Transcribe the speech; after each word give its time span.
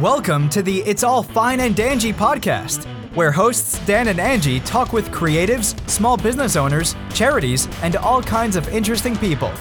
Welcome 0.00 0.48
to 0.48 0.60
the 0.60 0.80
It's 0.80 1.04
All 1.04 1.22
Fine 1.22 1.60
and 1.60 1.72
Dangy 1.72 2.12
podcast, 2.12 2.84
where 3.14 3.30
hosts 3.30 3.78
Dan 3.86 4.08
and 4.08 4.18
Angie 4.18 4.58
talk 4.58 4.92
with 4.92 5.08
creatives, 5.12 5.78
small 5.88 6.16
business 6.16 6.56
owners, 6.56 6.96
charities, 7.14 7.68
and 7.80 7.94
all 7.94 8.20
kinds 8.20 8.56
of 8.56 8.66
interesting 8.70 9.16
people. 9.16 9.52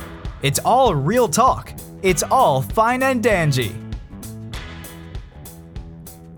It's 0.42 0.58
all 0.66 0.96
real 0.96 1.28
talk. 1.28 1.72
It's 2.02 2.24
all 2.24 2.64
fine 2.64 3.04
and 3.04 3.24
dangy. 3.24 3.76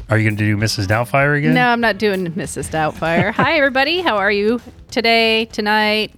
Are 0.10 0.18
you 0.18 0.26
going 0.30 0.36
to 0.36 0.44
do 0.44 0.58
Mrs. 0.58 0.88
Doubtfire 0.88 1.38
again? 1.38 1.54
No, 1.54 1.70
I'm 1.70 1.80
not 1.80 1.98
doing 1.98 2.34
Mrs. 2.34 2.70
Doubtfire. 2.70 3.32
Hi, 3.36 3.56
everybody. 3.56 4.02
How 4.02 4.18
are 4.18 4.32
you 4.32 4.60
today, 4.92 5.46
tonight, 5.46 6.14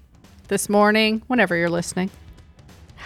this 0.48 0.68
morning, 0.68 1.22
whenever 1.28 1.56
you're 1.56 1.70
listening? 1.70 2.10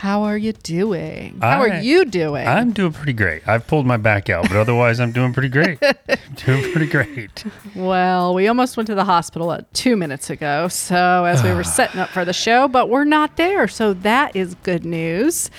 How 0.02 0.23
are 0.23 0.36
you 0.36 0.52
doing? 0.54 1.38
How 1.41 1.61
I- 1.61 1.70
are 1.70 1.79
you 1.79 2.05
doing? 2.05 2.47
I'm 2.47 2.71
doing 2.71 2.91
pretty 2.91 3.13
great. 3.13 3.47
I've 3.47 3.67
pulled 3.67 3.86
my 3.86 3.97
back 3.97 4.31
out, 4.31 4.47
but 4.49 4.57
otherwise, 4.57 4.99
I'm 4.99 5.11
doing 5.11 5.31
pretty 5.31 5.49
great. 5.49 5.80
doing 6.43 6.71
pretty 6.71 6.88
great. 6.88 7.43
well, 7.76 8.34
we 8.34 8.48
almost 8.48 8.77
went 8.77 8.88
to 8.88 8.95
the 8.95 9.03
hospital 9.05 9.52
uh, 9.52 9.62
two 9.73 9.95
minutes 9.95 10.31
ago. 10.31 10.67
So, 10.70 11.26
as 11.26 11.43
we 11.43 11.53
were 11.53 11.63
setting 11.79 11.99
up 11.99 12.09
for 12.09 12.26
the 12.26 12.34
show, 12.34 12.67
but 12.67 12.90
we're 12.90 13.03
not 13.03 13.38
there. 13.38 13.67
So, 13.67 13.93
that 13.93 14.35
is 14.35 14.55
good 14.63 14.85
news. 14.85 15.52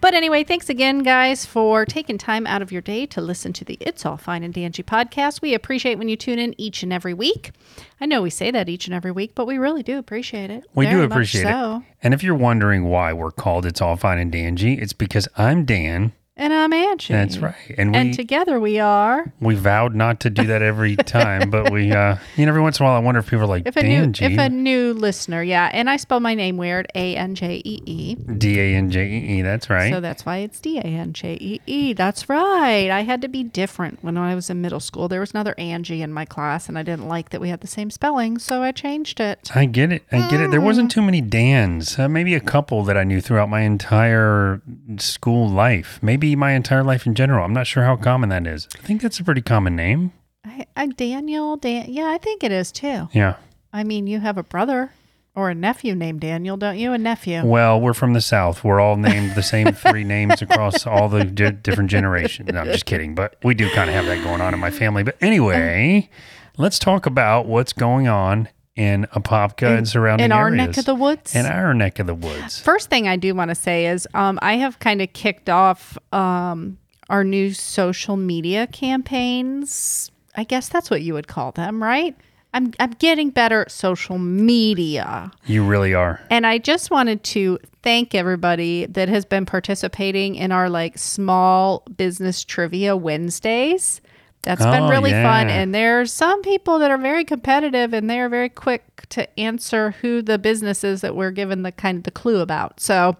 But 0.00 0.14
anyway, 0.14 0.44
thanks 0.44 0.70
again, 0.70 1.00
guys, 1.00 1.44
for 1.44 1.84
taking 1.84 2.16
time 2.16 2.46
out 2.46 2.62
of 2.62 2.72
your 2.72 2.80
day 2.80 3.04
to 3.06 3.20
listen 3.20 3.52
to 3.52 3.66
the 3.66 3.76
It's 3.80 4.06
All 4.06 4.16
Fine 4.16 4.42
and 4.42 4.54
Dangy 4.54 4.82
podcast. 4.82 5.42
We 5.42 5.52
appreciate 5.52 5.98
when 5.98 6.08
you 6.08 6.16
tune 6.16 6.38
in 6.38 6.58
each 6.58 6.82
and 6.82 6.90
every 6.90 7.12
week. 7.12 7.52
I 8.00 8.06
know 8.06 8.22
we 8.22 8.30
say 8.30 8.50
that 8.50 8.70
each 8.70 8.86
and 8.86 8.94
every 8.94 9.12
week, 9.12 9.34
but 9.34 9.46
we 9.46 9.58
really 9.58 9.82
do 9.82 9.98
appreciate 9.98 10.50
it. 10.50 10.64
We 10.74 10.86
do 10.88 11.02
appreciate 11.02 11.42
so. 11.42 11.76
it. 11.76 11.94
And 12.02 12.14
if 12.14 12.22
you're 12.22 12.34
wondering 12.34 12.84
why 12.84 13.12
we're 13.12 13.30
called 13.30 13.66
It's 13.66 13.82
All 13.82 13.96
Fine 13.96 14.18
and 14.18 14.32
Dangy, 14.32 14.80
it's 14.80 14.94
because 14.94 15.28
I'm 15.36 15.66
Dan. 15.66 16.12
And 16.40 16.54
I'm 16.54 16.72
Angie. 16.72 17.12
That's 17.12 17.36
right. 17.36 17.54
And 17.76 17.92
we 17.92 17.98
And 17.98 18.14
together 18.14 18.58
we 18.58 18.78
are. 18.80 19.30
we 19.40 19.54
vowed 19.54 19.94
not 19.94 20.20
to 20.20 20.30
do 20.30 20.46
that 20.46 20.62
every 20.62 20.96
time, 20.96 21.50
but 21.50 21.70
we, 21.70 21.92
uh, 21.92 22.16
you 22.34 22.46
know, 22.46 22.50
every 22.50 22.62
once 22.62 22.80
in 22.80 22.86
a 22.86 22.88
while, 22.88 22.96
I 22.96 23.00
wonder 23.00 23.18
if 23.20 23.26
people 23.26 23.44
are 23.44 23.46
like 23.46 23.66
If 23.66 23.76
a 23.76 23.82
new 23.82 24.10
if 24.18 24.38
a 24.38 24.48
new 24.48 24.94
listener, 24.94 25.42
yeah, 25.42 25.68
and 25.70 25.90
I 25.90 25.98
spell 25.98 26.18
my 26.18 26.34
name 26.34 26.56
weird, 26.56 26.90
A 26.94 27.14
N 27.14 27.34
J 27.34 27.60
E 27.62 27.82
E. 27.84 28.14
D 28.14 28.58
A 28.58 28.74
N 28.74 28.90
J 28.90 29.04
E 29.06 29.38
E. 29.38 29.42
That's 29.42 29.68
right. 29.68 29.92
So 29.92 30.00
that's 30.00 30.24
why 30.24 30.38
it's 30.38 30.58
D 30.60 30.78
A 30.78 30.82
N 30.82 31.12
J 31.12 31.36
E 31.38 31.60
E. 31.66 31.92
That's 31.92 32.30
right. 32.30 32.90
I 32.90 33.02
had 33.02 33.20
to 33.20 33.28
be 33.28 33.42
different 33.42 34.02
when 34.02 34.16
I 34.16 34.34
was 34.34 34.48
in 34.48 34.62
middle 34.62 34.80
school. 34.80 35.08
There 35.08 35.20
was 35.20 35.32
another 35.32 35.54
Angie 35.58 36.00
in 36.00 36.10
my 36.10 36.24
class, 36.24 36.70
and 36.70 36.78
I 36.78 36.82
didn't 36.82 37.06
like 37.06 37.28
that 37.30 37.42
we 37.42 37.50
had 37.50 37.60
the 37.60 37.66
same 37.66 37.90
spelling, 37.90 38.38
so 38.38 38.62
I 38.62 38.72
changed 38.72 39.20
it. 39.20 39.50
I 39.54 39.66
get 39.66 39.92
it. 39.92 40.04
I 40.10 40.26
get 40.30 40.40
it. 40.40 40.50
There 40.50 40.62
wasn't 40.62 40.90
too 40.90 41.02
many 41.02 41.20
Dans. 41.20 41.98
Uh, 41.98 42.08
maybe 42.08 42.34
a 42.34 42.40
couple 42.40 42.82
that 42.84 42.96
I 42.96 43.04
knew 43.04 43.20
throughout 43.20 43.50
my 43.50 43.60
entire 43.60 44.62
school 44.96 45.46
life. 45.46 45.98
Maybe 46.00 46.29
my 46.36 46.52
entire 46.52 46.82
life 46.82 47.06
in 47.06 47.14
general. 47.14 47.44
I'm 47.44 47.52
not 47.52 47.66
sure 47.66 47.84
how 47.84 47.96
common 47.96 48.28
that 48.30 48.46
is. 48.46 48.68
I 48.78 48.82
think 48.82 49.02
that's 49.02 49.18
a 49.20 49.24
pretty 49.24 49.42
common 49.42 49.76
name. 49.76 50.12
I, 50.44 50.66
I 50.76 50.86
Daniel, 50.86 51.56
Dan. 51.56 51.86
Yeah, 51.88 52.06
I 52.08 52.18
think 52.18 52.42
it 52.42 52.52
is 52.52 52.72
too. 52.72 53.08
Yeah. 53.12 53.36
I 53.72 53.84
mean, 53.84 54.06
you 54.06 54.20
have 54.20 54.38
a 54.38 54.42
brother 54.42 54.92
or 55.34 55.50
a 55.50 55.54
nephew 55.54 55.94
named 55.94 56.20
Daniel, 56.20 56.56
don't 56.56 56.76
you? 56.78 56.92
A 56.92 56.98
nephew. 56.98 57.44
Well, 57.44 57.80
we're 57.80 57.94
from 57.94 58.14
the 58.14 58.20
South. 58.20 58.64
We're 58.64 58.80
all 58.80 58.96
named 58.96 59.34
the 59.34 59.42
same 59.42 59.72
three 59.72 60.04
names 60.04 60.42
across 60.42 60.86
all 60.86 61.08
the 61.08 61.24
di- 61.24 61.50
different 61.52 61.90
generations. 61.90 62.50
No, 62.52 62.60
I'm 62.60 62.66
just 62.66 62.86
kidding. 62.86 63.14
But 63.14 63.36
we 63.44 63.54
do 63.54 63.70
kind 63.70 63.88
of 63.88 63.94
have 63.94 64.06
that 64.06 64.24
going 64.24 64.40
on 64.40 64.54
in 64.54 64.60
my 64.60 64.70
family. 64.70 65.02
But 65.02 65.16
anyway, 65.20 66.10
let's 66.58 66.78
talk 66.78 67.06
about 67.06 67.46
what's 67.46 67.72
going 67.72 68.08
on 68.08 68.48
in 68.80 69.06
Apopka 69.12 69.76
and 69.76 69.86
surrounding 69.86 70.24
in 70.24 70.32
our 70.32 70.48
areas. 70.48 70.68
neck 70.68 70.76
of 70.78 70.86
the 70.86 70.94
woods. 70.94 71.34
In 71.34 71.44
our 71.44 71.74
neck 71.74 71.98
of 71.98 72.06
the 72.06 72.14
woods. 72.14 72.58
First 72.58 72.88
thing 72.88 73.06
I 73.06 73.16
do 73.16 73.34
want 73.34 73.50
to 73.50 73.54
say 73.54 73.86
is 73.86 74.08
um, 74.14 74.38
I 74.40 74.54
have 74.54 74.78
kind 74.78 75.02
of 75.02 75.12
kicked 75.12 75.50
off 75.50 75.98
um, 76.14 76.78
our 77.10 77.22
new 77.22 77.52
social 77.52 78.16
media 78.16 78.66
campaigns. 78.66 80.10
I 80.34 80.44
guess 80.44 80.70
that's 80.70 80.88
what 80.88 81.02
you 81.02 81.12
would 81.12 81.28
call 81.28 81.52
them, 81.52 81.82
right? 81.82 82.16
I'm, 82.54 82.72
I'm 82.80 82.92
getting 82.92 83.28
better 83.28 83.60
at 83.60 83.70
social 83.70 84.16
media. 84.16 85.30
You 85.44 85.62
really 85.62 85.92
are. 85.92 86.18
And 86.30 86.46
I 86.46 86.56
just 86.56 86.90
wanted 86.90 87.22
to 87.24 87.58
thank 87.82 88.14
everybody 88.14 88.86
that 88.86 89.10
has 89.10 89.26
been 89.26 89.44
participating 89.44 90.36
in 90.36 90.52
our 90.52 90.70
like 90.70 90.96
small 90.96 91.84
business 91.98 92.42
trivia 92.44 92.96
Wednesdays. 92.96 94.00
That's 94.42 94.64
been 94.64 94.84
Oh, 94.84 94.88
really 94.88 95.10
fun. 95.10 95.48
yeah. 95.48 95.54
And 95.60 95.74
there's 95.74 96.12
some 96.12 96.40
people 96.42 96.78
that 96.78 96.90
are 96.90 96.96
very 96.98 97.24
competitive 97.24 97.92
and 97.92 98.08
they're 98.08 98.28
very 98.30 98.48
quick 98.48 99.06
to 99.10 99.38
answer 99.38 99.90
who 100.00 100.22
the 100.22 100.38
business 100.38 100.82
is 100.82 101.02
that 101.02 101.14
we're 101.14 101.30
given 101.30 101.62
the 101.62 101.72
kind 101.72 101.98
of 101.98 102.04
the 102.04 102.10
clue 102.10 102.40
about. 102.40 102.80
So 102.80 103.16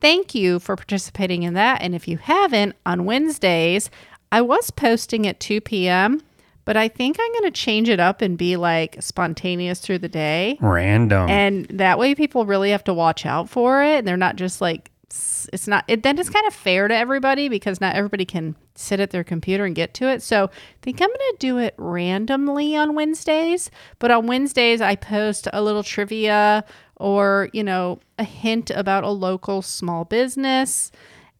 thank 0.00 0.34
you 0.34 0.58
for 0.58 0.74
participating 0.74 1.42
in 1.42 1.52
that. 1.54 1.82
And 1.82 1.94
if 1.94 2.08
you 2.08 2.16
haven't, 2.16 2.76
on 2.86 3.04
Wednesdays, 3.04 3.90
I 4.32 4.40
was 4.40 4.70
posting 4.70 5.26
at 5.26 5.38
2 5.38 5.60
p.m., 5.60 6.22
but 6.64 6.78
I 6.78 6.88
think 6.88 7.18
I'm 7.20 7.32
going 7.32 7.44
to 7.44 7.50
change 7.50 7.90
it 7.90 8.00
up 8.00 8.22
and 8.22 8.38
be 8.38 8.56
like 8.56 8.96
spontaneous 9.00 9.80
through 9.80 9.98
the 9.98 10.08
day. 10.08 10.56
Random. 10.62 11.28
And 11.28 11.66
that 11.66 11.98
way 11.98 12.14
people 12.14 12.46
really 12.46 12.70
have 12.70 12.84
to 12.84 12.94
watch 12.94 13.26
out 13.26 13.50
for 13.50 13.82
it. 13.84 13.98
And 13.98 14.08
they're 14.08 14.16
not 14.16 14.36
just 14.36 14.62
like, 14.62 14.90
it's 15.10 15.68
not, 15.68 15.84
it, 15.88 16.02
then 16.02 16.18
it's 16.18 16.30
kind 16.30 16.46
of 16.46 16.54
fair 16.54 16.88
to 16.88 16.94
everybody 16.96 17.50
because 17.50 17.82
not 17.82 17.94
everybody 17.96 18.24
can 18.24 18.56
sit 18.74 18.98
at 19.00 19.10
their 19.10 19.24
computer 19.24 19.64
and 19.64 19.74
get 19.74 19.94
to 19.94 20.08
it. 20.08 20.22
So 20.22 20.44
I 20.46 20.50
think 20.82 21.00
I'm 21.00 21.08
going 21.08 21.18
to 21.18 21.36
do 21.38 21.58
it 21.58 21.74
randomly 21.78 22.74
on 22.76 22.94
Wednesdays. 22.94 23.70
But 23.98 24.10
on 24.10 24.26
Wednesdays, 24.26 24.80
I 24.80 24.96
post 24.96 25.46
a 25.52 25.62
little 25.62 25.82
trivia 25.82 26.64
or, 26.96 27.50
you 27.52 27.62
know, 27.64 28.00
a 28.18 28.24
hint 28.24 28.70
about 28.70 29.04
a 29.04 29.10
local 29.10 29.62
small 29.62 30.04
business. 30.04 30.90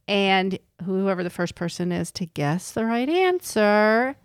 And 0.07 0.59
whoever 0.85 1.23
the 1.25 1.31
first 1.31 1.55
person 1.55 1.91
is 1.93 2.13
to 2.13 2.27
guess 2.27 2.73
the 2.73 2.85
right 2.85 3.09
answer, 3.09 4.17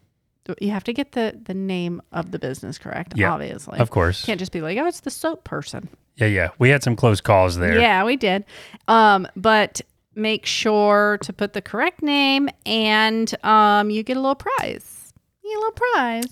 you 0.59 0.71
have 0.71 0.83
to 0.85 0.93
get 0.93 1.13
the, 1.13 1.39
the 1.43 1.53
name 1.53 2.01
of 2.11 2.31
the 2.31 2.39
business 2.39 2.77
correct, 2.77 3.13
Yeah, 3.15 3.33
obviously. 3.33 3.79
of 3.79 3.89
course. 3.89 4.25
Can't 4.25 4.39
just 4.39 4.51
be 4.51 4.61
like, 4.61 4.77
oh, 4.77 4.85
it's 4.87 4.99
the 5.01 5.11
soap 5.11 5.43
person. 5.43 5.87
Yeah, 6.17 6.27
yeah. 6.27 6.49
We 6.59 6.69
had 6.69 6.83
some 6.83 6.95
close 6.95 7.21
calls 7.21 7.57
there. 7.57 7.79
Yeah, 7.79 8.03
we 8.03 8.17
did. 8.17 8.43
Um, 8.87 9.25
but 9.37 9.79
make 10.19 10.45
sure 10.45 11.17
to 11.21 11.33
put 11.33 11.53
the 11.53 11.61
correct 11.61 12.01
name 12.01 12.49
and 12.65 13.33
um, 13.43 13.89
you 13.89 14.03
get 14.03 14.17
a 14.17 14.19
little 14.19 14.35
prize. 14.35 15.13
You 15.43 15.49
get 15.51 15.55
a 15.55 15.59
little 15.59 15.71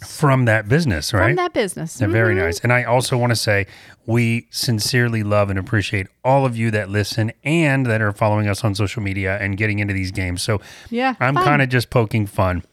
prize 0.02 0.18
From 0.18 0.46
that 0.46 0.68
business, 0.70 1.14
right? 1.14 1.28
from 1.30 1.36
that 1.38 1.54
business. 1.54 1.96
They're 1.96 2.08
very 2.08 2.36
Mhm. 2.36 2.44
nice. 2.46 2.60
And 2.60 2.72
I 2.72 2.84
also 2.84 3.18
want 3.18 3.32
to 3.32 3.36
say 3.36 3.66
we 4.06 4.48
sincerely 4.52 5.24
love 5.24 5.50
and 5.50 5.58
appreciate 5.58 6.08
all 6.24 6.46
of 6.46 6.56
you 6.56 6.70
that 6.72 6.90
listen 6.90 7.32
and 7.44 7.86
that 7.88 8.02
are 8.02 8.12
following 8.12 8.48
us 8.48 8.64
on 8.64 8.76
social 8.76 9.02
media 9.02 9.38
and 9.42 9.58
getting 9.58 9.80
into 9.80 9.94
these 9.94 10.12
games. 10.12 10.42
So 10.44 10.62
Yeah. 10.90 11.16
I'm 11.20 11.34
fun. 11.36 11.44
kind 11.44 11.62
of 11.62 11.70
just 11.70 11.90
poking 11.90 12.28
fun. 12.28 12.64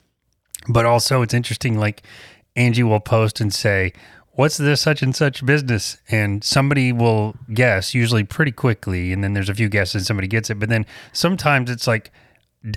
But 0.68 0.84
also 0.86 1.22
it's 1.22 1.34
interesting 1.34 1.78
like 1.78 2.02
Angie 2.56 2.82
will 2.82 3.00
post 3.00 3.40
and 3.40 3.52
say, 3.52 3.92
What's 4.36 4.56
this 4.56 4.80
such 4.80 5.02
and 5.02 5.14
such 5.14 5.44
business? 5.46 5.96
And 6.10 6.42
somebody 6.42 6.92
will 6.92 7.36
guess, 7.52 7.94
usually 7.94 8.24
pretty 8.24 8.52
quickly, 8.52 9.12
and 9.12 9.22
then 9.22 9.32
there's 9.32 9.48
a 9.48 9.54
few 9.54 9.68
guesses, 9.68 9.94
and 9.94 10.06
somebody 10.06 10.28
gets 10.28 10.50
it. 10.50 10.58
But 10.58 10.68
then 10.68 10.86
sometimes 11.12 11.70
it's 11.70 11.86
like 11.86 12.10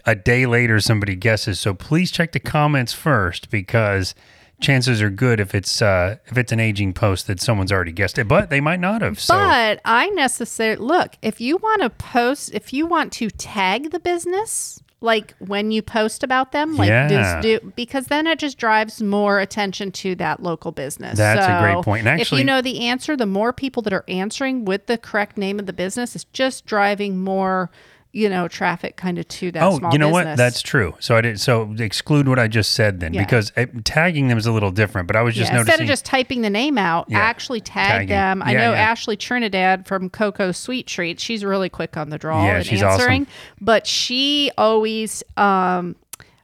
a 0.05 0.15
day 0.15 0.45
later 0.45 0.79
somebody 0.79 1.15
guesses. 1.15 1.59
So 1.59 1.73
please 1.73 2.11
check 2.11 2.31
the 2.31 2.39
comments 2.39 2.93
first 2.93 3.49
because 3.49 4.13
chances 4.59 5.01
are 5.01 5.09
good 5.09 5.39
if 5.39 5.53
it's 5.53 5.83
uh 5.83 6.15
if 6.25 6.35
it's 6.35 6.51
an 6.51 6.59
aging 6.59 6.91
post 6.91 7.27
that 7.27 7.39
someone's 7.39 7.71
already 7.71 7.91
guessed 7.91 8.17
it, 8.17 8.27
but 8.27 8.49
they 8.49 8.59
might 8.59 8.79
not 8.79 9.01
have. 9.01 9.19
So 9.19 9.33
But 9.33 9.81
I 9.85 10.09
necessarily 10.09 10.83
look, 10.83 11.17
if 11.21 11.39
you 11.39 11.57
want 11.57 11.81
to 11.81 11.89
post, 11.89 12.51
if 12.53 12.73
you 12.73 12.85
want 12.85 13.13
to 13.13 13.29
tag 13.29 13.91
the 13.91 13.99
business, 13.99 14.81
like 14.99 15.35
when 15.39 15.71
you 15.71 15.81
post 15.81 16.23
about 16.23 16.51
them, 16.51 16.75
like 16.75 16.89
Yeah. 16.89 17.39
do 17.41 17.59
because 17.75 18.07
then 18.07 18.25
it 18.25 18.39
just 18.39 18.57
drives 18.57 19.01
more 19.01 19.39
attention 19.39 19.91
to 19.91 20.15
that 20.15 20.41
local 20.41 20.71
business. 20.71 21.17
That's 21.17 21.45
a 21.45 21.61
great 21.61 21.73
So 21.75 21.83
point. 21.83 22.07
If 22.07 22.31
you 22.31 22.43
know 22.43 22.61
the 22.61 22.87
answer, 22.87 23.15
the 23.15 23.27
more 23.27 23.53
people 23.53 23.83
that 23.83 23.93
are 23.93 24.05
answering 24.07 24.65
with 24.65 24.87
the 24.87 24.97
correct 24.97 25.37
name 25.37 25.59
of 25.59 25.67
the 25.67 25.73
business 25.73 26.15
is 26.15 26.23
just 26.25 26.65
driving 26.65 27.19
more, 27.23 27.69
you 28.17 28.29
know, 28.29 28.47
traffic 28.47 28.97
kind 28.97 29.19
of 29.19 29.27
to 29.27 29.51
that 29.51 29.61
Oh, 29.61 29.79
you 29.91 29.99
know 29.99 30.09
what? 30.09 30.35
That's 30.37 30.61
true. 30.63 30.95
So 30.99 31.15
I 31.15 31.21
did. 31.21 31.39
So 31.39 31.73
exclude 31.77 32.27
what 32.27 32.39
I 32.39 32.47
just 32.47 32.71
said 32.71 32.99
then, 32.99 33.13
Yeah. 33.13 33.23
because 33.23 33.51
uh, 33.55 33.67
tagging 33.83 34.27
them 34.27 34.37
is 34.39 34.47
a 34.47 34.51
little 34.51 34.71
different. 34.71 35.05
But 35.07 35.15
I 35.15 35.21
was 35.21 35.35
just 35.35 35.51
yeah, 35.51 35.57
noticing. 35.57 35.73
instead 35.73 35.83
of 35.83 35.87
just 35.87 36.05
typing 36.05 36.41
the 36.41 36.49
name 36.49 36.77
out, 36.79 37.05
Yeah, 37.09 37.19
actually 37.19 37.61
tag 37.61 37.89
tagging. 37.91 38.07
them. 38.07 38.41
I 38.43 38.53
know. 38.53 38.73
Ashley 38.73 39.17
Trinidad 39.17 39.85
from 39.87 40.09
Coco 40.09 40.51
Sweet 40.51 40.87
Treats. 40.87 41.21
She's 41.21 41.45
really 41.45 41.69
quick 41.69 41.95
on 41.95 42.09
the 42.09 42.17
draw 42.17 42.43
Yeah, 42.43 42.55
and 42.57 42.65
she's 42.65 42.81
answering, 42.81 43.23
awesome. 43.23 43.33
but 43.61 43.85
she 43.85 44.51
always 44.57 45.23
um, 45.37 45.95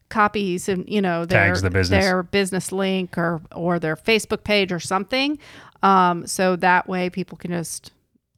copies 0.09 0.69
and 0.69 0.87
you 0.87 1.01
know 1.01 1.25
their 1.25 1.45
Tags 1.47 1.63
the 1.63 1.71
business. 1.71 2.03
their 2.05 2.21
business 2.21 2.71
link 2.71 3.17
or 3.17 3.41
or 3.55 3.79
their 3.79 3.95
Facebook 3.95 4.43
page 4.43 4.71
or 4.71 4.79
something. 4.79 5.39
Um, 5.81 6.27
so 6.27 6.55
that 6.57 6.87
way 6.87 7.09
people 7.09 7.37
can 7.37 7.49
just 7.51 7.91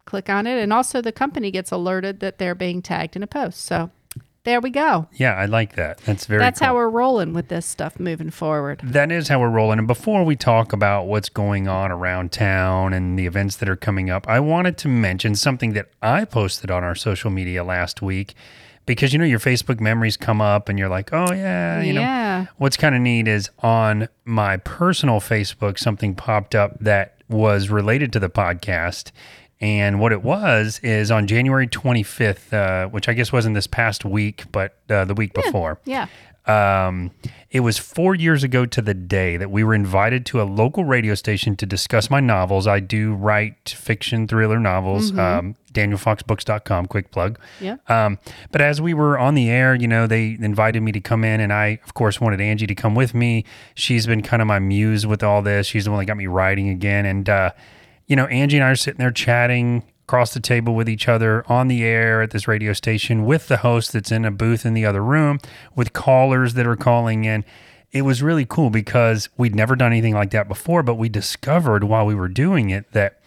click 0.06 0.30
on 0.30 0.48
it, 0.48 0.62
and 0.62 0.72
also 0.72 1.02
the 1.02 1.12
company 1.12 1.52
gets 1.52 1.72
alerted 1.72 2.20
that 2.20 2.38
they're 2.38 2.56
being 2.56 2.82
tagged 2.82 3.16
in 3.16 3.24
a 3.24 3.28
post. 3.28 3.62
So 3.66 3.92
there 4.46 4.62
we 4.62 4.70
go. 4.70 5.08
yeah, 5.14 5.34
I 5.34 5.46
like 5.46 5.76
that. 5.76 5.98
That's 6.00 6.28
very. 6.28 6.40
That's 6.40 6.60
cool. 6.60 6.68
how 6.68 6.76
we're 6.76 6.90
rolling 6.90 7.34
with 7.34 7.48
this 7.48 7.66
stuff 7.66 8.00
moving 8.00 8.30
forward. 8.30 8.80
That 8.84 9.12
is 9.12 9.28
how 9.28 9.40
we're 9.40 9.50
rolling. 9.50 9.80
And 9.80 9.88
before 9.88 10.24
we 10.24 10.36
talk 10.36 10.72
about 10.72 11.08
what's 11.08 11.30
going 11.30 11.68
on 11.68 11.92
around 11.92 12.32
town 12.32 12.94
and 12.94 13.18
the 13.18 13.26
events 13.26 13.56
that 13.58 13.68
are 13.68 13.76
coming 13.76 14.12
up, 14.12 14.28
I 14.30 14.40
wanted 14.40 14.78
to 14.80 14.88
mention 14.88 15.34
something 15.36 15.74
that 15.74 15.90
I 16.02 16.26
posted 16.26 16.70
on 16.70 16.84
our 16.84 16.94
social 16.94 17.32
media 17.32 17.64
last 17.64 18.04
week 18.04 18.36
because 18.86 19.14
you 19.14 19.20
know 19.20 19.26
your 19.26 19.40
Facebook 19.40 19.80
memories 19.80 20.16
come 20.16 20.42
up 20.42 20.70
and 20.70 20.78
you're 20.78 20.90
like, 20.90 21.12
oh 21.12 21.34
yeah, 21.34 21.82
you 21.82 21.94
know. 21.94 22.02
Yeah. 22.02 22.46
What's 22.58 22.78
kind 22.78 22.94
of 22.94 23.02
neat 23.02 23.28
is 23.28 23.50
on 23.60 24.08
my 24.26 24.58
personal 24.58 25.20
Facebook, 25.20 25.80
something 25.80 26.14
popped 26.14 26.54
up 26.54 26.78
that 26.80 27.16
was 27.28 27.70
related 27.70 28.14
to 28.14 28.20
the 28.20 28.30
podcast. 28.30 29.12
And 29.66 30.00
what 30.00 30.12
it 30.12 30.22
was 30.22 30.80
is 30.84 31.10
on 31.10 31.26
January 31.26 31.68
25th, 31.68 32.54
uh, 32.54 32.88
which 32.90 33.10
I 33.10 33.14
guess 33.14 33.32
wasn't 33.32 33.56
this 33.56 33.66
past 33.66 34.06
week, 34.06 34.44
but 34.52 34.78
uh, 34.92 35.06
the 35.06 35.16
week 35.16 35.34
before. 35.34 35.80
Yeah. 35.86 36.06
Um, 36.46 37.10
it 37.50 37.62
was 37.62 37.80
four 37.80 38.14
years 38.14 38.44
ago 38.44 38.68
to 38.68 38.80
the 38.80 38.94
day 38.94 39.38
that 39.38 39.50
we 39.50 39.64
were 39.64 39.74
invited 39.74 40.24
to 40.28 40.40
a 40.40 40.44
local 40.44 40.86
radio 40.86 41.16
station 41.16 41.56
to 41.56 41.66
discuss 41.66 42.12
my 42.12 42.20
novels. 42.20 42.68
I 42.68 42.80
do 42.80 43.16
write 43.16 43.70
fiction 43.70 44.28
thriller 44.28 44.60
novels. 44.60 45.18
Um, 45.18 45.56
DanielFoxBooks.com, 45.74 46.86
quick 46.86 47.10
plug. 47.10 47.40
Yeah. 47.60 47.78
Um, 47.88 48.20
but 48.52 48.62
as 48.62 48.80
we 48.80 48.94
were 48.94 49.18
on 49.18 49.34
the 49.34 49.50
air, 49.50 49.74
you 49.74 49.88
know, 49.88 50.06
they 50.06 50.38
invited 50.40 50.84
me 50.84 50.92
to 50.92 51.02
come 51.02 51.24
in, 51.24 51.40
and 51.40 51.52
I, 51.52 51.80
of 51.84 51.96
course, 51.96 52.22
wanted 52.22 52.40
Angie 52.40 52.68
to 52.68 52.76
come 52.76 52.94
with 52.94 53.16
me. 53.16 53.44
She's 53.74 54.06
been 54.06 54.22
kind 54.22 54.44
of 54.44 54.48
my 54.48 54.60
muse 54.60 55.08
with 55.08 55.24
all 55.24 55.42
this. 55.42 55.66
She's 55.66 55.86
the 55.86 55.92
one 55.92 56.00
that 56.00 56.06
got 56.06 56.18
me 56.18 56.28
writing 56.28 56.70
again. 56.70 57.06
And, 57.08 57.28
uh, 57.28 57.52
you 58.08 58.16
know, 58.16 58.26
Angie 58.26 58.58
and 58.58 58.64
I 58.66 58.70
are 58.72 58.76
sitting 58.76 59.00
there 59.00 59.12
chatting 59.12 59.84
across 60.08 60.34
the 60.36 60.40
table 60.40 60.76
with 60.76 60.88
each 60.88 61.08
other 61.08 61.44
on 61.52 61.68
the 61.68 61.84
air 61.84 62.22
at 62.22 62.30
this 62.32 62.48
radio 62.48 62.74
station 62.74 63.26
with 63.26 63.48
the 63.48 63.58
host 63.58 63.92
that's 63.94 64.12
in 64.12 64.24
a 64.26 64.30
booth 64.32 64.64
in 64.66 64.74
the 64.76 64.86
other 64.86 65.04
room 65.04 65.40
with 65.76 65.94
callers 65.94 66.54
that 66.54 66.68
are 66.68 66.76
calling 66.76 67.26
in. 67.26 67.44
It 67.92 68.04
was 68.04 68.22
really 68.22 68.46
cool 68.46 68.70
because 68.70 69.30
we'd 69.38 69.56
never 69.56 69.76
done 69.76 69.92
anything 69.92 70.14
like 70.14 70.30
that 70.32 70.48
before, 70.48 70.84
but 70.84 70.96
we 70.96 71.10
discovered 71.10 71.84
while 71.86 72.06
we 72.06 72.14
were 72.14 72.28
doing 72.28 72.70
it 72.70 72.92
that 72.92 73.20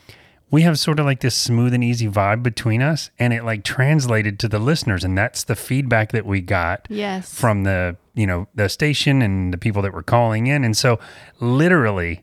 we 0.51 0.63
have 0.63 0.79
sort 0.79 1.01
of 1.01 1.05
like 1.07 1.21
this 1.21 1.35
smooth 1.35 1.75
and 1.75 1.83
easy 1.83 2.07
vibe 2.09 2.43
between 2.43 2.81
us 2.81 3.11
and 3.19 3.33
it 3.33 3.45
like 3.45 3.65
translated 3.65 4.39
to 4.39 4.49
the 4.49 4.59
listeners 4.59 5.03
and 5.05 5.19
that's 5.19 5.43
the 5.45 5.57
feedback 5.57 6.13
that 6.13 6.25
we 6.25 6.41
got 6.41 6.87
Yes. 6.89 7.35
from 7.35 7.65
the 7.65 7.97
you 8.15 8.27
know 8.27 8.47
the 8.55 8.69
station 8.71 9.21
and 9.21 9.53
the 9.53 9.59
people 9.59 9.83
that 9.83 9.93
were 9.93 10.03
calling 10.03 10.47
in 10.47 10.65
and 10.65 10.75
so 10.75 10.99
literally 11.39 12.23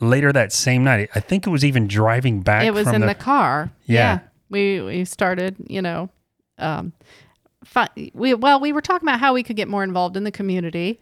later 0.00 0.32
that 0.32 0.52
same 0.52 0.84
night 0.84 1.08
i 1.14 1.20
think 1.20 1.46
it 1.46 1.50
was 1.50 1.64
even 1.64 1.86
driving 1.88 2.40
back 2.42 2.64
it 2.64 2.74
was 2.74 2.86
in 2.88 3.00
the, 3.00 3.06
the, 3.08 3.14
car. 3.14 3.70
Yeah. 3.86 4.20
We 4.48 4.80
we 4.80 5.04
started, 5.04 5.56
you 5.68 5.82
know, 5.82 6.08
um, 6.58 6.92
fi- 7.64 7.88
we 8.14 8.32
well 8.34 8.60
we 8.60 8.72
were 8.72 8.80
talking 8.80 9.08
about 9.08 9.18
how 9.18 9.34
we 9.34 9.42
could 9.42 9.56
get 9.56 9.66
more 9.66 9.82
involved 9.82 10.16
in 10.16 10.22
the 10.22 10.30
community, 10.30 11.00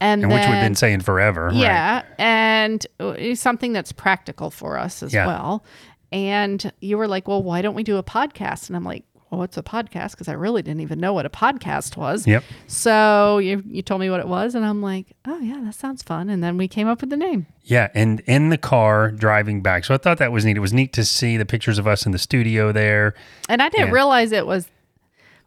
and, 0.00 0.22
and 0.22 0.32
which 0.32 0.42
we've 0.46 0.62
been 0.62 0.74
saying 0.74 1.00
forever 1.00 1.48
right? 1.48 1.56
yeah, 1.56 2.02
and 2.18 2.86
uh, 2.98 3.08
it's 3.18 3.40
something 3.42 3.74
that's 3.74 3.92
practical 3.92 4.50
for 4.50 4.78
us 4.78 5.02
as 5.02 5.12
Yeah. 5.12 5.26
well. 5.26 5.62
And 6.10 6.72
you 6.80 6.96
were 6.96 7.06
like, 7.06 7.28
well, 7.28 7.42
why 7.42 7.60
don't 7.60 7.74
we 7.74 7.82
do 7.82 7.98
a 7.98 8.02
podcast? 8.02 8.68
And 8.68 8.76
I'm 8.76 8.84
like, 8.84 9.04
well, 9.30 9.40
what's 9.40 9.56
a 9.56 9.62
podcast? 9.62 10.12
Because 10.12 10.28
I 10.28 10.34
really 10.34 10.62
didn't 10.62 10.80
even 10.82 11.00
know 11.00 11.12
what 11.12 11.26
a 11.26 11.30
podcast 11.30 11.96
was. 11.96 12.26
Yep. 12.26 12.44
So 12.66 13.38
you 13.38 13.62
you 13.66 13.82
told 13.82 14.00
me 14.00 14.08
what 14.10 14.20
it 14.20 14.28
was, 14.28 14.54
and 14.54 14.64
I'm 14.64 14.82
like, 14.82 15.06
oh 15.26 15.38
yeah, 15.40 15.60
that 15.64 15.74
sounds 15.74 16.02
fun. 16.02 16.28
And 16.30 16.42
then 16.44 16.56
we 16.56 16.68
came 16.68 16.86
up 16.86 17.00
with 17.00 17.10
the 17.10 17.16
name. 17.16 17.46
Yeah, 17.62 17.88
and 17.94 18.20
in 18.26 18.50
the 18.50 18.58
car 18.58 19.10
driving 19.10 19.62
back. 19.62 19.84
So 19.84 19.94
I 19.94 19.96
thought 19.98 20.18
that 20.18 20.30
was 20.30 20.44
neat. 20.44 20.56
It 20.56 20.60
was 20.60 20.72
neat 20.72 20.92
to 20.92 21.04
see 21.04 21.36
the 21.36 21.46
pictures 21.46 21.78
of 21.78 21.86
us 21.86 22.06
in 22.06 22.12
the 22.12 22.18
studio 22.18 22.70
there. 22.70 23.14
And 23.48 23.60
I 23.60 23.68
didn't 23.68 23.88
Yeah. 23.88 23.92
realize 23.94 24.30
it 24.32 24.46
was 24.46 24.68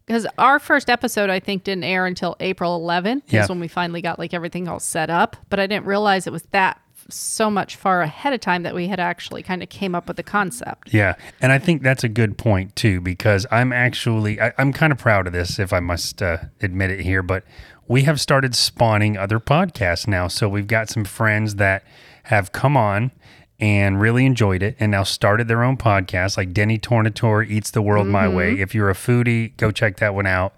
because 0.06 0.26
our 0.38 0.60
first 0.60 0.90
episode, 0.90 1.30
I 1.30 1.40
think, 1.40 1.64
didn't 1.64 1.84
air 1.84 2.06
until 2.06 2.36
April 2.40 2.78
11th. 2.80 3.24
Yeah. 3.28 3.44
Is 3.44 3.50
when 3.50 3.60
we 3.60 3.68
finally 3.70 4.02
got 4.02 4.20
like 4.20 4.34
everything 4.34 4.68
all 4.68 4.80
set 4.80 5.10
up. 5.10 5.38
But 5.50 5.60
I 5.60 5.68
didn't 5.68 5.86
realize 5.86 6.28
it 6.28 6.34
was 6.34 6.44
that 6.52 6.82
so 7.12 7.50
much 7.50 7.76
far 7.76 8.02
ahead 8.02 8.34
of 8.34 8.40
time 8.40 8.64
that 8.64 8.76
we 8.76 8.88
had 8.88 9.00
actually 9.00 9.44
kind 9.44 9.64
of 9.64 9.70
came 9.70 9.96
up 9.96 10.08
with 10.08 10.18
the 10.18 10.24
concept. 10.24 10.94
Yeah, 10.94 11.16
and 11.42 11.52
I 11.52 11.60
think 11.60 11.82
that's 11.82 12.04
a 12.04 12.10
good 12.10 12.38
point 12.38 12.76
too 12.76 13.02
because 13.02 13.46
I'm 13.52 13.72
actually 13.72 14.40
I, 14.42 14.54
I'm 14.58 14.74
kind 14.74 14.92
of 14.92 14.98
proud 14.98 15.28
of 15.28 15.34
this 15.34 15.60
if 15.60 15.74
I 15.74 15.80
must 15.80 16.22
uh, 16.22 16.38
admit 16.62 16.92
it 16.92 17.02
here, 17.02 17.24
but 17.24 17.44
we 17.88 18.04
have 18.04 18.22
started 18.22 18.56
spawning 18.56 19.18
other 19.18 19.40
podcasts 19.40 20.08
now. 20.08 20.28
So 20.28 20.48
we've 20.48 20.68
got 20.68 20.90
some 20.90 21.04
friends 21.04 21.56
that 21.56 21.84
have 22.24 22.52
come 22.52 22.78
on 22.78 23.12
and 23.60 24.00
really 24.00 24.26
enjoyed 24.26 24.64
it 24.64 24.78
and 24.80 24.92
now 24.92 25.04
started 25.04 25.48
their 25.48 25.64
own 25.64 25.76
podcast 25.76 26.38
like 26.38 26.54
Denny 26.54 26.78
Tornatore 26.78 27.50
Eats 27.50 27.72
the 27.72 27.82
World 27.82 28.08
My 28.08 28.28
Way. 28.28 28.60
If 28.60 28.74
you're 28.74 28.90
a 28.90 28.94
foodie, 28.94 29.58
go 29.58 29.72
check 29.72 29.98
that 29.98 30.16
one 30.16 30.26
out. 30.26 30.54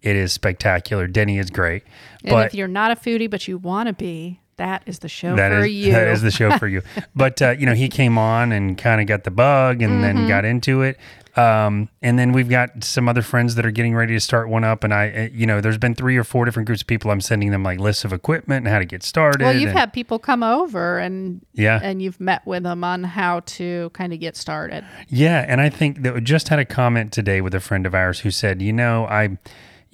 It 0.00 0.16
is 0.16 0.32
spectacular. 0.32 1.06
Denny 1.06 1.38
is 1.38 1.50
great. 1.50 1.82
And 2.22 2.30
but 2.30 2.46
if 2.46 2.54
you're 2.54 2.68
not 2.68 2.92
a 2.92 2.96
foodie 2.96 3.28
but 3.28 3.46
you 3.46 3.58
want 3.58 3.88
to 3.88 3.92
be, 3.92 4.40
that 4.56 4.82
is 4.86 5.00
the 5.00 5.08
show 5.08 5.36
that 5.36 5.50
for 5.50 5.64
is 5.66 5.72
you. 5.72 5.92
that 5.92 6.08
is 6.08 6.22
the 6.22 6.30
show 6.30 6.56
for 6.58 6.66
you. 6.68 6.82
but 7.14 7.40
uh, 7.42 7.50
you 7.50 7.66
know, 7.66 7.74
he 7.74 7.88
came 7.88 8.16
on 8.18 8.52
and 8.52 8.76
kind 8.78 9.00
of 9.00 9.06
got 9.06 9.24
the 9.24 9.30
bug, 9.30 9.82
and 9.82 9.92
Mm-hmm. 9.94 10.02
then 10.02 10.28
got 10.28 10.44
into 10.44 10.82
it. 10.82 10.98
Um, 11.36 11.90
and 12.00 12.18
then 12.18 12.32
we've 12.32 12.48
got 12.48 12.82
some 12.82 13.10
other 13.10 13.20
friends 13.20 13.56
that 13.56 13.66
are 13.66 13.70
getting 13.70 13.94
ready 13.94 14.14
to 14.14 14.20
start 14.20 14.48
one 14.48 14.64
up. 14.64 14.82
And 14.84 14.94
I, 14.94 15.10
uh, 15.10 15.28
you 15.34 15.44
know, 15.46 15.60
there's 15.60 15.76
been 15.76 15.94
three 15.94 16.16
or 16.16 16.24
four 16.24 16.46
different 16.46 16.64
groups 16.66 16.80
of 16.80 16.86
people. 16.86 17.10
I'm 17.10 17.20
sending 17.20 17.50
them 17.50 17.62
like 17.62 17.78
lists 17.78 18.06
of 18.06 18.12
equipment 18.14 18.64
and 18.64 18.72
how 18.72 18.78
to 18.78 18.86
get 18.86 19.02
started. 19.02 19.42
well, 19.44 19.54
you've 19.54 19.68
and- 19.68 19.78
had 19.78 19.92
people 19.92 20.18
come 20.18 20.42
over 20.42 20.98
and 20.98 21.44
Yeah. 21.52 21.78
and 21.82 22.00
you've 22.00 22.18
met 22.20 22.46
with 22.46 22.62
them 22.62 22.82
on 22.84 23.04
how 23.04 23.40
to 23.40 23.90
kind 23.92 24.14
of 24.14 24.20
get 24.20 24.34
started. 24.34 24.82
Yeah, 25.08 25.44
and 25.46 25.60
I 25.60 25.68
think 25.68 26.02
that 26.04 26.14
we 26.14 26.22
just 26.22 26.48
had 26.48 26.58
a 26.58 26.64
comment 26.64 27.12
today 27.12 27.42
with 27.42 27.54
a 27.54 27.60
friend 27.60 27.84
of 27.84 27.94
ours 27.94 28.20
who 28.20 28.30
said, 28.30 28.62
you 28.62 28.72
know, 28.72 29.04
I, 29.04 29.36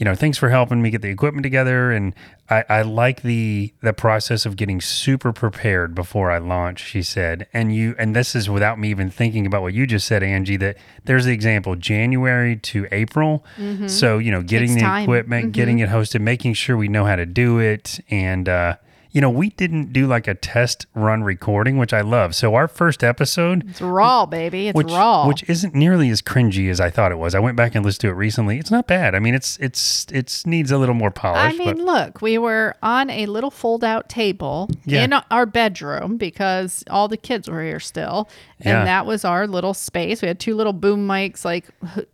you 0.02 0.04
know, 0.04 0.16
thanks 0.16 0.36
for 0.36 0.48
helping 0.48 0.82
me 0.82 0.90
get 0.90 1.00
the 1.00 1.10
equipment 1.10 1.44
together, 1.44 1.92
and 1.92 2.12
I, 2.50 2.64
I 2.68 2.82
like 2.82 3.22
the 3.22 3.72
the 3.82 3.92
process 3.92 4.44
of 4.44 4.56
getting 4.56 4.80
super 4.80 5.32
prepared 5.32 5.94
before 5.94 6.28
I 6.32 6.38
launch. 6.38 6.82
She 6.84 7.04
said, 7.04 7.46
and 7.54 7.72
you, 7.72 7.94
and 8.00 8.16
this 8.16 8.34
is 8.34 8.50
without 8.50 8.80
me 8.80 8.90
even 8.90 9.10
thinking 9.10 9.46
about 9.46 9.62
what 9.62 9.74
you 9.74 9.86
just 9.86 10.08
said, 10.08 10.24
Angie. 10.24 10.56
That 10.56 10.76
there's 11.04 11.26
the 11.26 11.30
example, 11.32 11.76
January 11.76 12.56
to 12.56 12.88
April. 12.90 13.44
So 13.86 14.18
you 14.18 14.32
know, 14.32 14.42
getting 14.42 14.70
Takes 14.70 14.80
the 14.80 14.86
time. 14.88 15.02
equipment, 15.04 15.52
getting 15.52 15.78
it 15.78 15.88
hosted, 15.88 16.20
making 16.20 16.54
sure 16.54 16.76
we 16.76 16.88
know 16.88 17.04
how 17.04 17.14
to 17.14 17.24
do 17.24 17.60
it, 17.60 18.00
and. 18.10 18.48
uh 18.48 18.74
you 19.12 19.20
know, 19.20 19.28
we 19.30 19.50
didn't 19.50 19.92
do 19.92 20.06
like 20.06 20.26
a 20.26 20.34
test 20.34 20.86
run 20.94 21.22
recording, 21.22 21.76
which 21.76 21.92
I 21.92 22.00
love. 22.00 22.34
So 22.34 22.54
our 22.54 22.66
first 22.66 23.04
episode, 23.04 23.68
It's 23.68 23.80
raw, 23.82 24.24
baby. 24.24 24.68
It's 24.68 24.76
which 24.76 24.88
raw. 24.90 25.28
which 25.28 25.44
isn't 25.48 25.74
nearly 25.74 26.08
as 26.08 26.22
cringy 26.22 26.70
as 26.70 26.80
I 26.80 26.88
thought 26.88 27.12
it 27.12 27.18
was. 27.18 27.34
I 27.34 27.38
went 27.38 27.56
back 27.56 27.74
and 27.74 27.84
listened 27.84 28.00
to 28.00 28.08
it 28.08 28.12
recently. 28.12 28.58
It's 28.58 28.70
not 28.70 28.86
bad. 28.86 29.14
I 29.14 29.18
mean, 29.18 29.34
it's 29.34 29.58
it's 29.58 30.06
it's 30.10 30.46
needs 30.46 30.70
a 30.70 30.78
little 30.78 30.94
more 30.94 31.10
polish. 31.10 31.38
I 31.54 31.56
mean, 31.56 31.66
but 31.66 31.76
look, 31.84 32.22
we 32.22 32.38
were 32.38 32.74
on 32.82 33.10
a 33.10 33.26
little 33.26 33.50
fold 33.50 33.84
out 33.84 34.08
table 34.08 34.70
Yeah. 34.86 35.04
in 35.04 35.12
our 35.30 35.44
bedroom 35.46 36.16
because 36.16 36.82
all 36.90 37.06
the 37.08 37.18
kids 37.18 37.50
were 37.50 37.62
here 37.62 37.80
still. 37.80 38.28
And 38.60 38.78
Yeah. 38.78 38.84
that 38.84 39.04
was 39.06 39.24
our 39.24 39.46
little 39.46 39.74
space. 39.74 40.22
We 40.22 40.28
had 40.28 40.40
two 40.40 40.54
little 40.54 40.72
boom 40.72 41.06
mics, 41.06 41.44
like, 41.44 41.66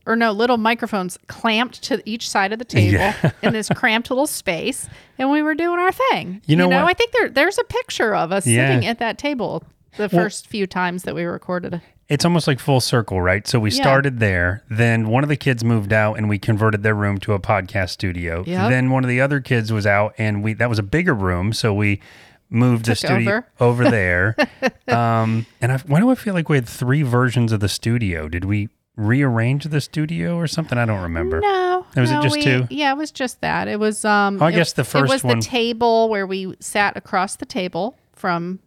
or 0.06 0.16
no, 0.16 0.32
little 0.32 0.56
microphones 0.56 1.18
clamped 1.28 1.82
to 1.84 2.02
each 2.08 2.28
side 2.28 2.52
of 2.52 2.58
the 2.58 2.64
table 2.64 2.92
Yeah. 2.98 3.30
in 3.42 3.52
this 3.52 3.68
cramped 3.68 4.10
little 4.10 4.26
space. 4.26 4.88
And 5.18 5.30
we 5.30 5.42
were 5.42 5.54
doing 5.54 5.78
our 5.78 5.92
thing. 5.92 6.40
You 6.46 6.56
know 6.56 6.68
what? 6.68 6.78
I 6.84 6.92
think 6.94 7.12
there, 7.12 7.28
there's 7.28 7.58
a 7.58 7.64
picture 7.64 8.14
of 8.14 8.30
us 8.32 8.46
Yeah. 8.46 8.68
sitting 8.68 8.86
at 8.88 8.98
that 9.00 9.18
table 9.18 9.64
the 9.96 10.08
first 10.08 10.46
few 10.46 10.66
times 10.66 11.02
that 11.02 11.14
we 11.14 11.24
recorded. 11.24 11.80
it's 12.08 12.24
almost 12.24 12.46
like 12.46 12.58
full 12.58 12.80
circle, 12.80 13.20
right? 13.20 13.46
So 13.46 13.58
we 13.60 13.70
Yeah. 13.70 13.82
started 13.82 14.18
there. 14.20 14.62
Then 14.70 15.08
one 15.08 15.22
of 15.24 15.28
the 15.28 15.36
kids 15.36 15.62
moved 15.62 15.92
out, 15.92 16.14
and 16.16 16.26
we 16.28 16.38
converted 16.38 16.82
their 16.82 16.94
room 16.94 17.18
to 17.18 17.34
a 17.34 17.38
podcast 17.40 17.90
studio. 17.90 18.44
Yep. 18.46 18.70
Then 18.70 18.90
one 18.90 19.04
of 19.04 19.10
the 19.10 19.20
other 19.20 19.40
kids 19.40 19.70
was 19.72 19.86
out, 19.86 20.14
and 20.16 20.42
we 20.42 20.54
that 20.54 20.70
was 20.70 20.78
a 20.78 20.82
bigger 20.82 21.12
room, 21.14 21.52
so 21.52 21.74
we 21.74 22.00
moved 22.48 22.86
the 22.86 22.94
studio 22.94 23.30
over. 23.30 23.46
over, 23.60 23.90
there. 23.90 24.36
um, 24.88 25.44
and 25.60 25.70
I, 25.72 25.78
why 25.86 26.00
do 26.00 26.10
I 26.10 26.14
feel 26.14 26.32
like 26.32 26.48
we 26.48 26.56
had 26.56 26.66
three 26.66 27.02
versions 27.02 27.52
of 27.52 27.60
the 27.60 27.68
studio? 27.68 28.26
Did 28.28 28.46
we 28.46 28.70
rearrange 28.98 29.64
the 29.64 29.80
studio 29.80 30.36
or 30.36 30.46
something? 30.46 30.76
I 30.76 30.84
don't 30.84 31.02
remember. 31.02 31.40
No. 31.40 31.86
Was 31.96 32.10
it 32.10 32.20
just 32.20 32.36
we- 32.36 32.42
two? 32.42 32.66
Yeah, 32.68 32.92
it 32.92 32.96
was 32.98 33.10
just 33.10 33.40
that. 33.40 33.68
It 33.68 33.78
was 33.80 34.04
um 34.04 34.42
Oh, 34.42 34.46
I 34.46 34.48
it- 34.50 34.56
guess 34.56 34.72
the 34.74 34.84
first. 34.84 35.04
it 35.10 35.14
was 35.14 35.24
one- 35.24 35.38
the 35.38 35.46
table 35.46 36.08
where 36.10 36.26
we 36.26 36.54
sat 36.60 36.96
across 36.96 37.36
the 37.36 37.46
table 37.46 37.96
from 38.12 38.58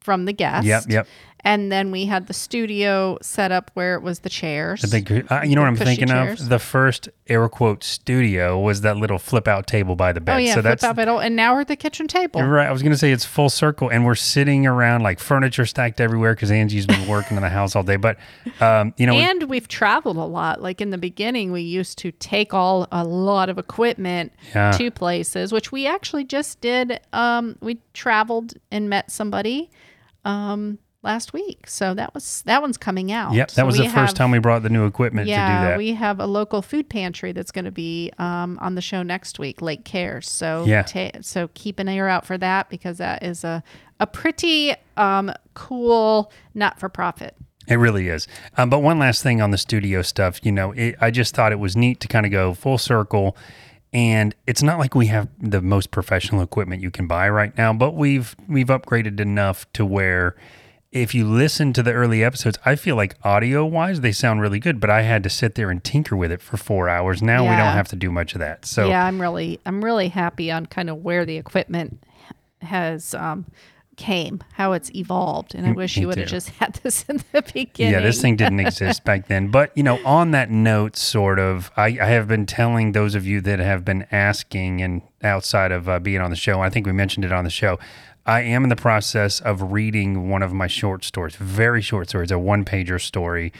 from 0.00 0.24
the 0.26 0.32
guest. 0.32 0.66
Yep, 0.66 0.84
yep. 0.88 1.06
And 1.44 1.72
then 1.72 1.90
we 1.90 2.06
had 2.06 2.28
the 2.28 2.32
studio 2.34 3.18
set 3.20 3.50
up 3.50 3.72
where 3.74 3.96
it 3.96 4.02
was 4.02 4.20
the 4.20 4.28
chairs. 4.28 4.80
The 4.82 4.88
big, 5.02 5.26
uh, 5.32 5.42
you 5.44 5.56
know 5.56 5.62
what 5.62 5.68
I'm 5.68 5.76
thinking 5.76 6.06
chairs. 6.06 6.42
of? 6.42 6.48
The 6.48 6.60
first 6.60 7.08
air 7.26 7.48
quote 7.48 7.82
studio 7.82 8.60
was 8.60 8.82
that 8.82 8.96
little 8.96 9.18
flip 9.18 9.48
out 9.48 9.66
table 9.66 9.96
by 9.96 10.12
the 10.12 10.20
bed. 10.20 10.34
oh 10.34 10.38
yeah, 10.38 10.50
so 10.50 10.62
flip 10.62 10.64
that's 10.64 10.84
out 10.84 10.96
middle, 10.96 11.18
and 11.18 11.34
now 11.34 11.54
we're 11.54 11.62
at 11.62 11.68
the 11.68 11.74
kitchen 11.74 12.06
table. 12.06 12.40
Right. 12.42 12.66
I 12.68 12.70
was 12.70 12.80
going 12.82 12.92
to 12.92 12.98
say 12.98 13.10
it's 13.10 13.24
full 13.24 13.50
circle, 13.50 13.88
and 13.90 14.04
we're 14.04 14.14
sitting 14.14 14.66
around 14.66 15.02
like 15.02 15.18
furniture 15.18 15.66
stacked 15.66 16.00
everywhere 16.00 16.34
because 16.34 16.52
Angie's 16.52 16.86
been 16.86 17.08
working 17.08 17.36
in 17.36 17.42
the 17.42 17.48
house 17.48 17.74
all 17.74 17.82
day. 17.82 17.96
But 17.96 18.18
um, 18.60 18.94
you 18.96 19.06
know, 19.06 19.14
And 19.14 19.44
we've 19.50 19.66
traveled 19.66 20.18
a 20.18 20.24
lot. 20.24 20.62
Like 20.62 20.80
in 20.80 20.90
the 20.90 20.98
beginning, 20.98 21.50
we 21.50 21.62
used 21.62 21.98
to 21.98 22.12
take 22.12 22.54
all 22.54 22.86
a 22.92 23.02
lot 23.04 23.48
of 23.48 23.58
equipment 23.58 24.32
Yeah. 24.54 24.70
to 24.72 24.90
places, 24.92 25.52
which 25.52 25.72
we 25.72 25.88
actually 25.88 26.24
just 26.24 26.60
did. 26.60 27.00
Um, 27.12 27.56
we 27.60 27.80
traveled 27.94 28.54
and 28.70 28.88
met 28.88 29.10
somebody 29.10 29.70
um, 30.24 30.78
last 31.02 31.32
week, 31.32 31.68
so 31.68 31.94
that 31.94 32.14
was 32.14 32.42
that 32.46 32.62
one's 32.62 32.76
coming 32.78 33.10
out. 33.12 33.32
yep, 33.34 33.48
that 33.48 33.54
So 33.54 33.66
was 33.66 33.76
the 33.76 33.88
first 33.88 34.16
time 34.16 34.30
we 34.30 34.38
brought 34.38 34.62
the 34.62 34.68
new 34.70 34.86
equipment 34.86 35.28
Yeah, 35.28 35.46
to 35.46 35.52
do 35.64 35.68
that. 35.70 35.78
we 35.78 35.94
have 35.94 36.20
a 36.20 36.26
local 36.26 36.62
food 36.62 36.88
pantry 36.88 37.32
that's 37.32 37.50
going 37.50 37.64
to 37.64 37.70
be 37.72 38.12
um, 38.18 38.58
on 38.60 38.74
the 38.74 38.80
show 38.80 39.02
next 39.02 39.38
week, 39.38 39.60
Lake 39.62 39.84
Cares. 39.84 40.28
So 40.28 40.64
Yeah. 40.66 40.82
ta- 40.82 41.18
so 41.20 41.48
keep 41.54 41.78
an 41.78 41.88
ear 41.88 42.08
out 42.08 42.24
for 42.26 42.38
that 42.38 42.70
because 42.70 42.98
that 42.98 43.22
is 43.22 43.44
a 43.44 43.62
a 44.00 44.06
pretty 44.06 44.74
um, 44.96 45.32
cool 45.54 46.30
not 46.54 46.78
for 46.80 46.88
profit. 46.88 47.36
It 47.68 47.76
really 47.76 48.08
is. 48.08 48.26
Um, 48.56 48.70
but 48.70 48.80
one 48.80 48.98
last 48.98 49.22
thing 49.22 49.40
on 49.40 49.52
the 49.52 49.58
studio 49.58 50.02
stuff, 50.02 50.40
you 50.44 50.50
know, 50.50 50.72
it, 50.72 50.96
I 51.00 51.12
just 51.12 51.32
thought 51.34 51.52
it 51.52 51.60
was 51.60 51.76
neat 51.76 52.00
to 52.00 52.08
kind 52.08 52.26
of 52.26 52.32
go 52.32 52.54
full 52.54 52.76
circle. 52.78 53.36
And 53.92 54.34
it's 54.46 54.62
not 54.62 54.78
like 54.78 54.94
we 54.96 55.06
have 55.06 55.28
the 55.38 55.60
most 55.60 55.90
professional 55.90 56.42
equipment 56.42 56.82
you 56.82 56.90
can 56.90 57.06
buy 57.06 57.28
right 57.28 57.56
now, 57.56 57.72
but 57.72 57.94
we've 57.94 58.34
we've 58.48 58.66
upgraded 58.68 59.20
enough 59.20 59.70
to 59.74 59.84
where 59.86 60.34
if 60.92 61.14
you 61.14 61.26
listen 61.26 61.72
to 61.72 61.82
the 61.82 61.92
early 61.92 62.22
episodes, 62.22 62.58
I 62.66 62.76
feel 62.76 62.96
like 62.96 63.16
audio 63.24 63.64
wise 63.64 64.02
they 64.02 64.12
sound 64.12 64.42
really 64.42 64.58
good, 64.58 64.78
but 64.78 64.90
I 64.90 65.02
had 65.02 65.22
to 65.22 65.30
sit 65.30 65.54
there 65.54 65.70
and 65.70 65.82
tinker 65.82 66.14
with 66.14 66.30
it 66.30 66.42
for 66.42 66.58
four 66.58 66.88
hours. 66.88 67.22
Now 67.22 67.42
we 67.42 67.56
don't 67.56 67.74
have 67.74 67.88
to 67.88 67.96
do 67.96 68.12
much 68.12 68.34
of 68.34 68.40
that. 68.40 68.66
So 68.66 68.88
yeah, 68.88 69.06
I'm 69.06 69.20
really 69.20 69.58
I'm 69.64 69.82
really 69.82 70.08
happy 70.08 70.50
on 70.50 70.66
kind 70.66 70.90
of 70.90 70.98
where 71.02 71.24
the 71.24 71.38
equipment 71.38 72.04
has 72.60 73.14
um 73.14 73.46
came, 73.96 74.42
how 74.54 74.72
it's 74.72 74.90
evolved, 74.94 75.54
and 75.54 75.66
I 75.66 75.72
wish 75.72 75.96
me 75.96 76.02
you 76.02 76.08
would 76.08 76.18
have 76.18 76.28
just 76.28 76.48
had 76.60 76.74
this 76.82 77.04
in 77.08 77.22
the 77.32 77.42
beginning. 77.42 77.92
Yeah, 77.92 78.00
this 78.00 78.20
thing 78.20 78.36
didn't 78.36 78.60
exist 78.66 79.04
back 79.04 79.28
then. 79.28 79.48
But, 79.48 79.70
you 79.76 79.82
know, 79.82 79.98
on 80.04 80.30
that 80.32 80.50
note, 80.50 80.96
sort 80.96 81.38
of, 81.38 81.70
I, 81.76 81.86
I 82.00 82.06
have 82.06 82.26
been 82.26 82.46
telling 82.46 82.92
those 82.92 83.14
of 83.14 83.26
you 83.26 83.40
that 83.42 83.58
have 83.58 83.84
been 83.84 84.06
asking 84.10 84.82
and 84.82 85.02
outside 85.22 85.72
of 85.72 85.88
uh, 85.88 85.98
being 85.98 86.20
on 86.20 86.30
the 86.30 86.36
show, 86.36 86.60
I 86.60 86.70
think 86.70 86.86
we 86.86 86.92
mentioned 86.92 87.24
it 87.24 87.32
on 87.32 87.44
the 87.44 87.50
show, 87.50 87.78
I 88.26 88.42
am 88.42 88.62
in 88.62 88.68
the 88.70 88.76
process 88.76 89.40
of 89.40 89.72
reading 89.72 90.28
one 90.28 90.42
of 90.42 90.52
my 90.52 90.66
short 90.66 91.04
stories, 91.04 91.34
very 91.36 91.82
short 91.82 92.08
stories, 92.08 92.30
a 92.30 92.38
one 92.38 92.64
pager 92.64 93.00
story. 93.00 93.52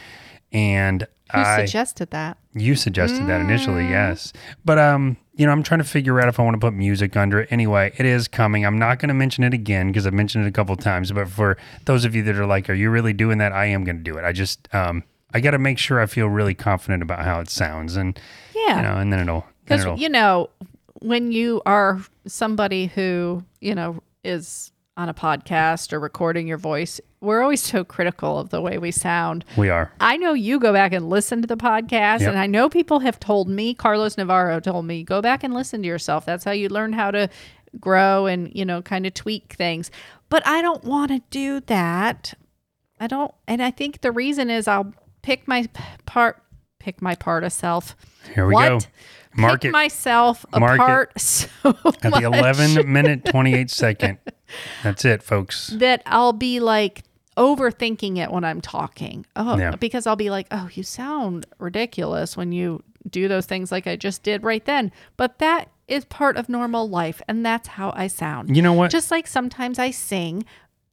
And 0.52 1.02
Who 1.32 1.38
I, 1.40 1.64
suggested 1.64 2.10
that? 2.10 2.36
you 2.54 2.74
suggested 2.76 3.26
that 3.26 3.40
initially, 3.40 3.84
Mm. 3.84 3.90
yes. 3.90 4.32
But 4.64 4.78
um, 4.78 5.16
you 5.34 5.46
know, 5.46 5.52
I'm 5.52 5.62
trying 5.62 5.78
to 5.80 5.84
figure 5.84 6.20
out 6.20 6.28
if 6.28 6.38
I 6.38 6.42
want 6.42 6.54
to 6.54 6.60
put 6.60 6.74
music 6.74 7.16
under 7.16 7.40
it. 7.40 7.48
Anyway, 7.50 7.92
it 7.96 8.04
is 8.06 8.28
coming. 8.28 8.66
I'm 8.66 8.78
not 8.78 8.98
going 8.98 9.08
to 9.08 9.14
mention 9.14 9.42
it 9.44 9.54
again 9.54 9.88
because 9.88 10.06
I've 10.06 10.12
mentioned 10.12 10.44
it 10.44 10.48
a 10.48 10.52
couple 10.52 10.76
times. 10.76 11.10
But 11.10 11.28
for 11.28 11.56
those 11.86 12.04
of 12.04 12.14
you 12.14 12.22
that 12.24 12.36
are 12.36 12.44
like, 12.46 12.68
"Are 12.68 12.74
you 12.74 12.90
really 12.90 13.14
doing 13.14 13.38
that?" 13.38 13.52
I 13.52 13.64
am 13.66 13.82
going 13.84 13.96
to 13.96 14.02
do 14.02 14.16
it. 14.18 14.24
I 14.24 14.32
just 14.32 14.68
um, 14.74 15.02
I 15.32 15.40
got 15.40 15.52
to 15.52 15.58
make 15.58 15.78
sure 15.78 16.00
I 16.00 16.06
feel 16.06 16.26
really 16.28 16.54
confident 16.54 17.02
about 17.02 17.24
how 17.24 17.40
it 17.40 17.48
sounds, 17.48 17.96
and 17.96 18.20
Yeah. 18.54 18.76
you 18.76 18.82
know, 18.82 18.96
and 18.98 19.10
then 19.12 19.20
it'll, 19.20 19.46
Because 19.64 19.80
it'll 19.80 19.96
you 19.98 20.10
know, 20.10 20.50
when 21.00 21.32
you 21.32 21.62
are 21.64 21.98
somebody 22.26 22.86
who 22.88 23.42
you 23.62 23.74
know 23.74 24.02
is 24.24 24.72
on 24.96 25.08
a 25.08 25.14
podcast 25.14 25.92
or 25.92 25.98
recording 26.00 26.46
your 26.46 26.58
voice, 26.58 27.00
we're 27.20 27.40
always 27.40 27.62
so 27.62 27.82
critical 27.82 28.38
of 28.38 28.50
the 28.50 28.60
way 28.60 28.76
we 28.78 28.90
sound. 28.90 29.44
we 29.56 29.70
are. 29.70 29.90
I 30.00 30.16
know 30.18 30.34
you 30.34 30.58
go 30.60 30.72
back 30.72 30.92
and 30.92 31.08
listen 31.08 31.40
to 31.40 31.46
the 31.48 31.56
podcast, 31.56 32.20
Yep. 32.20 32.28
and 32.30 32.38
I 32.38 32.46
know 32.46 32.68
people 32.68 33.00
have 33.00 33.18
told 33.18 33.48
me. 33.48 33.72
Carlos 33.74 34.18
Navarro 34.18 34.60
told 34.60 34.84
me 34.84 35.02
go 35.02 35.22
back 35.22 35.42
and 35.42 35.54
listen 35.54 35.80
to 35.82 35.88
yourself. 35.88 36.26
That's 36.26 36.44
how 36.44 36.50
you 36.50 36.68
learn 36.68 36.92
how 36.92 37.10
to 37.10 37.28
grow 37.80 38.26
and 38.26 38.52
you 38.54 38.66
know 38.66 38.82
kind 38.82 39.06
of 39.06 39.14
tweak 39.14 39.54
things. 39.54 39.90
But 40.28 40.46
I 40.46 40.60
don't 40.60 40.84
want 40.84 41.10
to 41.10 41.20
do 41.30 41.60
that. 41.60 42.34
I 43.00 43.06
don't, 43.06 43.32
and 43.48 43.62
I 43.62 43.70
think 43.70 44.02
the 44.02 44.12
reason 44.12 44.50
is 44.50 44.68
I'll 44.68 44.92
pick 45.22 45.48
my 45.48 45.68
part, 46.06 46.40
pick 46.82 47.00
my 47.00 47.14
part 47.14 47.44
of 47.44 47.52
self. 47.52 47.96
Here 48.34 48.46
we 48.46 48.54
what? 48.54 48.68
go. 48.68 48.78
Mark 49.34 49.62
pick 49.62 49.68
it 49.70 49.72
myself 49.72 50.44
Mark 50.58 50.72
it 50.72 50.82
apart 50.82 51.12
so 51.20 51.48
at 51.64 52.00
the 52.00 52.10
much 52.10 52.22
11 52.22 52.92
minute 52.92 53.24
28 53.24 53.70
second. 53.70 54.18
That's 54.82 55.04
it, 55.06 55.22
folks. 55.22 55.68
that 55.68 56.02
I'll 56.04 56.34
be 56.34 56.60
like 56.60 57.02
overthinking 57.38 58.18
it 58.18 58.30
when 58.30 58.44
I'm 58.44 58.60
talking. 58.60 59.24
Oh, 59.36 59.56
Yeah. 59.56 59.74
because 59.76 60.06
I'll 60.06 60.16
be 60.16 60.28
like, 60.30 60.46
"Oh, 60.50 60.68
you 60.74 60.82
sound 60.82 61.46
ridiculous 61.58 62.36
when 62.36 62.52
you 62.52 62.82
do 63.08 63.26
those 63.26 63.46
things 63.46 63.72
like 63.72 63.86
I 63.86 63.96
just 63.96 64.22
did 64.22 64.42
right 64.44 64.64
then." 64.64 64.92
But 65.16 65.38
that 65.38 65.70
is 65.88 66.04
part 66.04 66.36
of 66.36 66.48
normal 66.48 66.88
life 66.88 67.20
and 67.28 67.44
that's 67.44 67.68
how 67.68 67.92
I 67.96 68.06
sound. 68.08 68.54
You 68.54 68.60
know 68.62 68.72
what? 68.74 68.90
Just 68.90 69.10
like 69.10 69.26
sometimes 69.26 69.78
I 69.78 69.90
sing 69.92 70.44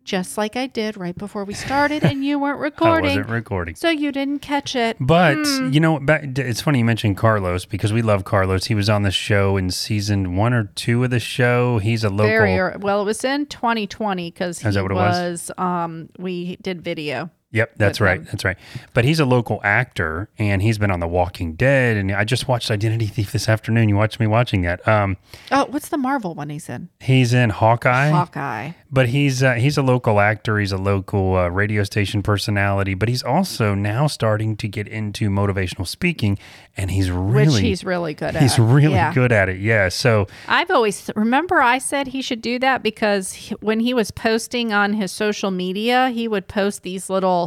just 0.03 0.37
like 0.37 0.55
I 0.55 0.67
did 0.67 0.97
right 0.97 1.15
before 1.15 1.43
we 1.45 1.53
started 1.53 2.03
and 2.03 2.23
you 2.25 2.39
weren't 2.39 2.59
recording. 2.59 3.11
I 3.11 3.17
wasn't 3.17 3.29
recording. 3.29 3.75
so 3.75 3.89
you 3.89 4.11
didn't 4.11 4.39
catch 4.39 4.75
it. 4.75 4.97
But 4.99 5.35
Hmm. 5.35 5.71
you 5.71 5.79
know, 5.79 5.99
back, 5.99 6.23
it's 6.37 6.61
funny 6.61 6.79
you 6.79 6.85
mentioned 6.85 7.17
Carlos 7.17 7.65
because 7.65 7.93
we 7.93 8.01
love 8.01 8.23
Carlos. 8.25 8.65
He 8.65 8.75
was 8.75 8.89
on 8.89 9.03
the 9.03 9.11
show 9.11 9.55
in 9.57 9.69
season 9.71 10.35
one 10.35 10.53
or 10.53 10.65
two 10.75 11.03
of 11.03 11.09
the 11.11 11.19
show. 11.19 11.77
He's 11.79 12.03
a 12.03 12.09
local. 12.09 12.27
Very 12.27 12.77
well. 12.77 13.01
It 13.01 13.05
was 13.05 13.23
in 13.23 13.45
2020 13.45 14.31
because 14.31 14.59
he 14.59 14.69
that 14.69 14.81
what 14.81 14.91
it 14.91 14.95
was? 14.95 15.49
was. 15.49 15.51
Um, 15.57 16.09
we 16.17 16.55
did 16.57 16.81
video. 16.81 17.29
Yep, 17.51 17.73
that's 17.77 17.99
right. 17.99 18.23
That's 18.25 18.45
right. 18.45 18.57
But 18.93 19.05
he's 19.05 19.19
a 19.19 19.25
local 19.25 19.59
actor, 19.63 20.29
and 20.37 20.61
he's 20.61 20.77
been 20.77 20.91
on 20.91 20.99
The 20.99 21.07
Walking 21.07 21.53
Dead. 21.53 21.97
And 21.97 22.11
I 22.11 22.23
just 22.23 22.47
watched 22.47 22.69
Identity 22.69 23.07
Thief 23.07 23.31
this 23.31 23.49
afternoon. 23.49 23.89
You 23.89 23.95
watched 23.95 24.19
me 24.19 24.27
watching 24.27 24.61
that. 24.61 24.87
Um, 24.87 25.17
Oh, 25.51 25.65
what's 25.69 25.89
the 25.89 25.97
Marvel 25.97 26.35
one 26.35 26.49
he's 26.51 26.69
in? 26.69 26.89
he's 26.99 27.33
in 27.33 27.49
Hawkeye. 27.49 28.09
Hawkeye. 28.09 28.71
But 28.91 29.09
he's 29.09 29.41
uh, 29.41 29.53
he's 29.55 29.77
a 29.77 29.81
local 29.81 30.19
actor. 30.19 30.59
He's 30.59 30.71
a 30.71 30.77
local 30.77 31.35
uh, 31.37 31.47
radio 31.49 31.83
station 31.83 32.21
personality. 32.21 32.93
But 32.93 33.09
he's 33.09 33.23
also 33.23 33.73
now 33.73 34.05
starting 34.05 34.55
to 34.57 34.67
get 34.67 34.87
into 34.87 35.29
motivational 35.31 35.87
speaking, 35.87 36.37
and 36.77 36.91
he's 36.91 37.09
really 37.09 37.47
which 37.53 37.61
he's 37.61 37.83
really 37.83 38.13
good 38.13 38.35
at. 38.35 38.41
he's 38.43 38.59
really 38.59 38.93
Yeah. 38.93 39.11
good 39.13 39.31
at 39.31 39.49
it. 39.49 39.59
Yeah. 39.59 39.89
So 39.89 40.27
I've 40.47 40.69
always 40.69 41.09
remember 41.15 41.61
I 41.63 41.79
said 41.79 42.07
he 42.09 42.21
should 42.21 42.41
do 42.43 42.59
that 42.59 42.83
because 42.83 43.33
he, 43.33 43.55
when 43.55 43.79
he 43.79 43.93
was 43.95 44.11
posting 44.11 44.71
on 44.71 44.93
his 44.93 45.11
social 45.11 45.49
media, 45.51 46.09
he 46.09 46.27
would 46.27 46.47
post 46.47 46.83
these 46.83 47.09
little, 47.09 47.38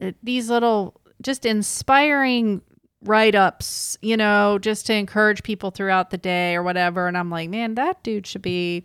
uh, 0.00 0.12
these 0.22 0.48
little 0.50 1.00
just 1.22 1.44
inspiring 1.46 2.62
write 3.02 3.34
ups, 3.34 3.96
you 4.02 4.16
know, 4.16 4.58
just 4.58 4.86
to 4.86 4.94
encourage 4.94 5.42
people 5.42 5.70
throughout 5.70 6.10
the 6.10 6.18
day 6.18 6.54
or 6.54 6.62
whatever. 6.62 7.06
And 7.06 7.16
I'm 7.16 7.30
like, 7.30 7.48
man, 7.48 7.74
that 7.74 8.02
dude 8.02 8.26
should 8.26 8.42
be 8.42 8.84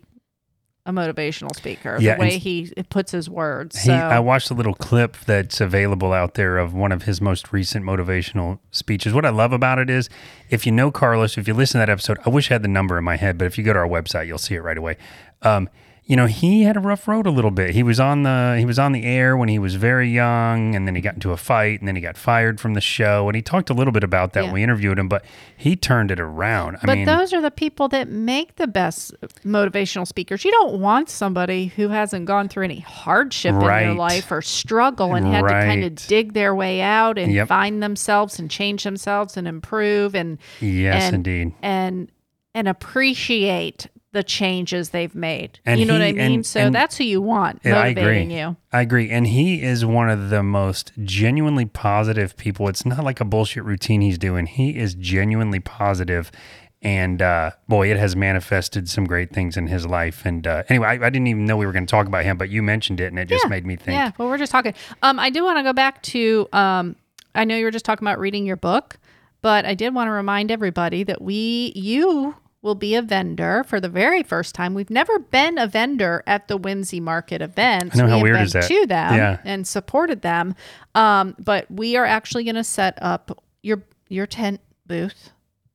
a 0.86 0.92
motivational 0.92 1.54
speaker. 1.56 1.96
Yeah, 1.98 2.14
the 2.14 2.20
way 2.20 2.38
he 2.38 2.70
puts 2.90 3.10
his 3.10 3.30
words. 3.30 3.76
He, 3.78 3.88
So 3.88 3.94
I 3.94 4.20
watched 4.20 4.50
a 4.50 4.54
little 4.54 4.74
clip 4.74 5.16
that's 5.26 5.60
available 5.60 6.12
out 6.12 6.34
there 6.34 6.58
of 6.58 6.74
one 6.74 6.92
of 6.92 7.04
his 7.04 7.20
most 7.20 7.52
recent 7.52 7.84
motivational 7.86 8.58
speeches. 8.70 9.14
What 9.14 9.24
I 9.24 9.30
love 9.30 9.52
about 9.52 9.78
it 9.78 9.88
is, 9.88 10.10
if 10.50 10.66
you 10.66 10.72
know 10.72 10.90
Carlos, 10.90 11.38
if 11.38 11.48
you 11.48 11.54
listen 11.54 11.80
to 11.80 11.86
that 11.86 11.90
episode, 11.90 12.18
I 12.26 12.28
wish 12.28 12.50
I 12.50 12.54
had 12.54 12.62
the 12.62 12.68
number 12.68 12.98
in 12.98 13.04
my 13.04 13.16
head, 13.16 13.38
but 13.38 13.46
if 13.46 13.56
you 13.56 13.64
go 13.64 13.72
to 13.72 13.78
our 13.78 13.88
website, 13.88 14.26
you'll 14.26 14.38
see 14.38 14.54
it 14.54 14.62
right 14.62 14.76
away. 14.76 14.98
Um, 15.42 15.70
you 16.06 16.16
know, 16.16 16.26
he 16.26 16.64
had 16.64 16.76
a 16.76 16.80
rough 16.80 17.08
road 17.08 17.26
a 17.26 17.30
little 17.30 17.50
bit. 17.50 17.70
He 17.70 17.82
was 17.82 17.98
on 17.98 18.24
the 18.24 18.56
he 18.58 18.66
was 18.66 18.78
on 18.78 18.92
the 18.92 19.04
air 19.04 19.38
when 19.38 19.48
he 19.48 19.58
was 19.58 19.76
very 19.76 20.10
young, 20.10 20.74
and 20.74 20.86
then 20.86 20.94
he 20.94 21.00
got 21.00 21.14
into 21.14 21.32
a 21.32 21.36
fight, 21.38 21.78
and 21.80 21.88
then 21.88 21.96
he 21.96 22.02
got 22.02 22.18
fired 22.18 22.60
from 22.60 22.74
the 22.74 22.80
show. 22.82 23.26
And 23.28 23.34
he 23.34 23.40
talked 23.40 23.70
a 23.70 23.72
little 23.74 23.90
bit 23.92 24.04
about 24.04 24.34
that 24.34 24.40
Yeah. 24.40 24.46
when 24.48 24.54
we 24.54 24.62
interviewed 24.62 24.98
him, 24.98 25.08
but 25.08 25.24
he 25.56 25.76
turned 25.76 26.10
it 26.10 26.20
around. 26.20 26.76
I 26.76 26.86
But 26.86 26.96
mean, 26.98 27.06
those 27.06 27.32
are 27.32 27.40
the 27.40 27.50
people 27.50 27.88
that 27.88 28.08
make 28.10 28.56
the 28.56 28.66
best 28.66 29.14
motivational 29.46 30.06
speakers. 30.06 30.44
You 30.44 30.50
don't 30.50 30.78
want 30.78 31.08
somebody 31.08 31.66
who 31.74 31.88
hasn't 31.88 32.26
gone 32.26 32.48
through 32.48 32.64
any 32.64 32.80
hardship 32.80 33.54
in 33.54 33.60
Right. 33.60 33.84
their 33.84 33.94
life 33.94 34.30
or 34.30 34.42
struggle 34.42 35.14
and 35.14 35.26
had 35.26 35.40
to 35.42 35.48
kind 35.48 35.84
of 35.84 35.94
dig 36.06 36.34
their 36.34 36.54
way 36.54 36.82
out 36.82 37.16
and 37.16 37.32
Yep. 37.32 37.48
find 37.48 37.82
themselves 37.82 38.38
and 38.38 38.50
change 38.50 38.84
themselves 38.84 39.38
and 39.38 39.48
improve 39.48 40.14
and 40.14 40.36
yes, 40.60 41.04
and, 41.04 41.14
indeed. 41.14 41.52
and 41.62 42.10
and 42.56 42.68
appreciate 42.68 43.88
the 44.14 44.22
changes 44.22 44.88
they've 44.90 45.14
made. 45.14 45.58
And 45.66 45.78
you 45.78 45.84
know 45.86 45.92
what 45.92 46.02
I 46.02 46.12
mean? 46.12 46.20
and- 46.20 46.46
so 46.46 46.60
and- 46.60 46.74
that's 46.74 46.96
who 46.96 47.04
you 47.04 47.20
want 47.20 47.60
Yeah, 47.64 47.76
I 47.78 47.88
motivating 47.90 48.30
agree. 48.30 48.38
you. 48.40 48.56
I 48.72 48.80
agree. 48.80 49.10
And 49.10 49.26
he 49.26 49.62
is 49.62 49.84
one 49.84 50.08
of 50.08 50.30
the 50.30 50.42
most 50.42 50.92
genuinely 51.04 51.66
positive 51.66 52.36
people. 52.38 52.68
It's 52.68 52.86
not 52.86 53.04
like 53.04 53.20
a 53.20 53.24
bullshit 53.26 53.64
routine 53.64 54.00
he's 54.00 54.16
doing. 54.18 54.46
He 54.46 54.78
is 54.78 54.94
genuinely 54.94 55.60
positive. 55.60 56.32
And 56.80 57.22
uh, 57.22 57.52
boy, 57.68 57.90
it 57.90 57.96
has 57.96 58.14
manifested 58.14 58.88
some 58.90 59.04
great 59.06 59.32
things 59.32 59.56
in 59.56 59.66
his 59.68 59.86
life. 59.86 60.24
And 60.26 60.46
uh, 60.46 60.64
anyway, 60.68 60.88
I, 60.88 60.92
I 60.92 61.10
didn't 61.10 61.26
even 61.28 61.46
know 61.46 61.56
we 61.56 61.64
were 61.66 61.72
going 61.72 61.86
to 61.86 61.90
talk 61.90 62.06
about 62.06 62.24
him, 62.24 62.36
but 62.36 62.50
you 62.50 62.62
mentioned 62.62 63.00
it 63.00 63.06
and 63.06 63.18
it 63.18 63.26
just 63.28 63.48
made 63.48 63.64
me 63.64 63.76
think. 63.76 63.94
Yeah, 63.96 64.10
well, 64.18 64.28
we're 64.28 64.38
just 64.38 64.52
talking. 64.52 64.74
Um, 65.02 65.18
I 65.18 65.30
do 65.30 65.44
want 65.44 65.58
to 65.58 65.62
go 65.62 65.72
back 65.72 66.02
to. 66.02 66.46
Um, 66.52 66.96
I 67.34 67.44
know 67.44 67.56
you 67.56 67.64
were 67.64 67.70
just 67.70 67.84
talking 67.84 68.06
about 68.06 68.18
reading 68.18 68.44
your 68.46 68.56
book, 68.56 68.98
but 69.40 69.64
I 69.64 69.74
did 69.74 69.94
want 69.94 70.08
to 70.08 70.12
remind 70.12 70.50
everybody 70.50 71.04
that 71.04 71.20
we, 71.22 71.72
you, 71.74 72.34
will 72.64 72.74
be 72.74 72.94
a 72.96 73.02
vendor 73.02 73.62
for 73.64 73.78
the 73.78 73.88
very 73.88 74.22
first 74.22 74.54
time. 74.54 74.74
We've 74.74 74.90
never 74.90 75.18
been 75.18 75.58
a 75.58 75.66
vendor 75.66 76.24
at 76.26 76.48
the 76.48 76.56
Whimsy 76.56 76.98
Market 76.98 77.42
events. 77.42 77.94
I 77.94 77.98
know, 77.98 78.04
we 78.06 78.10
how 78.10 78.16
have 78.16 78.22
weird 78.22 78.36
been 78.36 78.44
is 78.46 78.52
that? 78.54 78.64
to 78.68 78.86
them 78.86 79.14
Yeah. 79.14 79.38
and 79.44 79.66
supported 79.68 80.22
them. 80.22 80.54
Um, 80.94 81.36
but 81.38 81.70
we 81.70 81.96
are 81.96 82.06
actually 82.06 82.44
going 82.44 82.54
to 82.56 82.64
set 82.64 82.98
up 83.00 83.44
your 83.62 83.82
your 84.08 84.26
tent 84.26 84.60
booth, 84.86 85.30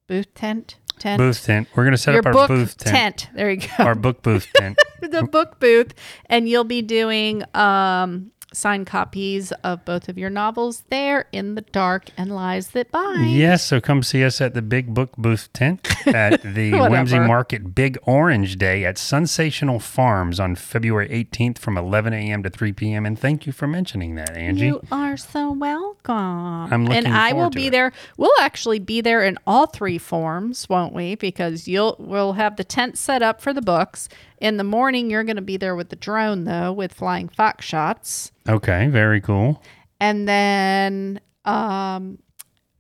booth 0.08 0.34
tent, 0.34 0.78
tent, 0.98 1.20
Booth 1.20 1.46
tent. 1.46 1.68
We're 1.76 1.84
going 1.84 1.92
to 1.92 1.98
set 1.98 2.14
your 2.14 2.20
up 2.28 2.36
our 2.36 2.48
booth 2.48 2.76
tent. 2.78 3.30
There 3.36 3.52
you 3.52 3.62
go 3.78 3.84
Our 3.84 3.96
book 3.96 4.22
booth 4.24 4.48
tent. 4.56 4.78
the 5.02 5.24
book 5.24 5.60
booth 5.60 5.94
and 6.26 6.50
you'll 6.50 6.64
be 6.64 6.82
doing 6.82 7.44
um 7.56 8.32
signed 8.54 8.88
copies 8.88 9.52
of 9.64 9.84
both 9.86 10.10
of 10.10 10.18
your 10.18 10.30
novels 10.30 10.84
there 10.90 11.28
in 11.32 11.56
the 11.56 11.62
dark 11.62 12.06
and 12.18 12.34
lies 12.36 12.70
that 12.70 12.92
bind 12.92 13.32
Yes, 13.32 13.64
so 13.64 13.80
come 13.80 14.02
see 14.04 14.24
us 14.24 14.42
at 14.42 14.54
the 14.54 14.62
Big 14.62 14.94
Book 14.94 15.16
Booth 15.18 15.52
tent 15.54 15.88
at 16.08 16.42
the. 16.56 16.72
Whimsy 16.72 17.20
Market 17.20 17.76
Big 17.76 17.98
Orange 18.04 18.58
Day 18.58 18.86
at 18.86 18.98
Sensational 18.98 19.80
Farms 19.80 20.40
on 20.40 20.56
February 20.56 21.08
18th 21.10 21.58
from 21.60 21.78
11 21.78 22.14
a.m. 22.14 22.44
to 22.44 22.50
3 22.50 22.74
p.m. 22.74 23.06
And 23.06 23.18
thank 23.20 23.46
you 23.46 23.52
for 23.54 23.68
mentioning 23.68 24.16
that, 24.16 24.36
Angie. 24.36 24.66
you 24.68 24.82
are 24.92 25.18
so 25.18 25.52
welcome 25.52 26.16
I'm 26.16 26.86
looking 26.86 27.06
and 27.06 27.16
i 27.16 27.34
will 27.34 27.50
be 27.50 27.70
there 27.70 27.92
we'll 28.18 28.32
actually 28.40 28.80
be 28.80 29.02
there 29.02 29.24
in 29.24 29.38
all 29.46 29.68
three 29.68 29.98
forms 29.98 30.68
won't 30.70 30.94
we 30.94 31.16
because 31.16 31.68
you'll 31.68 31.96
we'll 32.00 32.34
have 32.34 32.56
the 32.56 32.64
tent 32.64 32.98
set 32.98 33.22
up 33.22 33.42
for 33.42 33.54
the 33.54 33.62
books 33.62 34.10
in 34.40 34.58
the 34.58 34.64
morning 34.64 35.10
you're 35.10 35.24
going 35.24 35.36
to 35.36 35.42
be 35.42 35.58
there 35.58 35.76
with 35.76 35.90
the 35.90 35.96
drone 35.96 36.46
though 36.46 36.72
with 36.72 36.94
flying 36.94 37.28
fox 37.28 37.66
shots 37.66 38.32
Okay, 38.50 38.88
very 38.88 39.22
cool. 39.22 39.62
And 40.00 40.28
then, 40.28 41.20
um, 41.46 42.20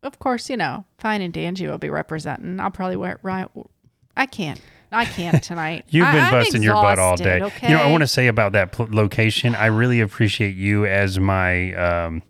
of 0.03 0.19
course, 0.19 0.49
you 0.49 0.57
know, 0.57 0.85
Fine 0.97 1.21
and 1.21 1.33
Dangy 1.33 1.67
will 1.69 1.77
be 1.77 1.89
representing. 1.89 2.59
I'll 2.59 2.71
probably 2.71 2.95
wear 2.95 3.13
it 3.13 3.19
right. 3.23 3.47
I 4.17 4.25
can't. 4.25 4.59
I 4.91 5.05
can't 5.05 5.43
tonight. 5.43 5.85
You've 5.89 6.07
been 6.11 6.23
I- 6.23 6.31
busting 6.31 6.63
your 6.63 6.73
butt 6.75 6.97
all 6.97 7.15
day. 7.15 7.37
exhausted, 7.37 7.69
You 7.69 7.75
know, 7.75 7.83
I 7.83 7.91
want 7.91 8.01
to 8.01 8.07
say 8.07 8.27
about 8.27 8.53
that 8.53 8.71
pl- 8.71 8.87
location. 8.91 9.53
I 9.55 9.67
really 9.67 9.99
appreciate 10.01 10.55
you 10.55 10.85
as 10.85 11.19
my 11.19 11.73
um, 11.73 12.23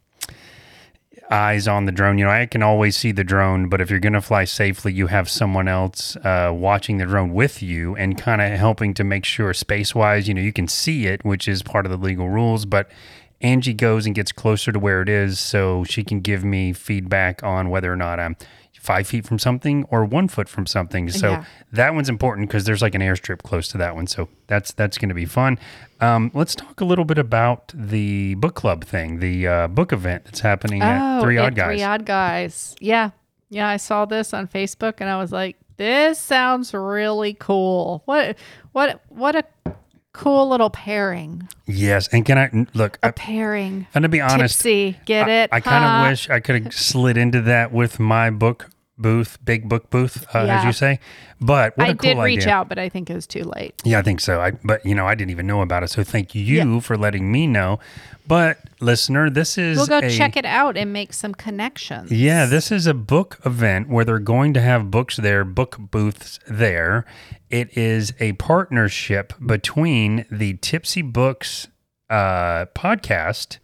eyes 1.32 1.68
on 1.68 1.86
the 1.86 1.92
drone. 1.92 2.18
You 2.18 2.26
know, 2.26 2.32
I 2.32 2.46
can 2.48 2.64
always 2.64 2.98
see 2.98 3.12
the 3.12 3.24
drone, 3.24 3.70
but 3.70 3.80
if 3.82 3.90
you're 3.90 4.00
going 4.00 4.14
to 4.14 4.22
fly 4.22 4.44
safely, 4.46 4.92
you 4.92 5.08
have 5.08 5.30
someone 5.30 5.68
else 5.68 6.16
uh, 6.18 6.52
watching 6.54 6.98
the 6.98 7.06
drone 7.06 7.34
with 7.34 7.62
you 7.62 7.96
and 7.96 8.18
kind 8.18 8.42
of 8.42 8.52
helping 8.60 8.94
to 8.96 9.04
make 9.04 9.26
sure 9.26 9.54
space 9.54 9.94
wise, 9.94 10.28
you 10.28 10.34
know, 10.34 10.42
you 10.42 10.54
can 10.54 10.68
see 10.68 11.06
it, 11.06 11.24
which 11.24 11.48
is 11.48 11.62
part 11.62 11.86
of 11.86 11.92
the 11.92 11.98
legal 11.98 12.30
rules. 12.30 12.66
But 12.66 12.90
Angie 13.42 13.74
goes 13.74 14.06
and 14.06 14.14
gets 14.16 14.32
closer 14.32 14.72
to 14.72 14.80
where 14.80 15.02
it 15.02 15.10
is 15.10 15.40
so 15.40 15.84
she 15.86 16.04
can 16.04 16.20
give 16.20 16.44
me 16.44 16.74
feedback 16.74 17.42
on 17.44 17.70
whether 17.70 17.92
or 17.92 17.96
not 17.96 18.20
I'm 18.20 18.36
five 18.80 19.06
feet 19.08 19.26
from 19.26 19.38
something 19.38 19.84
or 19.90 20.06
one 20.06 20.28
foot 20.30 20.48
from 20.48 20.66
something. 20.66 21.10
So 21.10 21.32
Yeah. 21.32 21.44
that 21.74 21.94
one's 21.94 22.08
important 22.10 22.48
because 22.48 22.64
there's 22.64 22.82
like 22.82 22.96
an 22.96 23.02
airstrip 23.02 23.44
close 23.44 23.68
to 23.70 23.78
that 23.78 23.94
one. 23.94 24.08
So 24.08 24.30
that's 24.48 24.72
that's 24.72 24.98
going 24.98 25.10
to 25.10 25.16
be 25.16 25.26
fun. 25.26 25.60
Um, 26.00 26.32
let's 26.34 26.56
talk 26.56 26.80
a 26.80 26.86
little 26.86 27.04
bit 27.06 27.18
about 27.18 27.72
the 27.76 28.36
book 28.36 28.56
club 28.56 28.86
thing, 28.86 29.20
the 29.20 29.48
uh, 29.48 29.68
book 29.68 29.92
event 29.92 30.24
that's 30.26 30.40
happening 30.40 30.82
at 30.82 31.22
Three 31.22 31.38
Odd 31.38 31.56
Guys. 31.56 31.66
Oh, 31.66 31.72
Three 31.76 31.84
Odd 31.84 32.06
Guys. 32.06 32.76
Yeah. 32.80 33.10
Yeah. 33.50 33.68
I 33.68 33.78
saw 33.78 34.06
this 34.06 34.34
on 34.34 34.48
Facebook 34.48 34.96
and 35.00 35.10
I 35.10 35.18
was 35.18 35.32
like, 35.34 35.58
this 35.76 36.18
sounds 36.20 36.74
really 36.74 37.34
cool. 37.34 38.02
What, 38.06 38.38
what, 38.74 39.02
what 39.10 39.36
a 39.36 39.44
cool 40.20 40.50
little 40.50 40.70
pairing. 40.70 41.48
yes, 41.66 42.08
and 42.10 42.26
can 42.26 42.38
I 42.38 42.66
look? 42.74 43.00
I, 43.02 43.10
A 43.10 43.14
pairing. 43.14 43.88
I'm 43.96 44.02
gonna 44.02 44.10
be 44.10 44.22
honest. 44.22 44.58
Tipsy. 44.62 44.98
Get 45.06 45.28
I, 45.28 45.32
it? 45.44 45.50
I 45.54 45.60
kind 45.62 45.84
of 45.86 45.92
Huh? 45.92 46.10
wish 46.10 46.30
I 46.30 46.40
could 46.40 46.64
have 46.64 46.74
slid 46.92 47.18
into 47.18 47.42
that 47.44 47.72
with 47.72 48.00
my 48.00 48.30
book 48.30 48.70
booth, 48.98 49.38
big 49.46 49.70
book 49.70 49.90
booth, 49.90 50.26
uh, 50.36 50.40
as 50.40 50.66
you 50.66 50.74
say. 50.74 51.00
But 51.40 51.78
what 51.78 51.88
I 51.88 51.92
a 51.92 51.96
cool 51.96 52.16
did 52.16 52.22
reach 52.22 52.40
idea. 52.42 52.54
out, 52.54 52.68
but 52.68 52.78
I 52.78 52.90
think 52.90 53.10
it 53.10 53.14
was 53.16 53.26
too 53.26 53.44
late. 53.44 53.74
Yeah, 53.86 54.00
I 54.00 54.02
think 54.02 54.20
so. 54.20 54.42
I 54.42 54.52
but 54.52 54.86
you 54.86 54.94
know 54.94 55.08
I 55.08 55.16
didn't 55.16 55.32
even 55.32 55.48
know 55.48 55.62
about 55.62 55.84
it, 55.84 55.90
so 55.90 56.04
thank 56.04 56.36
you 56.36 56.82
for 56.82 56.98
letting 56.98 57.32
me 57.32 57.48
know. 57.48 57.80
But 58.28 58.58
listener, 58.80 59.30
this 59.30 59.58
is 59.58 59.78
We'll 59.78 59.88
go 59.88 60.00
a, 60.00 60.10
check 60.10 60.38
it 60.38 60.46
out 60.46 60.78
and 60.78 60.92
make 60.94 61.14
some 61.14 61.34
connections. 61.34 62.12
Yeah, 62.12 62.46
this 62.46 62.72
is 62.72 62.88
a 62.88 62.94
book 62.94 63.40
event 63.46 63.90
where 63.90 64.06
they're 64.06 64.20
going 64.20 64.54
to 64.54 64.62
have 64.62 64.90
books 64.92 65.18
there, 65.18 65.44
book 65.44 65.78
booths 65.80 66.40
there. 66.48 67.06
It 67.50 67.76
is 67.78 68.14
a 68.20 68.34
partnership 68.34 69.34
between 69.46 70.26
the 70.32 70.54
Tipsy 70.56 71.02
Books 71.02 71.68
uh, 72.10 72.66
podcast, 72.76 73.58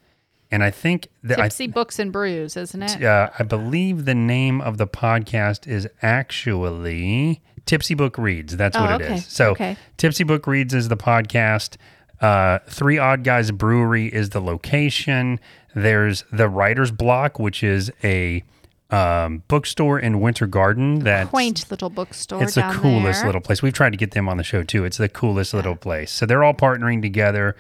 and 0.51 0.63
I 0.63 0.71
think 0.71 1.07
that 1.23 1.39
I, 1.39 1.43
Tipsy 1.43 1.67
Books 1.67 1.99
and 1.99 2.11
Brews, 2.11 2.55
isn't 2.57 2.81
it? 2.83 3.03
uh, 3.03 3.29
I 3.37 3.43
believe 3.43 4.05
the 4.05 4.15
name 4.15 4.61
of 4.61 4.77
the 4.77 4.87
podcast 4.87 5.67
is 5.67 5.87
actually 6.01 7.41
Tipsy 7.65 7.93
Book 7.95 8.17
Reads. 8.17 8.55
That's 8.57 8.77
what 8.77 8.91
Oh, 8.91 8.95
it 8.95 9.01
is. 9.01 9.07
okay. 9.09 9.19
So 9.19 9.51
Okay. 9.51 9.77
Tipsy 9.97 10.23
Book 10.23 10.45
Reads 10.47 10.73
is 10.73 10.87
the 10.89 10.97
podcast. 10.97 11.77
Uh, 12.25 12.59
Three 12.67 12.97
Odd 12.97 13.23
Guys 13.23 13.51
Brewery 13.51 14.07
is 14.07 14.29
the 14.31 14.41
location. 14.41 15.39
There's 15.75 16.23
the 16.31 16.49
Writer's 16.49 16.91
Block, 16.91 17.37
which 17.37 17.63
is 17.63 17.91
a 18.03 18.43
um, 18.89 19.43
bookstore 19.47 19.99
in 19.99 20.21
Winter 20.21 20.47
Garden. 20.47 20.99
That 20.99 21.27
Quaint 21.29 21.69
little 21.69 21.89
bookstore. 21.89 22.41
it's 22.41 22.55
the 22.55 22.61
coolest 22.73 23.19
there. 23.21 23.27
little 23.27 23.41
place. 23.41 23.61
We've 23.61 23.73
tried 23.73 23.91
to 23.91 23.97
get 23.97 24.11
them 24.11 24.27
on 24.29 24.37
the 24.37 24.43
show 24.43 24.63
too. 24.63 24.85
It's 24.85 24.97
the 24.97 25.09
coolest 25.09 25.53
little 25.53 25.75
place. 25.75 26.11
So 26.11 26.25
they're 26.25 26.43
all 26.43 26.53
partnering 26.53 27.01
together 27.01 27.55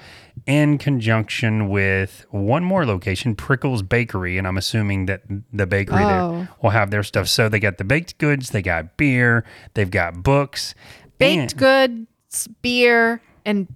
in 0.47 0.77
conjunction 0.77 1.69
with 1.69 2.25
one 2.31 2.63
more 2.63 2.85
location, 2.85 3.35
Prickles 3.35 3.83
Bakery, 3.83 4.37
and 4.37 4.47
I'm 4.47 4.57
assuming 4.57 5.05
that 5.07 5.21
the 5.53 5.67
bakery 5.67 6.03
Oh. 6.03 6.07
there 6.07 6.49
will 6.61 6.69
have 6.71 6.89
their 6.89 7.03
stuff. 7.03 7.27
So 7.27 7.49
they 7.49 7.59
got 7.59 7.77
the 7.77 7.83
baked 7.83 8.17
goods, 8.17 8.49
they 8.51 8.61
got 8.61 8.97
beer, 8.97 9.43
they've 9.75 9.91
got 9.91 10.23
books, 10.23 10.73
Baked 11.19 11.53
and- 11.53 11.57
goods, 11.57 12.47
beer, 12.61 13.21
and 13.45 13.67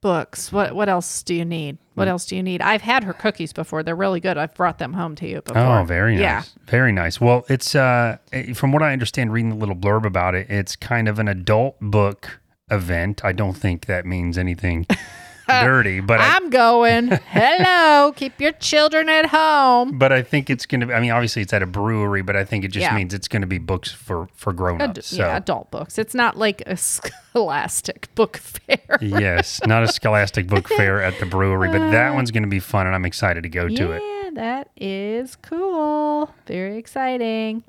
books. 0.00 0.52
What 0.52 0.74
what 0.74 0.88
else 0.88 1.22
do 1.22 1.34
you 1.34 1.44
need? 1.44 1.78
What 1.94 2.08
else 2.08 2.26
do 2.26 2.36
you 2.36 2.42
need? 2.42 2.60
I've 2.60 2.82
had 2.82 3.04
her 3.04 3.12
cookies 3.12 3.52
before. 3.52 3.82
They're 3.82 3.96
really 3.96 4.20
good. 4.20 4.36
I've 4.36 4.54
brought 4.54 4.78
them 4.78 4.92
home 4.92 5.14
to 5.16 5.26
you 5.28 5.40
before. 5.40 5.80
Oh, 5.80 5.84
very 5.84 6.14
nice. 6.14 6.20
Yeah. 6.20 6.42
Very 6.66 6.92
nice. 6.92 7.20
Well, 7.20 7.44
it's 7.48 7.74
uh 7.74 8.18
eh, 8.32 8.52
from 8.52 8.72
what 8.72 8.82
I 8.82 8.92
understand 8.92 9.32
reading 9.32 9.48
the 9.50 9.56
little 9.56 9.76
blurb 9.76 10.04
about 10.04 10.34
it, 10.34 10.50
it's 10.50 10.76
kind 10.76 11.08
of 11.08 11.18
an 11.18 11.28
adult 11.28 11.76
book 11.80 12.40
event. 12.70 13.24
I 13.24 13.32
don't 13.32 13.54
think 13.54 13.86
that 13.86 14.04
means 14.04 14.36
anything 14.36 14.86
dirty, 15.48 16.00
but 16.10 16.20
I, 16.20 16.36
I'm 16.36 16.50
going. 16.50 17.08
Hello. 17.08 18.12
Keep 18.12 18.40
your 18.40 18.52
children 18.52 19.08
at 19.08 19.26
home. 19.26 19.98
but 19.98 20.12
I 20.12 20.22
think 20.22 20.50
it's 20.50 20.66
going 20.66 20.80
to 20.80 20.86
be 20.86 20.92
I 20.94 21.00
mean 21.00 21.10
obviously 21.10 21.42
it's 21.42 21.52
at 21.52 21.62
a 21.62 21.66
brewery, 21.66 22.22
but 22.22 22.36
I 22.36 22.44
think 22.44 22.64
it 22.64 22.68
just 22.68 22.82
Yeah. 22.82 22.94
means 22.94 23.14
it's 23.14 23.28
going 23.28 23.42
to 23.42 23.46
be 23.48 23.58
books 23.58 23.90
for 23.92 24.28
for 24.34 24.50
Ad- 24.50 24.56
grown-ups. 24.56 25.06
So 25.08 25.16
Yeah, 25.18 25.36
adult 25.36 25.70
books. 25.70 25.98
It's 25.98 26.14
not 26.14 26.36
like 26.36 26.62
a 26.66 26.76
scholastic 27.36 28.14
book 28.14 28.36
fair. 28.38 28.98
yes, 29.00 29.60
not 29.66 29.82
a 29.82 29.88
scholastic 29.88 30.46
book 30.46 30.68
fair 30.76 31.02
at 31.02 31.18
the 31.20 31.26
brewery, 31.26 31.68
but 31.70 31.90
that 31.90 32.14
one's 32.14 32.30
going 32.30 32.42
to 32.44 32.48
be 32.48 32.60
fun 32.60 32.86
and 32.86 32.94
I'm 32.94 33.04
excited 33.04 33.42
to 33.42 33.48
go 33.48 33.68
to 33.68 33.92
it. 33.92 34.02
Yeah, 34.02 34.30
that 34.34 34.70
is 34.76 35.36
cool. 35.36 36.30
Very 36.46 36.76
exciting. 36.78 37.62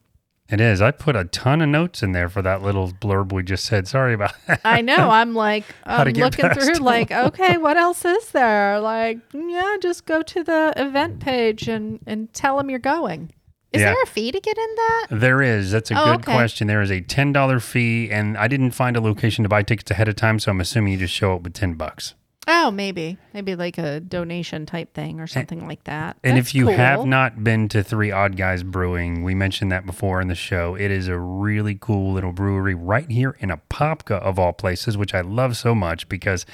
It 0.50 0.62
is. 0.62 0.82
I 0.82 0.92
put 0.92 1.16
a 1.18 1.26
ton 1.26 1.62
of 1.62 1.68
notes 1.70 2.02
in 2.02 2.14
there 2.14 2.30
for 2.30 2.42
that 2.42 2.62
little 2.62 2.90
blurb 2.92 3.34
we 3.34 3.44
just 3.44 3.66
said. 3.66 3.88
Sorry 3.88 4.14
about 4.14 4.34
that. 4.48 4.62
I 4.64 4.80
know. 4.82 5.10
I'm 5.10 5.34
like, 5.34 5.66
I'm 5.84 6.08
looking 6.14 6.50
through, 6.52 6.76
like, 6.76 7.12
okay, 7.12 7.58
what 7.58 7.76
else 7.76 8.06
is 8.06 8.32
there? 8.32 8.80
Like, 8.80 9.20
yeah, 9.34 9.76
just 9.82 10.06
go 10.06 10.22
to 10.22 10.44
the 10.44 10.74
event 10.78 11.20
page 11.20 11.68
and 11.68 12.00
and 12.08 12.32
tell 12.34 12.58
them 12.58 12.70
you're 12.70 12.80
going. 12.80 13.32
Is 13.74 13.82
Yeah. 13.82 13.92
there 13.94 14.04
a 14.04 14.08
fee 14.08 14.32
to 14.32 14.40
get 14.40 14.58
in 14.58 14.76
that? 14.76 15.08
There 15.12 15.42
is. 15.42 15.72
That's 15.72 15.92
a 15.92 16.00
Oh, 16.02 16.06
good 16.06 16.16
okay. 16.22 16.34
question. 16.34 16.68
There 16.68 16.82
is 16.82 16.90
a 16.92 17.02
ten 17.02 17.34
dollar 17.34 17.60
fee, 17.60 18.10
and 18.10 18.38
I 18.38 18.48
didn't 18.48 18.72
find 18.72 18.96
a 18.96 19.02
location 19.02 19.44
to 19.44 19.50
buy 19.50 19.64
tickets 19.64 19.92
ahead 19.92 20.08
of 20.08 20.16
time, 20.16 20.40
so 20.40 20.52
I'm 20.52 20.62
assuming 20.62 20.94
you 20.94 21.00
just 21.00 21.14
show 21.14 21.36
up 21.36 21.42
with 21.42 21.54
ten 21.54 21.74
bucks. 21.74 22.14
Oh, 22.50 22.72
maybe, 22.72 23.18
maybe 23.34 23.56
like 23.56 23.78
a 23.78 24.00
donation 24.00 24.66
type 24.66 24.94
thing 24.94 25.20
or 25.20 25.28
something 25.28 25.68
like 25.68 25.84
that. 25.84 26.16
And 26.24 26.38
That's 26.38 26.50
if 26.50 26.56
you 26.56 26.66
cool. 26.68 26.76
have 26.76 27.06
not 27.06 27.44
been 27.44 27.68
to 27.70 27.84
Three 27.84 28.10
Odd 28.10 28.38
Guys 28.38 28.64
Brewing, 28.64 29.24
we 29.24 29.36
mentioned 29.36 29.72
that 29.74 29.86
before 29.86 30.22
in 30.22 30.30
the 30.30 30.36
show. 30.36 30.74
It 30.76 30.90
is 30.90 31.08
a 31.10 31.18
really 31.20 31.78
cool 31.80 32.14
little 32.14 32.32
brewery 32.32 32.74
right 32.74 33.10
here 33.12 33.36
in 33.40 33.50
Apopka, 33.50 34.20
of 34.22 34.40
all 34.40 34.54
places, 34.54 34.96
which 34.98 35.14
I 35.14 35.22
love 35.22 35.58
so 35.58 35.76
much 35.76 36.08
because 36.08 36.46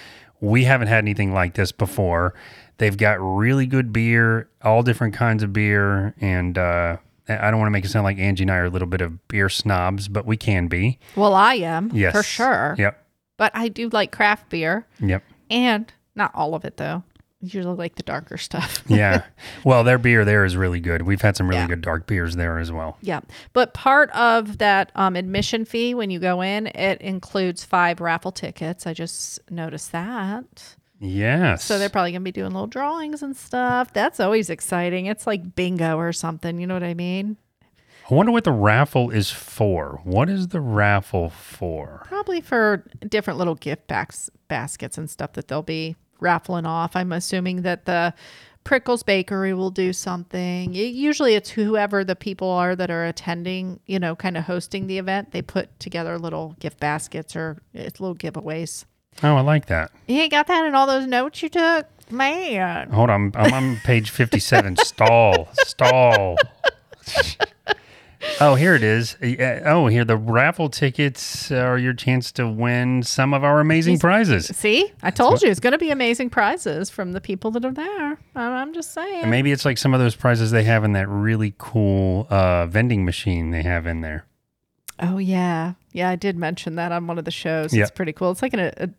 we 0.41 0.63
haven't 0.63 0.87
had 0.87 0.97
anything 1.03 1.31
like 1.31 1.53
this 1.53 1.71
before. 1.71 2.33
They've 2.79 2.97
got 2.97 3.17
really 3.21 3.67
good 3.67 3.93
beer, 3.93 4.49
all 4.63 4.81
different 4.81 5.13
kinds 5.13 5.43
of 5.43 5.53
beer, 5.53 6.15
and 6.19 6.57
uh, 6.57 6.97
I 7.29 7.51
don't 7.51 7.59
want 7.59 7.67
to 7.67 7.71
make 7.71 7.85
it 7.85 7.89
sound 7.89 8.03
like 8.03 8.17
Angie 8.17 8.43
and 8.45 8.51
I 8.51 8.55
are 8.57 8.65
a 8.65 8.69
little 8.71 8.87
bit 8.87 9.01
of 9.01 9.27
beer 9.27 9.47
snobs, 9.47 10.07
but 10.07 10.25
we 10.25 10.37
can 10.37 10.67
be. 10.67 10.97
well, 11.15 11.35
I 11.35 11.53
am 11.53 11.91
Yes, 11.93 12.13
for 12.15 12.23
sure. 12.23 12.75
Yep. 12.79 12.99
But 13.37 13.51
I 13.55 13.67
do 13.67 13.89
like 13.89 14.11
craft 14.11 14.49
beer, 14.49 14.85
Yep. 14.99 15.23
And 15.53 15.91
not 16.15 16.31
all 16.35 16.55
of 16.55 16.65
it 16.65 16.77
though. 16.77 17.03
Usually 17.41 17.75
like 17.75 17.95
the 17.95 18.03
darker 18.03 18.37
stuff. 18.37 18.83
yeah. 18.87 19.23
Well, 19.65 19.83
their 19.83 19.97
beer 19.97 20.23
there 20.25 20.43
is 20.45 20.55
really 20.57 20.79
good. 20.79 21.01
We've 21.03 21.21
had 21.21 21.35
some 21.37 21.47
really 21.47 21.61
Yeah. 21.61 21.67
good 21.67 21.81
dark 21.81 22.07
beers 22.07 22.35
there 22.35 22.57
as 22.59 22.71
well. 22.71 22.97
Yeah. 23.01 23.19
But 23.53 23.73
part 23.73 24.09
of 24.11 24.57
that 24.59 24.91
um, 24.95 25.15
admission 25.15 25.63
fee 25.65 25.93
when 25.93 26.09
you 26.09 26.19
go 26.19 26.41
in, 26.41 26.67
it 26.67 27.01
includes 27.01 27.63
five 27.63 27.99
raffle 28.01 28.31
tickets. 28.31 28.85
I 28.87 28.93
just 28.93 29.39
noticed 29.51 29.91
that. 29.91 30.75
Yes. 30.99 31.63
So 31.65 31.77
they're 31.79 31.89
probably 31.89 32.11
going 32.11 32.21
to 32.21 32.25
be 32.25 32.31
doing 32.31 32.51
little 32.51 32.67
drawings 32.67 33.21
and 33.21 33.35
stuff. 33.35 33.91
That's 33.93 34.19
always 34.21 34.49
exciting. 34.49 35.05
It's 35.07 35.27
like 35.27 35.53
bingo 35.55 35.97
or 35.97 36.13
something. 36.13 36.59
You 36.59 36.67
know 36.67 36.73
what 36.75 36.83
I 36.83 36.93
mean? 36.93 37.35
I 38.09 38.13
wonder 38.13 38.31
what 38.31 38.43
the 38.43 38.51
raffle 38.51 39.09
is 39.09 39.29
for. 39.31 40.01
What 40.03 40.29
is 40.29 40.49
the 40.49 40.59
raffle 40.61 41.29
for? 41.29 42.03
Probably 42.05 42.41
for 42.41 42.83
different 43.07 43.39
little 43.39 43.55
gift 43.55 43.87
backs, 43.87 44.29
baskets 44.49 44.97
and 44.97 45.09
stuff 45.09 45.33
that 45.33 45.47
they'll 45.47 45.61
be 45.61 45.95
raffling 46.19 46.65
off. 46.65 46.95
I'm 46.95 47.11
assuming 47.13 47.61
that 47.61 47.85
the 47.85 48.13
Prickles 48.65 49.03
Bakery 49.03 49.53
will 49.53 49.69
do 49.71 49.93
something. 49.93 50.71
Y- 50.71 50.77
Usually 50.79 51.35
it's 51.35 51.49
whoever 51.49 52.03
the 52.03 52.15
people 52.15 52.49
are 52.49 52.75
that 52.75 52.89
are 52.91 53.05
attending, 53.05 53.79
you 53.85 53.99
know, 53.99 54.15
kind 54.15 54.37
of 54.37 54.43
hosting 54.45 54.87
the 54.87 54.97
event. 54.97 55.31
They 55.31 55.41
put 55.41 55.79
together 55.79 56.17
little 56.19 56.55
gift 56.59 56.79
baskets 56.79 57.35
or 57.35 57.61
it's 57.73 57.99
little 57.99 58.15
giveaways. 58.15 58.85
Oh, 59.21 59.35
I 59.35 59.41
like 59.41 59.67
that. 59.67 59.91
You 60.07 60.19
ain't 60.21 60.31
got 60.31 60.47
that 60.47 60.65
in 60.65 60.75
all 60.75 60.87
those 60.87 61.07
notes 61.07 61.41
you 61.43 61.49
took? 61.49 61.87
Man. 62.09 62.89
Hold 62.89 63.09
on. 63.09 63.31
I'm 63.35 63.53
on 63.53 63.75
page 63.83 64.09
57. 64.09 64.77
stall. 64.77 65.47
Stall. 65.65 66.37
Oh, 68.39 68.55
here 68.55 68.73
it 68.75 68.83
is. 68.83 69.15
Uh, 69.21 69.61
Oh, 69.65 69.87
here 69.87 70.05
the 70.05 70.17
raffle 70.17 70.69
tickets 70.69 71.51
are 71.51 71.77
your 71.77 71.93
chance 71.93 72.31
to 72.33 72.47
win 72.47 73.03
some 73.03 73.33
of 73.33 73.43
our 73.43 73.59
amazing 73.59 73.99
prizes. 73.99 74.47
See, 74.47 74.91
I 75.01 75.11
told 75.11 75.41
you 75.41 75.49
it's 75.49 75.59
going 75.59 75.71
to 75.73 75.77
be 75.77 75.91
amazing 75.91 76.29
prizes 76.29 76.89
from 76.89 77.11
the 77.13 77.21
people 77.21 77.51
that 77.51 77.65
are 77.65 77.71
there. 77.71 78.17
I'm 78.35 78.51
I'm 78.53 78.73
just 78.73 78.93
saying. 78.93 79.29
Maybe 79.29 79.51
it's 79.51 79.65
like 79.65 79.77
some 79.77 79.93
of 79.93 79.99
those 79.99 80.15
prizes 80.15 80.51
they 80.51 80.63
have 80.63 80.83
in 80.83 80.93
that 80.93 81.07
really 81.09 81.53
cool 81.57 82.27
uh, 82.29 82.65
vending 82.67 83.05
machine 83.05 83.51
they 83.51 83.61
have 83.63 83.85
in 83.85 84.01
there. 84.01 84.25
Oh 84.99 85.17
yeah, 85.17 85.73
yeah. 85.91 86.09
I 86.09 86.15
did 86.15 86.37
mention 86.37 86.75
that 86.75 86.91
on 86.91 87.07
one 87.07 87.17
of 87.17 87.25
the 87.25 87.31
shows. 87.31 87.73
Yeah. 87.73 87.81
It's 87.83 87.91
pretty 87.91 88.13
cool. 88.13 88.31
It's 88.31 88.41
like 88.41 88.53
an, 88.53 88.59
a, 88.59 88.89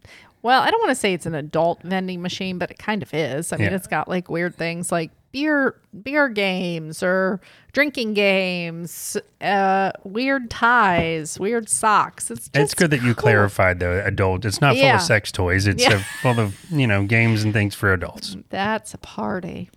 well, 0.43 0.61
I 0.61 0.71
don't 0.71 0.81
want 0.81 0.91
to 0.91 0.97
say 0.97 1.15
it's 1.15 1.27
an 1.27 1.35
adult 1.35 1.83
vending 1.83 2.21
machine, 2.21 2.59
but 2.59 2.71
it 2.71 2.79
kind 2.79 3.03
of 3.03 3.15
is. 3.15 3.53
I 3.53 3.57
mean, 3.57 3.69
Yeah. 3.71 3.77
it's 3.77 3.87
got 3.87 4.09
like 4.09 4.29
weird 4.29 4.55
things 4.57 4.91
like 4.93 5.11
beer 5.35 5.75
beer 6.03 6.29
games 6.29 7.03
or 7.03 7.41
drinking 7.73 8.15
games, 8.15 9.17
uh, 9.41 9.91
weird 10.05 10.49
ties, 10.49 11.41
weird 11.41 11.69
socks. 11.69 12.31
It's 12.31 12.49
just 12.49 12.57
It's 12.57 12.75
good 12.75 12.91
that 12.93 13.03
you 13.03 13.15
cool. 13.15 13.23
clarified 13.23 13.81
the 13.81 14.07
adult. 14.07 14.45
It's 14.45 14.61
not 14.61 14.75
full 14.75 14.83
Yeah. 14.85 14.95
of 14.97 15.03
sex 15.03 15.33
toys. 15.33 15.67
It's 15.67 15.83
Yeah. 15.83 15.99
full 16.23 16.39
of 16.39 16.57
you 16.71 16.87
know 16.87 17.03
games 17.05 17.43
and 17.43 17.53
things 17.53 17.75
for 17.75 17.93
adults. 17.93 18.37
That's 18.51 18.95
a 18.95 18.99
party. 18.99 19.71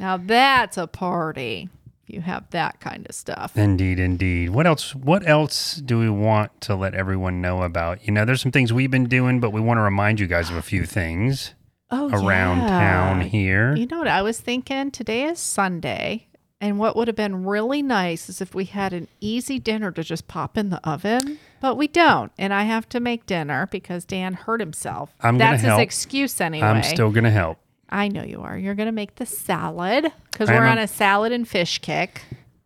Now 0.00 0.16
that's 0.16 0.78
a 0.78 0.86
party. 0.86 1.68
You 2.06 2.22
have 2.22 2.48
that 2.50 2.80
kind 2.80 3.06
of 3.08 3.14
stuff. 3.14 3.56
Indeed, 3.56 3.98
indeed. 3.98 4.48
What 4.50 4.66
else? 4.66 4.94
What 4.94 5.26
else 5.28 5.74
do 5.76 5.98
we 5.98 6.08
want 6.08 6.58
to 6.62 6.74
let 6.74 6.94
everyone 6.94 7.40
know 7.42 7.62
about? 7.62 8.06
You 8.06 8.12
know, 8.12 8.24
there's 8.24 8.40
some 8.40 8.52
things 8.52 8.72
we've 8.72 8.90
been 8.90 9.06
doing, 9.06 9.38
but 9.40 9.50
we 9.52 9.60
want 9.60 9.76
to 9.78 9.82
remind 9.82 10.18
you 10.20 10.26
guys 10.26 10.48
of 10.50 10.56
a 10.56 10.62
few 10.62 10.84
things 10.86 11.54
Oh, 11.92 12.08
around 12.08 12.60
yeah. 12.60 12.68
town 12.68 13.20
here. 13.20 13.76
You 13.76 13.86
know 13.86 13.98
what 13.98 14.08
I 14.08 14.22
was 14.22 14.40
thinking? 14.40 14.90
Today 14.90 15.24
is 15.24 15.38
Sunday, 15.38 16.26
and 16.58 16.78
what 16.78 16.96
would 16.96 17.06
have 17.06 17.16
been 17.16 17.44
really 17.44 17.82
nice 17.82 18.30
is 18.30 18.40
if 18.40 18.54
we 18.54 18.64
had 18.64 18.94
an 18.94 19.08
easy 19.20 19.58
dinner 19.58 19.92
to 19.92 20.02
just 20.02 20.26
pop 20.26 20.56
in 20.56 20.70
the 20.70 20.80
oven, 20.88 21.38
but 21.60 21.76
we 21.76 21.86
don't. 21.86 22.32
And 22.38 22.54
I 22.54 22.62
have 22.62 22.88
to 22.88 23.00
make 23.00 23.26
dinner 23.26 23.68
because 23.70 24.06
Dan 24.06 24.32
hurt 24.32 24.60
himself. 24.60 25.14
I'm 25.20 25.36
gonna 25.36 25.52
That's 25.52 25.62
help. 25.64 25.80
his 25.80 25.84
excuse 25.84 26.40
anyway. 26.40 26.66
I'm 26.66 26.82
still 26.82 27.10
gonna 27.10 27.30
help. 27.30 27.58
I 27.92 28.08
know 28.08 28.22
you 28.22 28.40
are. 28.40 28.56
You're 28.56 28.74
going 28.74 28.86
to 28.86 28.92
make 28.92 29.16
the 29.16 29.26
salad 29.26 30.10
because 30.30 30.48
we're 30.48 30.64
on 30.64 30.78
a 30.78 30.88
salad 30.88 31.30
and 31.30 31.46
fish 31.46 31.78
kick. 31.78 32.22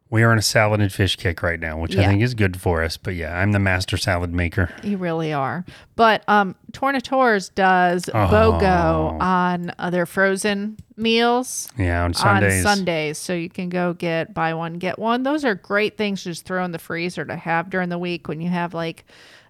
We 0.08 0.22
are 0.22 0.30
on 0.30 0.38
a 0.38 0.42
salad 0.42 0.80
and 0.80 0.92
fish 0.92 1.16
kick 1.16 1.42
right 1.42 1.58
now, 1.58 1.78
which 1.80 1.96
I 1.96 2.06
think 2.06 2.22
is 2.22 2.34
good 2.34 2.60
for 2.60 2.82
us. 2.84 2.96
But 2.96 3.16
yeah, 3.16 3.36
I'm 3.36 3.50
the 3.50 3.58
master 3.58 3.96
salad 3.96 4.32
maker. 4.32 4.70
You 4.84 4.98
really 4.98 5.32
are. 5.32 5.64
But 5.96 6.22
um, 6.28 6.54
Tornatore's 6.72 7.48
does 7.48 8.08
Oh. 8.14 8.28
BOGO 8.28 9.20
on 9.20 9.72
uh, 9.78 9.90
their 9.90 10.06
frozen 10.06 10.76
meals. 10.96 11.68
Yeah, 11.76 12.04
on 12.04 12.14
Sundays. 12.14 12.64
on 12.64 12.76
Sundays. 12.76 13.18
So 13.18 13.32
you 13.32 13.50
can 13.50 13.68
go 13.68 13.94
get 13.94 14.32
buy 14.32 14.54
one 14.54 14.74
get 14.74 14.98
one. 14.98 15.24
Those 15.24 15.44
are 15.44 15.56
great 15.56 15.96
things 15.96 16.22
to 16.22 16.30
just 16.30 16.44
throw 16.44 16.64
in 16.64 16.70
the 16.70 16.78
freezer 16.78 17.24
to 17.24 17.34
have 17.36 17.68
during 17.68 17.88
the 17.88 17.98
week 17.98 18.28
when 18.28 18.40
you 18.40 18.48
have 18.48 18.74
like 18.74 19.04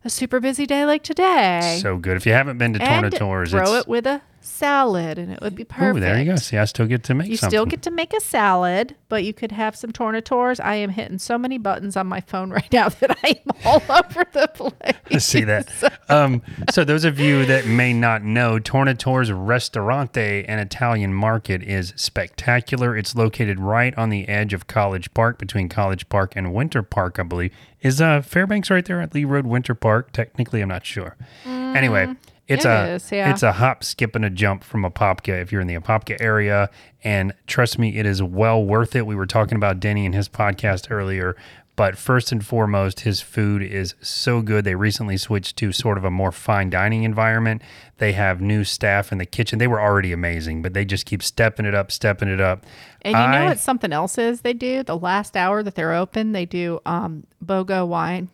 a 0.05 0.11
super 0.11 0.41
busy 0.41 0.65
day 0.67 0.87
like 0.87 1.03
today. 1.03 1.81
So 1.83 1.99
good. 1.99 2.17
If 2.17 2.25
you 2.25 2.33
haven't 2.33 2.57
been 2.59 2.73
to 2.73 2.79
Tornatore's, 2.79 3.51
throw 3.51 3.63
it's 3.75 3.85
it 3.85 3.89
with 3.89 4.07
a 4.07 4.23
salad, 4.47 5.19
and 5.19 5.33
it 5.33 5.41
would 5.43 5.55
be 5.55 5.65
perfect. 5.65 5.97
Ooh, 5.97 6.01
there 6.01 6.19
you 6.19 6.25
go. 6.25 6.37
See, 6.37 6.57
I 6.57 6.65
still 6.65 6.87
get 6.87 7.03
to 7.05 7.15
make 7.15 7.29
You 7.29 7.37
something. 7.37 7.51
still 7.57 7.67
get 7.67 7.83
to 7.83 7.91
make 7.91 8.13
a 8.15 8.21
salad, 8.21 8.95
but 9.09 9.25
you 9.25 9.33
could 9.35 9.53
have 9.53 9.77
some 9.77 9.93
tornatore's. 9.93 10.59
I 10.61 10.77
am 10.77 10.91
hitting 10.91 11.19
so 11.19 11.37
many 11.37 11.59
buttons 11.59 11.97
on 11.97 12.07
my 12.07 12.21
phone 12.21 12.51
right 12.59 12.73
now 12.73 12.89
that 12.89 13.19
I'm 13.25 13.37
all 13.65 13.83
over 13.91 14.25
the 14.33 14.49
place. 14.55 15.25
see 15.25 15.45
that. 15.45 15.69
Um, 16.09 16.41
so 16.71 16.85
those 16.85 17.05
of 17.05 17.19
you 17.19 17.45
that 17.47 17.67
may 17.67 17.93
not 17.93 18.23
know, 18.23 18.61
Tornatore's 18.61 19.33
Restaurante 19.33 20.45
and 20.47 20.61
Italian 20.61 21.13
Market 21.13 21.65
is 21.65 21.93
spectacular. 21.97 22.97
It's 22.97 23.17
located 23.17 23.59
right 23.59 23.93
on 23.99 24.11
the 24.11 24.29
edge 24.29 24.53
of 24.55 24.69
College 24.69 25.13
Park, 25.15 25.37
between 25.37 25.69
College 25.69 26.09
Park 26.09 26.35
and 26.37 26.55
Winter 26.55 26.85
Park, 26.85 27.19
I 27.19 27.25
believe. 27.25 27.53
Is 27.83 28.01
uh, 28.01 28.23
Fairbanks 28.23 28.71
right 28.71 28.85
there 28.85 29.01
at 29.01 29.15
Lee 29.15 29.25
Road, 29.25 29.47
Winter 29.47 29.75
Park? 29.75 30.13
Technically, 30.13 30.61
I'm 30.61 30.69
not 30.69 30.87
sure. 30.87 31.17
anyway. 31.45 32.15
It's 32.49 32.65
it 32.65 32.69
a 32.69 32.89
is, 32.95 33.11
yeah. 33.11 33.31
it's 33.31 33.43
a 33.43 33.53
hop, 33.53 33.83
skip, 33.83 34.15
and 34.15 34.25
a 34.25 34.31
jump 34.31 34.63
from 34.63 34.83
Apopka 34.83 35.41
if 35.41 35.51
you're 35.51 35.61
in 35.61 35.67
the 35.67 35.75
Apopka 35.75 36.17
area. 36.21 36.71
And 37.03 37.35
trust 37.47 37.79
me, 37.79 37.99
it 37.99 38.07
is 38.07 38.23
well 38.23 38.65
worth 38.65 38.95
it. 38.95 39.07
We 39.07 39.17
were 39.17 39.27
talking 39.27 39.57
about 39.57 39.81
Denny 39.81 40.07
and 40.07 40.15
his 40.15 40.29
podcast 40.29 40.91
earlier, 40.91 41.37
but 41.77 41.99
first 41.99 42.33
and 42.33 42.45
foremost, 42.45 43.01
his 43.01 43.21
food 43.21 43.63
is 43.63 43.95
so 44.01 44.41
good. 44.43 44.65
They 44.65 44.75
recently 44.75 45.19
switched 45.19 45.57
to 45.59 45.73
sort 45.73 45.99
of 45.99 46.05
a 46.05 46.11
more 46.11 46.33
fine 46.33 46.71
dining 46.71 47.03
environment. 47.03 47.63
They 47.99 48.13
have 48.13 48.41
new 48.41 48.65
staff 48.65 49.13
in 49.13 49.19
the 49.19 49.27
kitchen. 49.27 49.59
They 49.59 49.67
were 49.67 49.81
already 49.81 50.13
amazing, 50.13 50.63
but 50.63 50.73
they 50.73 50.85
just 50.85 51.05
keep 51.05 51.23
stepping 51.23 51.67
it 51.67 51.75
up, 51.75 51.93
stepping 51.93 52.29
it 52.29 52.41
up. 52.41 52.65
And 53.03 53.13
you 53.13 53.39
know 53.39 53.47
what 53.47 53.59
something 53.59 53.93
else 53.93 54.17
is 54.19 54.41
they 54.41 54.55
do? 54.55 54.83
The 54.85 54.97
last 54.97 55.37
hour 55.37 55.63
that 55.63 55.75
they're 55.75 55.95
open, 55.95 56.33
they 56.33 56.47
do 56.47 56.81
um 56.87 57.27
BOGO 57.45 57.87
wine, 57.87 58.31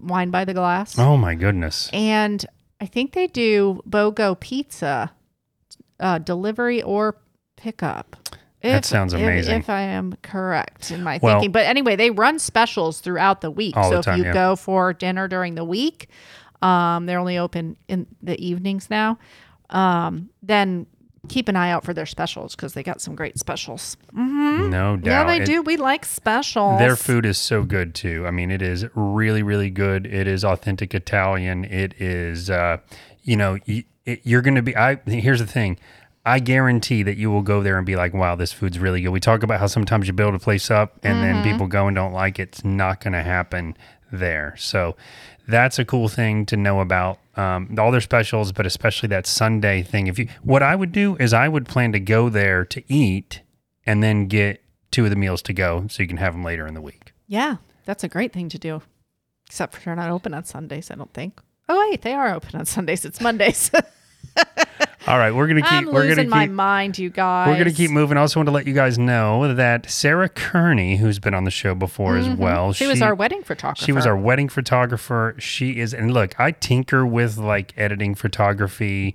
wine 0.00 0.30
by 0.30 0.44
the 0.44 0.54
glass. 0.54 0.98
Oh 0.98 1.16
my 1.16 1.34
goodness. 1.34 1.90
And 1.92 2.46
I 2.80 2.86
think 2.86 3.12
they 3.12 3.26
do 3.26 3.82
BOGO 3.88 4.38
pizza 4.40 5.12
uh, 6.00 6.18
delivery 6.18 6.82
or 6.82 7.16
pickup. 7.56 8.16
That 8.62 8.84
sounds 8.86 9.12
amazing. 9.12 9.60
If, 9.60 9.68
I 9.68 9.82
am 9.82 10.14
correct 10.22 10.90
in 10.90 11.02
my 11.02 11.18
Well- 11.22 11.36
thinking. 11.36 11.52
But 11.52 11.66
anyway, 11.66 11.96
they 11.96 12.10
run 12.10 12.38
specials 12.38 13.00
throughout 13.00 13.42
the 13.42 13.50
week. 13.50 13.74
So 13.74 14.00
the 14.00 14.10
if 14.10 14.16
you 14.16 14.24
yeah. 14.24 14.32
go 14.32 14.56
for 14.56 14.94
dinner 14.94 15.28
during 15.28 15.54
the 15.54 15.64
week, 15.64 16.08
um, 16.62 17.04
they're 17.04 17.18
only 17.18 17.36
open 17.36 17.76
in 17.88 18.06
the 18.22 18.42
evenings 18.42 18.88
now. 18.88 19.18
Um, 19.68 20.30
then 20.42 20.86
keep 21.28 21.48
an 21.48 21.56
eye 21.56 21.70
out 21.70 21.84
for 21.84 21.92
their 21.94 22.06
specials 22.06 22.54
because 22.54 22.74
they 22.74 22.82
got 22.82 23.00
some 23.00 23.14
great 23.14 23.38
specials. 23.38 23.96
No 24.12 24.96
doubt. 24.96 25.04
Yeah, 25.04 25.24
they 25.24 25.42
It- 25.42 25.46
do. 25.46 25.62
We 25.62 25.76
like 25.76 26.04
specials. 26.04 26.78
Their 26.78 26.96
food 26.96 27.26
is 27.26 27.38
so 27.38 27.62
good 27.62 27.94
too. 27.94 28.26
I 28.26 28.30
mean, 28.30 28.50
it 28.50 28.62
is 28.62 28.86
really, 28.94 29.42
really 29.42 29.70
good. 29.70 30.06
It 30.06 30.26
is 30.26 30.44
authentic 30.44 30.94
Italian. 30.94 31.64
It 31.64 31.94
is, 32.00 32.50
uh, 32.50 32.78
you 33.22 33.36
know, 33.36 33.58
y- 33.66 33.84
it, 34.06 34.20
you're 34.24 34.42
going 34.42 34.54
to 34.56 34.62
be. 34.62 34.76
I 34.76 34.98
here's 35.06 35.40
the 35.40 35.46
thing. 35.46 35.78
I 36.26 36.38
guarantee 36.38 37.02
that 37.02 37.18
you 37.18 37.30
will 37.30 37.42
go 37.42 37.62
there 37.62 37.76
and 37.76 37.84
be 37.84 37.96
like, 37.96 38.14
"Wow, 38.14 38.34
this 38.34 38.50
food's 38.52 38.78
really 38.78 39.02
good." 39.02 39.10
We 39.10 39.20
talk 39.20 39.42
about 39.42 39.60
how 39.60 39.66
sometimes 39.66 40.06
you 40.06 40.14
build 40.14 40.34
a 40.34 40.38
place 40.38 40.70
up 40.70 40.98
and 41.02 41.22
then 41.22 41.42
people 41.44 41.66
go 41.66 41.86
and 41.86 41.94
don't 41.94 42.12
like 42.14 42.38
it. 42.38 42.48
It's 42.50 42.64
not 42.64 43.00
going 43.02 43.12
to 43.12 43.22
happen 43.22 43.76
there. 44.18 44.54
So 44.56 44.96
that's 45.46 45.78
a 45.78 45.84
cool 45.84 46.08
thing 46.08 46.46
to 46.46 46.56
know 46.56 46.80
about 46.80 47.18
um, 47.36 47.74
all 47.78 47.90
their 47.90 48.00
specials, 48.00 48.52
but 48.52 48.66
especially 48.66 49.08
that 49.08 49.26
Sunday 49.26 49.82
thing. 49.82 50.06
If 50.06 50.18
you, 50.18 50.28
what 50.42 50.62
I 50.62 50.74
would 50.74 50.92
do 50.92 51.16
is 51.16 51.32
I 51.32 51.48
would 51.48 51.66
plan 51.66 51.92
to 51.92 52.00
go 52.00 52.28
there 52.28 52.64
to 52.66 52.82
eat 52.92 53.42
and 53.86 54.02
then 54.02 54.26
get 54.26 54.62
two 54.90 55.04
of 55.04 55.10
the 55.10 55.16
meals 55.16 55.42
to 55.42 55.52
go 55.52 55.86
so 55.90 56.02
you 56.02 56.08
can 56.08 56.16
have 56.18 56.32
them 56.32 56.44
later 56.44 56.66
in 56.66 56.74
the 56.74 56.80
week. 56.80 57.12
Yeah, 57.26 57.56
that's 57.84 58.04
a 58.04 58.08
great 58.08 58.32
thing 58.32 58.48
to 58.50 58.58
do. 58.58 58.82
Except 59.46 59.74
for 59.74 59.80
they're 59.80 59.96
not 59.96 60.10
open 60.10 60.32
on 60.32 60.44
Sundays, 60.44 60.90
I 60.90 60.94
don't 60.94 61.12
think. 61.12 61.40
Oh 61.68 61.88
wait, 61.88 62.02
they 62.02 62.12
are 62.12 62.34
open 62.34 62.58
on 62.58 62.66
Sundays. 62.66 63.04
It's 63.04 63.20
Mondays. 63.20 63.70
All 65.06 65.18
right, 65.18 65.34
we're 65.34 65.46
gonna 65.46 65.60
keep 65.60 65.70
I'm 65.70 65.86
we're 65.86 66.04
losing 66.04 66.16
gonna 66.16 66.28
my 66.28 66.46
keep 66.46 66.52
mind, 66.54 66.98
you 66.98 67.10
guys. 67.10 67.46
we're 67.48 67.58
gonna 67.58 67.72
keep 67.72 67.90
moving. 67.90 68.16
I 68.16 68.22
also 68.22 68.40
want 68.40 68.46
to 68.46 68.52
let 68.52 68.66
you 68.66 68.72
guys 68.72 68.98
know 68.98 69.52
that 69.52 69.90
Sarah 69.90 70.30
Kearney, 70.30 70.96
who's 70.96 71.18
been 71.18 71.34
on 71.34 71.44
the 71.44 71.50
show 71.50 71.74
before 71.74 72.16
as 72.16 72.26
well, 72.26 72.68
Mm-hmm. 72.68 72.72
She, 72.72 72.86
was 72.86 73.02
our 73.02 73.14
wedding 73.14 73.42
photographer. 73.42 73.84
She 73.84 73.92
was 73.92 74.06
our 74.06 74.16
wedding 74.16 74.48
photographer. 74.48 75.34
She 75.38 75.78
is, 75.78 75.92
and 75.92 76.12
look, 76.14 76.38
I 76.40 76.52
tinker 76.52 77.04
with 77.04 77.36
like 77.36 77.74
editing 77.76 78.14
photography, 78.14 79.14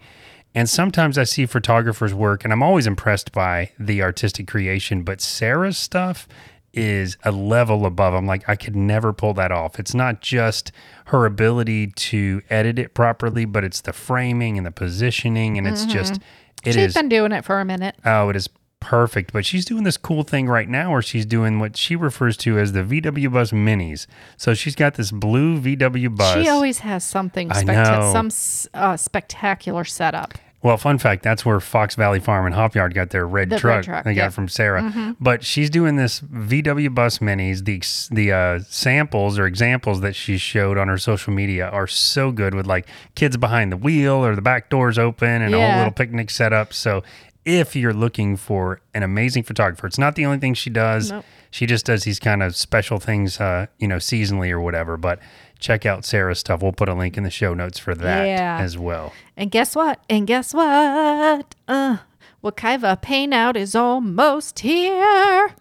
and 0.54 0.70
sometimes 0.70 1.18
I 1.18 1.24
see 1.24 1.48
photographers' 1.48 2.14
work, 2.14 2.44
and 2.44 2.54
I'm 2.54 2.62
always 2.62 2.86
impressed 2.86 3.32
by 3.32 3.72
the 3.80 4.04
artistic 4.04 4.48
creation. 4.48 5.02
But 5.02 5.22
Sarah's 5.22 5.78
stuff 5.80 6.28
is 6.74 7.18
a 7.24 7.32
level 7.32 7.86
above. 7.86 8.14
I'm 8.14 8.28
like, 8.28 8.48
I 8.48 8.56
could 8.56 8.76
never 8.76 9.14
pull 9.14 9.34
that 9.36 9.52
off. 9.52 9.80
It's 9.80 9.94
not 9.94 10.22
just 10.22 10.72
her 11.06 11.26
ability 11.26 11.88
to 11.88 12.42
edit 12.50 12.78
it 12.80 12.94
properly, 12.94 13.46
but 13.46 13.64
it's 13.64 13.82
the 13.82 13.94
framing 13.94 14.58
and 14.58 14.66
the 14.66 14.72
positioning, 14.72 15.58
and 15.58 15.68
it's 15.68 15.86
just, 15.86 16.20
it 16.64 16.74
She's 16.74 16.78
is. 16.78 16.94
been 16.94 17.10
doing 17.10 17.32
it 17.32 17.44
for 17.44 17.60
a 17.60 17.66
minute. 17.66 17.96
Oh, 18.06 18.30
it 18.30 18.36
is 18.36 18.50
perfect. 18.80 19.34
But 19.34 19.46
she's 19.46 19.66
doing 19.66 19.84
this 19.84 19.98
cool 19.98 20.24
thing 20.24 20.48
right 20.48 20.68
now 20.68 20.92
where 20.92 21.02
she's 21.02 21.26
doing 21.26 21.60
what 21.60 21.78
she 21.78 21.96
refers 21.96 22.38
to 22.38 22.58
as 22.58 22.72
the 22.72 22.84
VW 22.84 23.32
Bus 23.32 23.52
Minis. 23.52 24.08
So 24.38 24.54
she's 24.54 24.76
got 24.76 24.96
this 24.96 25.12
blue 25.12 25.60
VW 25.60 26.16
bus. 26.16 26.36
She 26.36 26.50
always 26.50 26.80
has 26.80 27.04
something 27.04 27.48
know. 27.50 28.12
some 28.14 28.30
uh, 28.74 28.98
spectacular 28.98 29.84
setup. 29.84 30.34
Well, 30.62 30.78
fun 30.78 30.98
fact 30.98 31.24
that's 31.24 31.46
where 31.46 31.60
Fox 31.60 31.96
Valley 31.96 32.20
Farm 32.20 32.46
and 32.46 32.54
Hop 32.54 32.76
Yard 32.76 32.94
got 32.94 33.12
their 33.12 33.26
red 33.26 33.50
The 33.50 33.56
red 33.56 33.62
truck, 33.62 33.86
truck, 33.86 34.04
they 34.04 34.14
got 34.14 34.22
yeah. 34.22 34.26
Mm-hmm. 34.28 34.34
from 34.36 34.50
Sarah. 34.50 35.16
But 35.20 35.44
she's 35.44 35.70
doing 35.70 35.96
this 35.96 36.20
VW 36.20 36.94
Bus 36.94 37.20
Minis. 37.20 37.64
The 37.64 37.80
the 38.14 38.32
uh, 38.32 38.60
samples 38.68 39.40
or 39.40 39.46
examples 39.46 40.02
that 40.02 40.16
she 40.16 40.38
showed 40.38 40.78
on 40.78 40.88
her 40.88 40.98
social 40.98 41.34
media 41.34 41.70
are 41.70 41.88
so 41.88 42.32
good 42.32 42.54
with 42.54 42.68
like 42.68 42.88
kids 43.16 43.38
behind 43.38 43.72
the 43.72 43.78
wheel 43.78 44.16
or 44.16 44.36
the 44.36 44.42
back 44.42 44.70
doors 44.70 44.98
open 44.98 45.42
and 45.42 45.54
a 45.54 45.60
whole 45.60 45.78
little 45.78 45.94
picnic 45.94 46.30
setup. 46.30 46.74
So 46.74 47.04
if 47.46 47.76
you're 47.76 47.94
looking 47.94 48.36
for 48.36 48.82
an 48.94 49.02
amazing 49.02 49.44
photographer, 49.44 49.88
it's 49.88 49.98
not 49.98 50.16
the 50.16 50.26
only 50.26 50.40
thing 50.40 50.54
she 50.54 50.70
does. 50.70 51.12
Nope. 51.12 51.26
She 51.52 51.66
just 51.66 51.86
does 51.86 52.04
these 52.04 52.20
kind 52.20 52.44
of 52.44 52.56
special 52.56 53.00
things, 53.00 53.40
uh, 53.40 53.68
you 53.80 53.88
know, 53.88 53.96
seasonally 53.96 54.52
or 54.52 54.62
whatever. 54.62 54.98
But 54.98 55.20
check 55.60 55.86
out 55.86 56.06
Sarah's 56.06 56.40
stuff. 56.40 56.62
We'll 56.62 56.72
put 56.72 56.90
a 56.90 56.94
link 56.94 57.18
in 57.18 57.24
the 57.24 57.30
show 57.30 57.54
notes 57.54 57.78
for 57.80 57.94
that 57.96 58.26
Yeah. 58.26 58.58
as 58.62 58.78
well. 58.78 59.14
And 59.38 59.52
guess 59.52 59.76
what? 59.76 60.02
And 60.10 60.26
guess 60.26 60.54
what? 60.54 61.56
Uh, 61.68 61.98
Wekiva 62.44 63.02
Pain 63.02 63.34
Out 63.34 63.58
is 63.58 63.76
almost 63.76 64.60
here. 64.60 65.54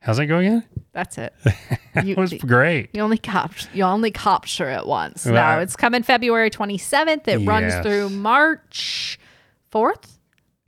How's 0.00 0.18
it 0.18 0.26
going 0.26 0.46
again? 0.46 0.64
That's 0.92 1.18
it. 1.18 1.34
You, 2.04 2.14
That 2.14 2.20
was 2.20 2.32
great. 2.34 2.90
you 2.94 3.00
only 3.02 3.18
cop 3.18 3.50
you 3.74 3.82
only 3.82 4.12
capture 4.12 4.70
it 4.70 4.86
once. 4.86 5.26
Right. 5.26 5.56
No, 5.56 5.60
it's 5.62 5.74
coming 5.74 6.04
February 6.04 6.48
27th. 6.48 7.26
It 7.26 7.38
runs 7.44 7.74
through 7.84 8.10
March 8.10 9.18
4th. 9.72 10.18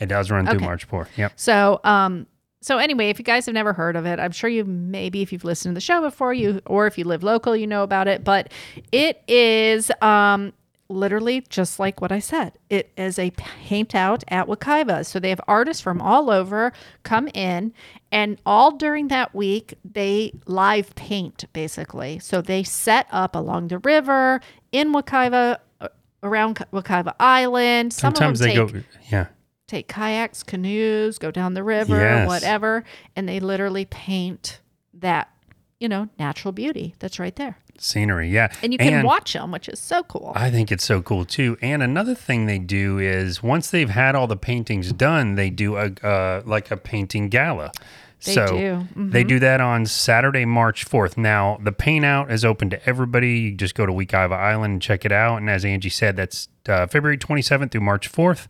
It 0.01 0.07
does 0.07 0.29
run 0.33 0.45
through 0.49 0.59
March 0.59 0.89
4th. 0.89 1.07
Yep. 1.17 1.33
So, 1.37 1.79
um, 1.85 2.27
so 2.63 2.77
anyway, 2.77 3.09
if 3.09 3.19
you 3.19 3.25
guys 3.25 3.47
have 3.47 3.55
never 3.55 3.73
heard 3.73 3.97
of 3.97 4.05
it, 4.05 4.21
I'm 4.21 4.33
sure 4.33 4.51
you 4.51 4.65
maybe 4.65 5.23
if 5.23 5.33
you've 5.33 5.45
listened 5.45 5.73
to 5.73 5.75
the 5.77 5.81
show 5.81 6.03
before 6.03 6.35
you, 6.35 6.61
or 6.67 6.87
if 6.87 6.99
you 6.99 7.05
live 7.05 7.23
local, 7.23 7.57
you 7.57 7.67
know 7.67 7.83
about 7.83 8.07
it. 8.07 8.23
But 8.23 8.53
it 8.93 9.23
is 9.27 9.91
um, 10.03 10.53
literally 10.91 11.41
just 11.49 11.79
like 11.79 12.03
what 12.03 12.13
I 12.13 12.19
said. 12.19 12.59
It 12.69 12.93
is 12.99 13.19
a 13.19 13.31
paint 13.31 13.95
out 13.95 14.25
at 14.29 14.47
Wekiva. 14.47 15.07
So 15.07 15.19
they 15.19 15.31
have 15.31 15.41
artists 15.49 15.83
from 15.83 16.03
all 16.03 16.31
over 16.31 16.73
come 17.03 17.29
in, 17.29 17.73
and 18.13 18.39
all 18.45 18.73
during 18.73 19.09
that 19.09 19.35
week, 19.35 19.75
they 19.83 20.33
live 20.47 20.95
paint 20.97 21.45
basically. 21.55 22.19
So 22.19 22.43
they 22.43 22.63
set 22.63 23.07
up 23.11 23.35
along 23.35 23.69
the 23.69 23.79
river 23.79 24.43
in 24.71 24.93
Wekiva, 24.93 25.59
uh, 25.81 25.89
around 26.23 26.57
Wekiva 26.75 27.15
Island. 27.19 27.95
Some 27.95 28.15
Sometimes 28.15 28.41
of 28.43 28.47
they 28.47 28.55
take, 28.55 28.73
go, 28.73 28.81
yeah. 29.11 29.27
Take 29.71 29.89
kayaks, 29.89 30.43
canoes, 30.43 31.19
go 31.19 31.31
down 31.31 31.55
the 31.55 31.63
river, 31.63 31.97
Yes. 31.97 32.27
whatever, 32.27 32.85
and 33.17 33.29
they 33.29 33.41
literally 33.41 33.85
paint 33.85 34.61
that, 34.95 35.31
you 35.79 35.89
know, 35.89 36.09
natural 36.19 36.53
beauty 36.53 36.95
that's 36.99 37.19
right 37.19 37.37
there. 37.37 37.57
Scenery, 37.79 38.29
yeah. 38.29 38.53
And 38.63 38.73
you 38.75 38.79
can 38.79 39.07
watch 39.07 39.33
them, 39.33 39.53
which 39.53 39.67
is 39.69 39.79
so 39.79 40.03
cool. 40.03 40.33
I 40.35 40.51
think 40.51 40.71
it's 40.71 40.85
so 40.85 41.01
cool 41.01 41.25
too. 41.25 41.57
And 41.63 41.83
another 41.83 42.15
thing 42.15 42.45
they 42.45 42.59
do 42.59 42.99
is 42.99 43.43
once 43.43 43.71
they've 43.71 43.89
had 43.89 44.15
all 44.15 44.27
the 44.27 44.37
paintings 44.37 44.93
done, 44.93 45.35
they 45.37 45.49
do 45.49 45.77
a 45.77 45.91
uh, 46.03 46.43
like 46.45 46.71
a 46.71 46.77
painting 46.77 47.31
gala. 47.31 47.73
They 48.25 48.35
so 48.35 48.47
do. 48.47 48.55
Mm-hmm. 48.55 49.11
they 49.11 49.25
do 49.25 49.39
that 49.39 49.61
on 49.61 49.87
Saturday, 49.87 50.45
March 50.45 50.87
4th. 50.87 51.17
Now, 51.17 51.59
the 51.63 51.73
paint 51.73 52.05
out 52.05 52.31
is 52.31 52.45
open 52.45 52.69
to 52.71 52.89
everybody. 52.89 53.39
You 53.39 53.53
just 53.53 53.75
go 53.75 53.87
to 53.87 53.93
Wekiva 53.93 54.33
Island 54.33 54.73
and 54.73 54.83
check 54.83 55.05
it 55.05 55.13
out. 55.13 55.37
And 55.37 55.49
as 55.49 55.65
Angie 55.65 55.89
said, 55.89 56.17
that's 56.17 56.49
uh, 56.69 56.87
February 56.87 57.17
27th 57.17 57.71
through 57.71 57.81
March 57.81 58.13
4th. 58.13 58.47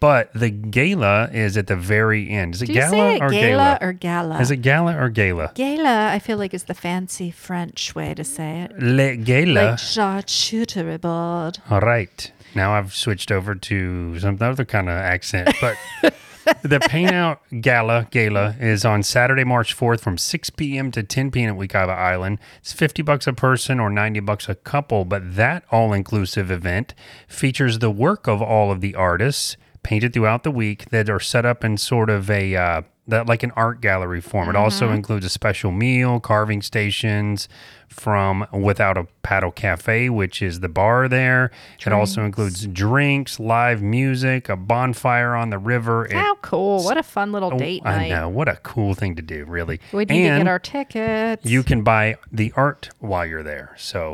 But 0.00 0.32
the 0.32 0.50
gala 0.50 1.28
is 1.32 1.56
at 1.56 1.66
the 1.66 1.74
very 1.74 2.30
end. 2.30 2.54
Is 2.54 2.62
it 2.62 2.66
gala 2.66 2.90
say 2.90 3.16
it 3.16 3.22
or 3.22 3.30
gala, 3.30 3.50
gala? 3.50 3.78
or 3.80 3.92
gala? 3.92 4.40
is 4.40 4.52
it 4.52 4.58
gala 4.58 4.96
or 4.96 5.08
gala? 5.08 5.50
gala, 5.56 6.10
I 6.12 6.20
feel 6.20 6.38
like 6.38 6.54
is 6.54 6.64
the 6.64 6.74
fancy 6.74 7.32
French 7.32 7.96
way 7.96 8.14
to 8.14 8.22
say 8.22 8.60
it. 8.60 8.80
Le 8.80 9.16
gala. 9.16 9.70
Like 9.70 9.78
charcuterie 9.78 11.00
board. 11.00 11.58
All 11.68 11.80
right. 11.80 12.30
Now 12.54 12.74
I've 12.74 12.94
switched 12.94 13.32
over 13.32 13.56
to 13.56 14.18
some 14.20 14.38
other 14.40 14.64
kind 14.64 14.88
of 14.88 14.94
accent, 14.94 15.52
but 15.60 15.76
the 16.62 16.80
Paint 16.88 17.12
Out 17.12 17.40
Gala 17.60 18.08
Gala 18.10 18.56
is 18.58 18.84
on 18.84 19.02
Saturday, 19.02 19.44
March 19.44 19.76
4th 19.76 20.00
from 20.00 20.18
6 20.18 20.50
p.m. 20.50 20.90
to 20.92 21.02
10 21.02 21.30
p.m. 21.30 21.54
at 21.54 21.60
Wekiva 21.60 21.96
Island. 21.96 22.38
It's 22.58 22.72
50 22.72 23.02
bucks 23.02 23.26
a 23.26 23.32
person 23.32 23.80
or 23.80 23.90
90 23.90 24.20
bucks 24.20 24.48
a 24.48 24.54
couple, 24.54 25.04
but 25.04 25.36
that 25.36 25.64
all-inclusive 25.70 26.50
event 26.50 26.94
features 27.26 27.78
the 27.78 27.90
work 27.90 28.26
of 28.26 28.40
all 28.42 28.70
of 28.70 28.80
the 28.80 28.94
artists 28.94 29.56
painted 29.88 30.12
throughout 30.12 30.42
the 30.42 30.50
week 30.50 30.90
that 30.90 31.08
are 31.08 31.18
set 31.18 31.46
up 31.46 31.64
in 31.64 31.78
sort 31.78 32.10
of 32.10 32.28
a 32.30 32.54
uh, 32.54 32.82
that 33.06 33.26
like 33.26 33.42
an 33.42 33.50
art 33.56 33.80
gallery 33.80 34.20
form. 34.20 34.50
It 34.50 34.54
also 34.54 34.90
includes 34.90 35.24
a 35.24 35.30
special 35.30 35.72
meal, 35.72 36.20
carving 36.20 36.60
stations 36.60 37.48
from 37.88 38.46
Without 38.52 38.98
a 38.98 39.04
Paddle 39.22 39.50
Cafe, 39.50 40.10
which 40.10 40.42
is 40.42 40.60
the 40.60 40.68
bar 40.68 41.08
there. 41.08 41.50
It 41.86 41.90
also 41.90 42.22
includes 42.22 42.66
drinks, 42.66 43.40
live 43.40 43.80
music, 43.80 44.50
a 44.50 44.56
bonfire 44.56 45.34
on 45.34 45.48
the 45.48 45.56
river. 45.56 46.04
It- 46.04 46.12
How 46.12 46.34
cool. 46.42 46.84
What 46.84 46.98
a 46.98 47.02
fun 47.02 47.32
little 47.32 47.54
Oh, 47.54 47.58
date 47.58 47.80
I 47.86 48.10
know. 48.10 48.28
What 48.28 48.46
a 48.46 48.56
cool 48.56 48.92
thing 48.92 49.16
to 49.16 49.22
do, 49.22 49.46
really. 49.46 49.80
We 49.94 50.04
need 50.04 50.28
to 50.28 50.36
get 50.38 50.46
our 50.48 50.58
tickets. 50.58 51.46
you 51.46 51.62
can 51.62 51.82
buy 51.82 52.16
the 52.30 52.52
art 52.56 52.90
while 52.98 53.24
you're 53.24 53.42
there. 53.42 53.74
So 53.78 54.12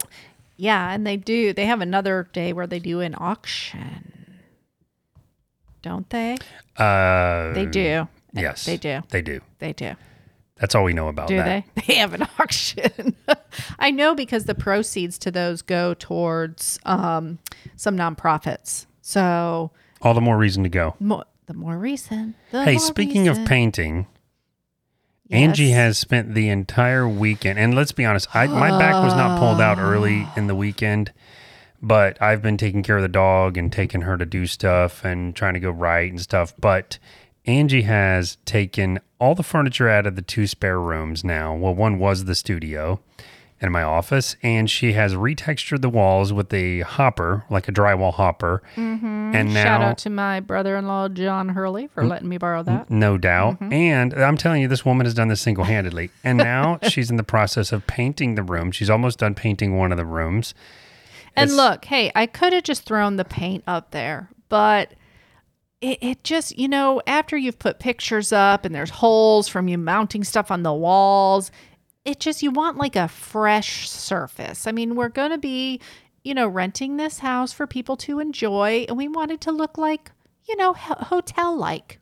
yeah, 0.57 0.93
and 0.93 1.05
they 1.05 1.17
do. 1.17 1.53
They 1.53 1.67
have 1.67 1.81
another 1.81 2.29
day 2.33 2.53
where 2.53 2.69
they 2.69 2.79
do 2.79 3.01
an 3.01 3.17
auction. 3.19 4.13
Don't 5.85 6.09
they? 6.09 6.39
uh 6.79 7.53
They 7.53 7.67
do. 7.67 8.09
Yes. 8.33 8.65
They 8.65 8.79
do. 8.79 9.03
They 9.11 9.21
do. 9.21 9.41
They 9.59 9.75
do. 9.75 9.93
That's 10.57 10.75
all 10.75 10.83
we 10.85 10.95
know 10.95 11.09
about 11.09 11.29
Do 11.29 11.37
that. 11.37 11.65
they? 11.75 11.83
They 11.87 11.95
have 11.97 12.15
an 12.15 12.27
auction. 12.39 13.15
I 13.79 13.91
know 13.91 14.15
because 14.15 14.45
the 14.47 14.55
proceeds 14.55 15.19
to 15.19 15.31
those 15.31 15.61
go 15.63 15.93
towards 15.95 16.79
um, 16.87 17.39
some 17.77 17.97
nonprofits. 17.99 18.87
So 19.03 19.73
All 20.01 20.15
the 20.15 20.21
more 20.23 20.39
reason 20.39 20.63
to 20.63 20.71
go. 20.71 20.95
the 21.01 21.55
more 21.55 21.77
reason. 21.77 22.35
The 22.51 22.65
Hey, 22.65 22.73
more 22.73 22.81
speaking 22.81 23.29
of 23.29 23.37
reason. 23.37 23.47
painting, 23.47 24.07
Angie 25.31 25.71
has 25.73 25.99
spent 25.99 26.35
the 26.35 26.49
entire 26.49 27.07
weekend, 27.07 27.59
and 27.59 27.75
let's 27.75 27.93
be 27.93 28.05
honest, 28.07 28.35
I, 28.35 28.47
my 28.47 28.71
back 28.79 28.95
was 29.05 29.15
not 29.15 29.39
pulled 29.39 29.61
out 29.61 29.79
early 29.79 30.27
in 30.37 30.47
the 30.47 30.55
weekend, 30.55 31.13
but 31.85 32.21
I've 32.21 32.43
been 32.43 32.57
taking 32.57 32.83
care 32.83 32.97
of 32.97 33.03
the 33.03 33.09
dog 33.09 33.57
and 33.59 33.71
taking 33.73 34.01
her 34.01 34.17
to 34.17 34.25
do 34.25 34.47
stuff 34.47 35.05
and 35.05 35.37
trying 35.37 35.55
to 35.55 35.61
go 35.61 35.71
right 35.71 36.11
and 36.11 36.21
stuff. 36.21 36.55
But 36.59 36.99
Angie 37.47 37.83
has 37.83 38.39
taken 38.47 38.99
all 39.21 39.35
the 39.35 39.43
furniture 39.43 39.89
out 39.89 40.07
of 40.07 40.17
the 40.17 40.23
two 40.23 40.47
spare 40.47 40.81
rooms 40.81 41.23
now. 41.23 41.55
Well, 41.55 41.75
one 41.75 41.99
was 41.99 42.25
the 42.25 42.35
studio 42.35 43.01
and 43.61 43.73
my 43.73 43.83
office, 43.83 44.37
and 44.43 44.69
she 44.69 44.95
has 44.95 45.15
retextured 45.15 45.81
the 45.81 45.89
walls 45.89 46.33
with 46.33 46.53
a 46.53 46.81
hopper, 46.81 47.45
like 47.49 47.69
a 47.69 47.73
drywall 47.73 48.13
hopper. 48.13 48.63
Mm-hmm. 48.77 49.07
And 49.35 49.55
now, 49.55 49.63
Shout 49.63 49.83
out 49.83 49.99
to 49.99 50.11
my 50.11 50.41
brother-in-law 50.41 51.11
John 51.11 51.51
Hurley 51.51 51.87
for 51.87 52.05
letting 52.05 52.29
me 52.29 52.37
borrow 52.37 52.63
that. 52.63 52.91
no 52.91 53.17
doubt. 53.17 53.55
Mm-hmm. 53.61 53.73
And 53.73 54.15
I'm 54.15 54.37
telling 54.37 54.61
you, 54.63 54.69
this 54.69 54.85
woman 54.85 55.07
has 55.07 55.15
done 55.15 55.29
this 55.29 55.41
single 55.41 55.65
handedly. 55.65 56.11
And 56.23 56.39
now 56.39 56.79
she's 56.89 57.11
in 57.11 57.17
the 57.17 57.23
process 57.23 57.73
of 57.73 57.87
painting 57.87 58.35
the 58.35 58.43
room. 58.43 58.71
She's 58.71 58.91
almost 58.91 59.19
done 59.19 59.35
painting 59.35 59.77
one 59.77 59.93
of 59.93 59.99
the 59.99 60.07
rooms. 60.07 60.55
And 61.37 61.51
It's- 61.51 61.57
look, 61.57 61.85
hey, 61.87 62.11
I 62.15 62.27
could 62.27 62.53
have 62.53 62.63
just 62.65 62.85
thrown 62.85 63.17
the 63.17 63.25
paint 63.25 63.65
up 63.67 63.91
there, 63.91 64.31
but 64.49 64.93
it, 65.81 65.99
it 66.01 66.25
just, 66.25 66.57
you 66.59 66.69
know, 66.69 67.03
after 67.07 67.37
you've 67.37 67.59
put 67.59 67.79
pictures 67.79 68.33
up 68.33 68.65
and 68.65 68.75
there's 68.75 68.91
holes 68.91 69.49
from 69.49 69.69
you 69.69 69.77
mounting 69.77 70.25
stuff 70.25 70.51
on 70.51 70.63
the 70.63 70.73
walls, 70.73 71.51
it 72.05 72.21
just, 72.21 72.43
you 72.43 72.51
want 72.51 72.79
like 72.79 72.97
a 72.97 73.09
fresh 73.09 73.89
surface. 73.91 74.67
I 74.67 74.73
mean, 74.73 74.95
we're 74.95 75.09
going 75.09 75.31
to 75.31 75.39
be, 75.39 75.81
you 76.23 76.35
know, 76.35 76.47
renting 76.47 76.97
this 76.97 77.19
house 77.19 77.53
for 77.53 77.67
people 77.67 77.97
to 77.99 78.19
enjoy, 78.21 78.87
and 78.89 78.97
we 78.97 79.09
want 79.09 79.31
it 79.31 79.41
to 79.43 79.53
look 79.53 79.77
like, 79.77 80.11
you 80.49 80.57
know, 80.57 80.73
hotel 80.75 81.57
like, 81.57 81.99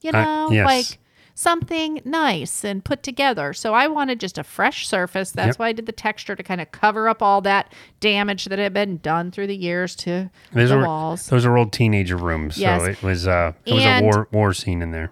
you 0.00 0.10
Uh, 0.10 0.22
know, 0.24 0.48
yes. 0.50 0.66
like 0.66 0.98
something 1.34 2.00
nice 2.04 2.64
and 2.64 2.84
put 2.84 3.02
together. 3.02 3.52
So 3.52 3.74
I 3.74 3.86
wanted 3.88 4.20
just 4.20 4.38
a 4.38 4.44
fresh 4.44 4.86
surface. 4.86 5.30
That's 5.30 5.48
Yep. 5.54 5.58
why 5.58 5.68
I 5.68 5.72
did 5.72 5.86
the 5.86 5.92
texture 5.92 6.36
to 6.36 6.42
kind 6.42 6.60
of 6.60 6.70
cover 6.72 7.08
up 7.08 7.22
all 7.22 7.40
that 7.42 7.72
damage 8.00 8.44
that 8.46 8.58
had 8.58 8.72
been 8.74 8.98
done 8.98 9.30
through 9.30 9.46
the 9.48 9.56
years 9.56 9.94
to 9.96 10.30
Those 10.52 10.68
the 10.70 10.78
are 10.78 10.86
walls. 10.86 11.26
those 11.28 11.44
are 11.44 11.56
old 11.56 11.72
teenager 11.72 12.16
rooms. 12.16 12.58
Yes. 12.58 12.80
So 12.82 12.86
it 12.88 13.02
was 13.02 13.26
uh 13.26 13.52
it 13.64 13.74
was 13.74 13.82
And- 13.84 14.04
a 14.04 14.08
war 14.08 14.28
war 14.32 14.52
scene 14.52 14.82
in 14.82 14.90
there. 14.92 15.10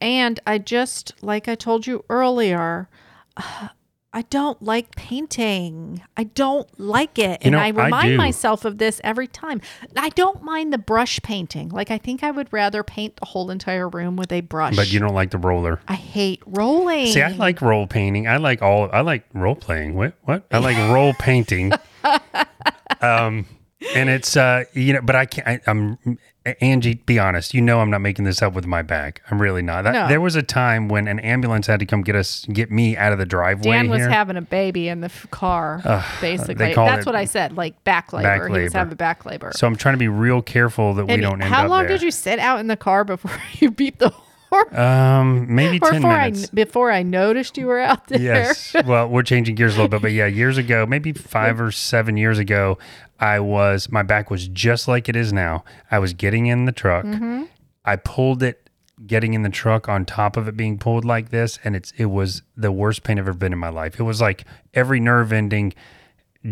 And 0.00 0.40
I 0.46 0.58
just, 0.58 1.12
like 1.22 1.46
I 1.48 1.54
told 1.54 1.86
you 1.86 2.04
earlier, 2.10 2.88
uh, 3.36 3.68
I 4.14 4.22
don't 4.22 4.60
like 4.62 4.94
painting. 4.94 6.02
I 6.18 6.24
don't 6.24 6.68
like 6.78 7.18
it. 7.18 7.38
and 7.42 7.52
know, 7.52 7.58
I 7.58 7.66
I 7.66 7.68
remind 7.68 8.08
do. 8.10 8.16
myself 8.18 8.66
of 8.66 8.76
this 8.76 9.00
every 9.02 9.26
time. 9.26 9.62
I 9.96 10.10
don't 10.10 10.42
mind 10.42 10.70
the 10.72 10.78
brush 10.78 11.18
painting. 11.22 11.70
Like, 11.70 11.90
I 11.90 11.96
think 11.96 12.22
I 12.22 12.30
would 12.30 12.52
rather 12.52 12.82
paint 12.82 13.16
the 13.16 13.24
whole 13.26 13.50
entire 13.50 13.88
room 13.88 14.16
with 14.16 14.30
a 14.30 14.42
brush. 14.42 14.76
But 14.76 14.92
you 14.92 15.00
don't 15.00 15.14
like 15.14 15.30
the 15.30 15.38
roller. 15.38 15.80
I 15.88 15.94
hate 15.94 16.42
rolling. 16.44 17.06
See, 17.06 17.22
I 17.22 17.30
like 17.32 17.62
role 17.62 17.86
painting. 17.86 18.28
I 18.28 18.36
like 18.36 18.60
all. 18.60 18.90
I 18.92 19.00
like 19.00 19.24
role 19.32 19.56
playing. 19.56 19.94
What? 19.94 20.14
What? 20.24 20.44
I 20.50 20.58
like 20.58 20.76
role 20.92 21.14
painting. 21.14 21.72
Um, 23.00 23.46
and 23.96 24.08
it's 24.08 24.36
uh, 24.36 24.64
you 24.74 24.92
know, 24.92 25.00
but 25.02 25.16
I 25.16 25.26
can't. 25.26 25.48
I, 25.48 25.60
I'm 25.66 25.98
Angie. 26.60 26.94
Be 26.94 27.18
honest. 27.18 27.54
You 27.54 27.60
know, 27.60 27.80
I'm 27.80 27.90
not 27.90 28.00
making 28.00 28.24
this 28.24 28.42
up 28.42 28.52
with 28.52 28.66
my 28.66 28.82
back. 28.82 29.22
I'm 29.30 29.40
really 29.40 29.62
not. 29.62 29.82
That, 29.84 29.92
No. 29.92 30.08
There 30.08 30.20
was 30.20 30.36
a 30.36 30.42
time 30.42 30.88
when 30.88 31.06
an 31.08 31.18
ambulance 31.20 31.66
had 31.66 31.80
to 31.80 31.86
come 31.86 32.02
get 32.02 32.16
us, 32.16 32.44
get 32.52 32.70
me 32.70 32.96
out 32.96 33.12
of 33.12 33.18
the 33.18 33.26
driveway. 33.26 33.72
Dan 33.72 33.88
was 33.88 34.00
here. 34.00 34.10
having 34.10 34.36
a 34.36 34.42
baby 34.42 34.88
in 34.88 35.00
the 35.00 35.06
f- 35.06 35.26
car, 35.30 35.80
basically. 36.20 36.54
That's 36.74 37.06
what 37.06 37.14
I 37.14 37.24
said, 37.24 37.56
like 37.56 37.82
back 37.84 38.12
labor. 38.12 38.48
back 38.48 38.56
He 38.56 38.62
was 38.64 38.72
having 38.72 38.96
back 38.96 39.24
labor. 39.24 39.52
so 39.54 39.66
I'm 39.66 39.76
trying 39.76 39.94
to 39.94 39.98
be 39.98 40.08
real 40.08 40.42
careful 40.42 40.94
that 40.94 41.06
we 41.06 41.16
don't 41.18 41.40
end 41.42 41.52
how 41.52 41.66
long 41.68 41.82
there. 41.82 41.88
did 41.88 42.02
you 42.02 42.10
sit 42.10 42.38
out 42.38 42.60
in 42.60 42.66
the 42.66 42.76
car 42.76 43.04
before 43.04 43.32
you 43.60 43.70
beat 43.70 43.98
the 43.98 44.12
Um, 44.52 45.54
maybe 45.54 45.78
or 45.82 45.90
ten 45.90 46.02
before 46.02 46.12
I, 46.12 46.32
before 46.54 46.90
I 46.92 47.02
noticed 47.02 47.56
you 47.56 47.66
were 47.66 47.80
out 47.80 48.06
there? 48.08 48.20
Yes. 48.20 48.74
well, 48.86 49.08
we're 49.08 49.22
changing 49.22 49.54
gears 49.54 49.74
a 49.74 49.76
little 49.76 49.88
bit, 49.88 50.02
but 50.02 50.12
yeah, 50.12 50.26
years 50.26 50.58
ago, 50.58 50.86
maybe 50.86 51.12
five 51.12 51.60
or 51.60 51.70
seven 51.70 52.16
years 52.16 52.38
ago, 52.38 52.78
I 53.18 53.40
was 53.40 53.90
my 53.90 54.02
back 54.02 54.30
was 54.30 54.48
just 54.48 54.88
like 54.88 55.08
it 55.08 55.16
is 55.16 55.32
now. 55.32 55.64
I 55.90 55.98
was 55.98 56.12
getting 56.12 56.46
in 56.46 56.64
the 56.64 56.72
truck. 56.72 57.04
Mm-hmm. 57.04 57.44
I 57.84 57.96
pulled 57.96 58.42
it 58.42 58.68
getting 59.06 59.34
in 59.34 59.42
the 59.42 59.50
truck 59.50 59.88
on 59.88 60.04
top 60.04 60.36
of 60.36 60.46
it 60.46 60.56
being 60.56 60.78
pulled 60.78 61.04
like 61.04 61.30
this 61.30 61.58
and 61.64 61.74
it's 61.74 61.92
it 61.96 62.06
was 62.06 62.42
the 62.56 62.70
worst 62.70 63.02
pain 63.02 63.18
I've 63.18 63.26
ever 63.26 63.36
been 63.36 63.52
in 63.52 63.58
my 63.58 63.68
life. 63.68 63.98
It 63.98 64.04
was 64.04 64.20
like 64.20 64.44
every 64.74 65.00
nerve 65.00 65.32
ending 65.32 65.72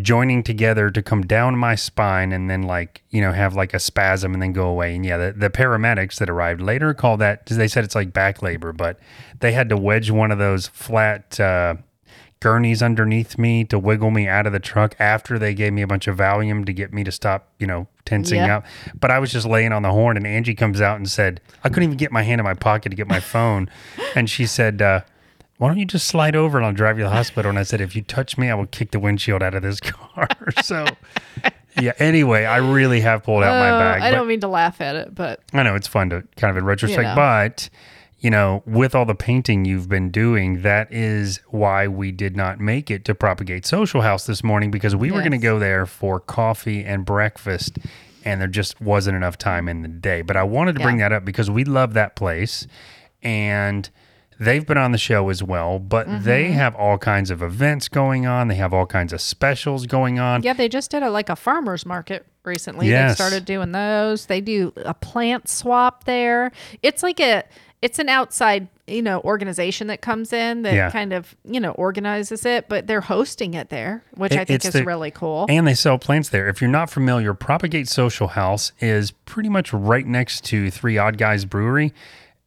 joining 0.03 0.43
together 0.43 0.89
to 0.91 1.03
come 1.03 1.23
down 1.23 1.57
my 1.59 1.75
spine 1.75 2.33
and 2.33 2.49
then 2.49 2.63
like 2.63 3.03
you 3.11 3.21
know 3.21 3.33
have 3.33 3.57
like 3.57 3.75
a 3.75 3.81
spasm 3.81 4.33
and 4.33 4.41
then 4.41 4.53
go 4.53 4.69
away 4.69 4.95
and 4.95 5.05
yeah 5.05 5.17
the, 5.17 5.33
the 5.33 5.51
paramedics 5.51 6.17
that 6.17 6.31
arrived 6.31 6.61
later 6.61 6.95
called 6.95 7.21
that 7.21 7.45
they 7.47 7.67
said 7.67 7.83
it's 7.83 7.97
like 7.97 8.13
back 8.13 8.41
labor 8.41 8.73
but 8.73 9.01
they 9.41 9.51
had 9.51 9.69
to 9.69 9.77
wedge 9.77 10.09
one 10.09 10.31
of 10.31 10.39
those 10.39 10.69
flat 10.69 11.41
uh 11.41 11.75
gurneys 12.41 12.83
underneath 12.83 13.37
me 13.37 13.65
to 13.65 13.79
wiggle 13.79 14.11
me 14.11 14.27
out 14.27 14.47
of 14.47 14.53
the 14.53 14.59
truck 14.59 14.97
after 14.99 15.39
they 15.39 15.55
gave 15.55 15.73
me 15.73 15.83
a 15.83 15.87
bunch 15.87 16.09
of 16.09 16.17
Valium 16.17 16.65
to 16.65 16.73
get 16.73 16.93
me 16.93 17.05
to 17.05 17.13
stop, 17.13 17.49
you 17.59 17.67
know, 17.67 17.87
tensing 18.07 18.41
up. 18.41 18.65
But 18.99 19.11
I 19.11 19.19
was 19.19 19.31
just 19.31 19.47
laying 19.47 19.73
on 19.73 19.83
the 19.83 19.91
horn, 19.91 20.17
and 20.17 20.27
Angie 20.27 20.55
comes 20.55 20.81
out 20.81 20.97
and 20.97 21.09
said, 21.09 21.43
I 21.63 21.69
couldn't 21.69 21.85
even 21.85 21.99
get 21.99 22.11
my 22.11 22.23
hand 22.23 22.41
in 22.41 22.45
my 22.45 22.55
pocket 22.55 22.89
to 22.89 22.97
get 22.97 23.07
my 23.07 23.21
phone. 23.21 23.69
and 24.17 24.29
she 24.29 24.47
said, 24.47 24.81
uh, 24.81 25.03
why 25.61 25.69
don't 25.69 25.77
you 25.77 25.85
just 25.85 26.07
slide 26.07 26.35
over 26.35 26.57
and 26.57 26.67
I'll 26.67 26.73
drive 26.73 26.97
you 26.97 27.05
to 27.05 27.11
the 27.11 27.15
hospital? 27.15 27.51
And 27.51 27.59
I 27.59 27.65
said, 27.65 27.83
if 27.83 27.95
you 27.95 28.01
touch 28.01 28.39
me, 28.39 28.49
I 28.49 28.55
will 28.55 28.65
kick 28.65 28.93
the 28.93 28.99
windshield 28.99 29.43
out 29.43 29.55
of 29.55 29.61
this 29.61 29.79
car. 29.79 30.27
so 30.63 30.87
yeah. 31.79 31.93
Anyway, 31.99 32.47
I 32.47 32.57
really 32.57 33.03
have 33.03 33.25
pulled 33.25 33.43
out 33.45 33.61
my 33.61 33.69
Oh, 33.69 33.79
bag. 33.79 34.01
I 34.01 34.11
don't 34.11 34.27
mean 34.27 34.41
to 34.41 34.49
laugh 34.49 34.81
at 34.81 34.97
it, 34.97 35.15
but 35.15 35.41
I 35.53 35.63
know 35.63 35.75
it's 35.75 35.87
fun 35.87 36.09
to 36.11 36.25
kind 36.37 36.51
of 36.51 36.57
in 36.57 36.65
retrospect, 36.65 37.11
know. 37.11 37.15
but 37.15 37.69
you 38.21 38.31
know, 38.31 38.63
with 38.65 38.95
all 38.95 39.05
the 39.05 39.15
painting 39.15 39.67
you've 39.67 39.87
been 39.87 40.11
doing, 40.11 40.63
that 40.63 40.91
is 40.91 41.41
why 41.49 41.87
we 41.87 42.11
did 42.11 42.39
not 42.39 42.59
make 42.59 42.91
it 42.91 43.05
to 43.05 43.15
Propagate 43.15 43.67
Social 43.67 44.01
House 44.01 44.25
this 44.25 44.43
morning 44.43 44.71
because 44.71 44.97
we 44.97 45.11
were 45.11 45.19
going 45.21 45.31
to 45.33 45.37
go 45.39 45.59
there 45.59 45.85
for 45.85 46.21
coffee 46.21 46.83
and 46.87 47.05
breakfast, 47.05 47.79
and 48.25 48.41
there 48.41 48.49
just 48.49 48.81
wasn't 48.81 49.15
enough 49.15 49.37
time 49.37 49.69
in 49.69 49.83
the 49.83 49.89
day. 49.89 50.23
But 50.23 50.39
I 50.39 50.43
wanted 50.43 50.77
to 50.77 50.81
bring 50.81 50.97
that 50.97 51.13
up 51.13 51.27
because 51.27 51.51
we 51.51 51.65
love 51.65 51.93
that 51.93 52.17
place, 52.17 52.67
and 53.23 53.91
they've 54.41 54.67
been 54.67 54.79
on 54.79 54.91
the 54.91 54.99
show 54.99 55.29
as 55.29 55.43
well. 55.43 55.79
But 55.79 56.09
Mm-hmm. 56.09 56.25
they 56.25 56.51
have 56.53 56.75
all 56.75 56.99
kinds 56.99 57.31
of 57.31 57.43
events 57.43 57.89
going 57.89 58.27
on. 58.27 58.49
They 58.49 58.57
have 58.57 58.75
all 58.75 58.87
kinds 58.87 59.13
of 59.13 59.21
specials 59.21 59.87
going 59.87 60.19
on. 60.19 60.43
yeah, 60.43 60.55
they 60.55 60.69
just 60.69 60.91
did 60.91 61.03
a 61.05 61.11
like 61.11 61.29
a 61.29 61.37
farmers 61.37 61.87
market 61.87 62.27
recently. 62.45 62.89
Yes. 62.89 63.13
They 63.13 63.15
started 63.15 63.45
doing 63.45 63.71
those. 63.73 64.27
They 64.27 64.41
do 64.41 64.73
a 64.77 64.95
plant 64.95 65.49
swap 65.49 66.05
there. 66.05 66.51
It's 66.83 67.03
like 67.03 67.21
a 67.21 67.45
it's 67.83 67.99
an 67.99 68.11
outside, 68.11 68.69
you 68.87 69.01
know, 69.01 69.21
organization 69.23 69.87
that 69.87 70.03
comes 70.03 70.35
in 70.35 70.63
that 70.63 70.75
Yeah. 70.75 70.91
kind 70.91 71.15
of, 71.15 71.35
you 71.47 71.59
know, 71.61 71.71
organizes 71.73 72.45
it, 72.45 72.69
but 72.69 72.87
they're 72.87 73.01
hosting 73.01 73.55
it 73.55 73.71
there, 73.71 74.05
which 74.17 74.33
I 74.33 74.45
think 74.45 74.51
it's 74.51 74.67
is 74.67 74.73
the- 74.75 74.85
really 74.85 75.11
cool. 75.11 75.47
And 75.49 75.67
they 75.67 75.73
sell 75.73 75.97
plants 75.97 76.29
there. 76.29 76.47
If 76.49 76.61
you're 76.61 76.69
not 76.69 76.91
familiar, 76.91 77.33
Propagate 77.33 77.89
Social 77.89 78.29
House 78.29 78.73
is 78.81 79.13
pretty 79.13 79.49
much 79.49 79.73
right 79.73 80.07
next 80.07 80.45
to 80.47 80.71
Three 80.71 80.99
Odd 80.99 81.17
Guys 81.17 81.47
Brewery. 81.47 81.95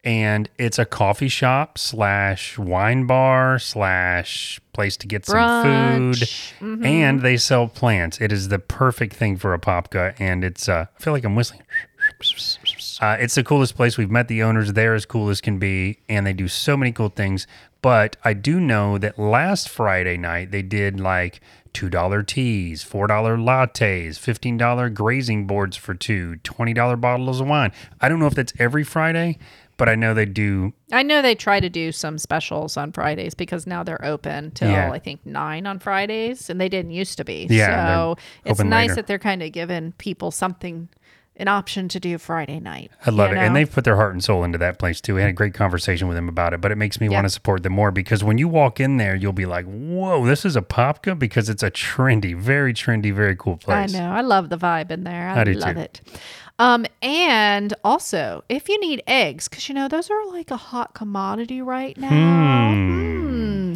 And 0.04 0.50
it's 0.58 0.78
a 0.78 0.86
coffee 0.86 1.30
shop 1.30 1.78
slash 1.78 2.58
wine 2.58 3.06
bar 3.08 3.58
slash 3.58 4.60
place 4.74 4.98
to 4.98 5.08
get 5.08 5.26
some 5.26 5.38
Brunch. 5.38 6.52
food. 6.60 6.86
And 6.86 7.22
they 7.22 7.38
sell 7.38 7.68
plants. 7.70 8.20
It 8.20 8.32
is 8.32 8.50
the 8.50 8.60
perfect 8.60 9.16
thing 9.16 9.38
for 9.38 9.58
Apopka. 9.58 10.14
And 10.20 10.44
it's, 10.44 10.68
uh, 10.68 10.88
I 10.98 11.02
feel 11.02 11.14
like 11.14 11.24
I'm 11.24 11.36
whistling. 11.36 11.62
Uh, 13.02 13.18
it's 13.18 13.36
the 13.36 13.44
coolest 13.46 13.76
place. 13.76 13.98
We've 13.98 14.12
met 14.12 14.28
the 14.28 14.44
owners. 14.44 14.74
They're 14.74 14.94
as 14.94 15.06
cool 15.06 15.30
as 15.30 15.40
can 15.40 15.58
be, 15.58 16.00
and 16.10 16.28
they 16.28 16.34
do 16.34 16.50
so 16.50 16.76
many 16.76 16.92
cool 16.92 17.10
things. 17.10 17.48
But 17.82 18.18
I 18.24 18.34
do 18.34 18.60
know 18.60 18.98
that 18.98 19.18
last 19.18 19.70
Friday 19.70 20.18
night 20.18 20.52
they 20.52 20.62
did 20.62 21.00
like 21.00 21.40
two 21.74 21.90
dollar 21.90 22.24
teas, 22.24 22.84
four 22.84 23.08
dollar 23.08 23.38
lattes, 23.38 24.18
fifteen 24.20 24.58
dollar 24.58 24.90
grazing 24.90 25.48
boards 25.48 25.76
for 25.76 25.94
two, 25.94 26.38
twenty 26.38 26.74
dollar 26.74 26.96
bottles 26.96 27.42
of 27.42 27.48
wine. 27.48 27.72
I 28.00 28.10
don't 28.10 28.20
know 28.20 28.28
if 28.28 28.36
that's 28.36 28.54
every 28.60 28.84
Friday, 28.84 29.38
but 29.78 29.90
I 29.90 29.96
know 29.96 30.14
they 30.14 30.26
do. 30.26 30.74
I 30.92 31.04
know 31.04 31.22
they 31.22 31.36
try 31.36 31.60
to 31.60 31.70
do 31.70 31.92
some 31.92 32.18
specials 32.18 32.78
on 32.78 32.92
Fridays 32.92 33.34
because 33.34 33.66
now 33.68 33.84
they're 33.84 34.04
open 34.06 34.52
till 34.52 34.70
Yeah. 34.70 34.92
I 34.92 35.00
think 35.00 35.26
nine 35.26 35.66
on 35.66 35.80
Fridays, 35.80 36.50
and 36.50 36.60
they 36.62 36.70
didn't 36.70 36.92
used 36.92 37.18
to 37.18 37.26
be. 37.26 37.48
Yeah, 37.50 37.96
so 37.96 38.18
it's 38.46 38.60
nice 38.64 38.90
later. 38.90 38.96
that 38.96 39.08
they're 39.08 39.20
kind 39.20 39.42
of 39.44 39.52
giving 39.52 39.94
people 39.94 40.32
something, 40.32 40.90
an 41.36 41.48
option 41.48 41.88
to 41.90 42.00
do 42.00 42.20
Friday 42.20 42.60
night. 42.60 42.92
I 43.08 43.10
love 43.10 43.32
it, 43.32 43.40
and 43.40 43.56
they've 43.56 43.70
put 43.72 43.84
their 43.86 43.96
heart 43.96 44.14
and 44.14 44.24
soul 44.24 44.44
into 44.44 44.60
that 44.60 44.78
place 44.78 45.02
too. 45.02 45.16
We 45.16 45.22
had 45.22 45.32
a 45.32 45.34
great 45.34 45.56
conversation 45.56 46.08
with 46.08 46.16
them 46.16 46.30
about 46.30 46.54
it, 46.54 46.62
but 46.62 46.72
it 46.72 46.76
makes 46.78 47.02
me 47.02 47.08
Yeah. 47.08 47.14
want 47.16 47.26
to 47.26 47.30
support 47.32 47.64
them 47.64 47.74
more 47.74 47.90
because 47.90 48.24
when 48.24 48.38
you 48.38 48.48
walk 48.48 48.80
in 48.80 48.98
there, 48.98 49.16
you'll 49.16 49.34
be 49.34 49.48
like, 49.48 49.66
"Whoa, 49.66 50.24
this 50.28 50.46
is 50.46 50.56
Apopka!" 50.56 51.18
Because 51.18 51.50
it's 51.50 51.64
a 51.64 51.72
trendy, 51.72 52.36
very 52.36 52.72
trendy, 52.72 53.12
very 53.12 53.36
cool 53.36 53.58
place. 53.58 53.96
I 53.96 53.98
know. 54.00 54.12
I 54.12 54.22
love 54.22 54.50
the 54.50 54.58
vibe 54.60 54.92
in 54.92 55.06
there. 55.06 55.30
I, 55.30 55.42
I 55.42 55.44
do 55.44 55.54
love 55.54 55.78
it. 55.78 56.02
Um, 56.60 56.86
and 57.02 57.74
also, 57.84 58.44
if 58.48 58.70
you 58.70 58.80
need 58.80 59.04
eggs, 59.08 59.48
because 59.48 59.68
you 59.68 59.76
know 59.76 59.88
those 59.88 60.10
are 60.10 60.26
like 60.28 60.52
a 60.52 60.58
hot 60.58 60.94
commodity 60.94 61.62
right 61.62 61.98
now. 61.98 62.72
Hmm. 62.74 63.74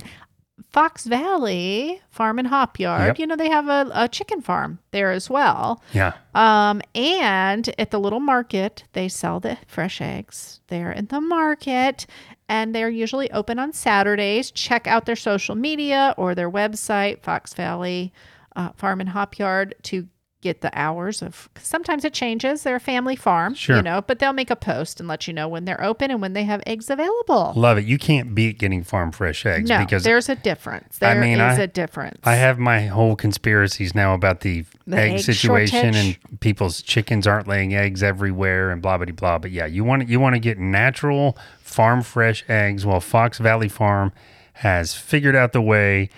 Fox 0.70 1.06
Valley 1.06 2.02
Farm 2.12 2.38
and 2.38 2.48
Hop 2.48 2.80
Yard. 2.80 3.08
Yep. 3.08 3.20
You 3.20 3.28
know 3.28 3.36
they 3.36 3.50
have 3.50 3.68
a, 3.68 3.90
a 3.94 4.08
chicken 4.08 4.42
farm 4.42 4.78
there 4.92 5.12
as 5.12 5.28
well. 5.28 5.82
Yeah. 5.94 6.14
Um, 6.36 6.82
and 6.94 7.74
at 7.80 7.90
the 7.90 8.00
little 8.00 8.20
market, 8.20 8.84
they 8.94 9.10
sell 9.10 9.40
the 9.40 9.58
fresh 9.66 10.02
eggs 10.02 10.62
there 10.68 10.92
in 10.92 11.08
the 11.08 11.22
market, 11.22 12.06
and 12.48 12.76
they're 12.76 12.90
usually 12.90 13.32
open 13.32 13.58
on 13.58 13.74
Saturdays. 13.74 14.52
Check 14.52 14.86
out 14.86 15.06
their 15.06 15.16
social 15.16 15.56
media 15.56 16.14
or 16.16 16.36
their 16.36 16.52
website, 16.52 17.24
Fox 17.24 17.56
Valley 17.56 18.14
uh, 18.56 18.70
Farm 18.76 19.00
and 19.00 19.10
Hop 19.10 19.40
Yard, 19.40 19.74
to 19.84 20.08
get 20.42 20.62
the 20.62 20.70
hours 20.80 21.22
of. 21.24 21.50
'cause 21.56 21.66
Sometimes 21.66 22.06
it 22.06 22.14
changes. 22.14 22.62
They're 22.64 22.76
a 22.76 22.80
family 22.80 23.16
farm, 23.16 23.56
Sure. 23.56 23.78
you 23.78 23.82
know, 23.82 24.02
but 24.06 24.20
they'll 24.20 24.34
make 24.34 24.52
a 24.52 24.56
post 24.56 25.00
and 25.00 25.10
let 25.10 25.28
you 25.28 25.34
know 25.34 25.48
when 25.48 25.66
they're 25.66 25.84
open 25.84 26.12
and 26.12 26.22
when 26.22 26.34
they 26.34 26.44
have 26.44 26.62
eggs 26.68 26.90
available. 26.92 27.54
Love 27.56 27.80
it. 27.80 27.86
You 27.86 27.98
can't 27.98 28.36
beat 28.36 28.60
getting 28.60 28.84
farm 28.84 29.12
fresh 29.12 29.46
eggs 29.48 29.68
No, 29.70 29.80
because 29.80 30.04
there's 30.04 30.30
a 30.30 30.36
difference. 30.36 31.00
I 31.02 31.14
There 31.14 31.24
is 31.24 31.28
mean, 31.28 31.40
I- 31.42 31.56
a 31.56 31.66
difference. 31.68 32.20
I 32.24 32.36
have 32.36 32.60
my 32.60 32.82
whole 32.86 33.16
conspiracies 33.16 33.96
now 33.96 34.14
about 34.14 34.42
the, 34.42 34.64
The 34.86 34.98
egg, 34.98 35.12
egg 35.14 35.20
situation 35.22 35.94
shortage. 35.94 36.20
and 36.32 36.40
people's 36.40 36.82
chickens 36.84 37.26
aren't 37.26 37.48
laying 37.48 37.74
eggs 37.74 38.04
everywhere 38.04 38.70
and 38.70 38.80
blah 38.82 38.98
blah 38.98 39.08
blah. 39.08 39.40
But 39.40 39.50
yeah, 39.52 39.66
you 39.66 39.84
want 39.84 40.08
you 40.08 40.20
want 40.20 40.36
to 40.36 40.40
get 40.40 40.60
natural 40.60 41.36
farm 41.62 42.04
fresh 42.04 42.46
eggs. 42.48 42.86
Well, 42.86 43.00
Fox 43.02 43.40
Valley 43.40 43.70
Farm 43.70 44.12
has 44.54 44.94
figured 44.94 45.36
out 45.36 45.52
the 45.54 45.62
way 45.62 46.10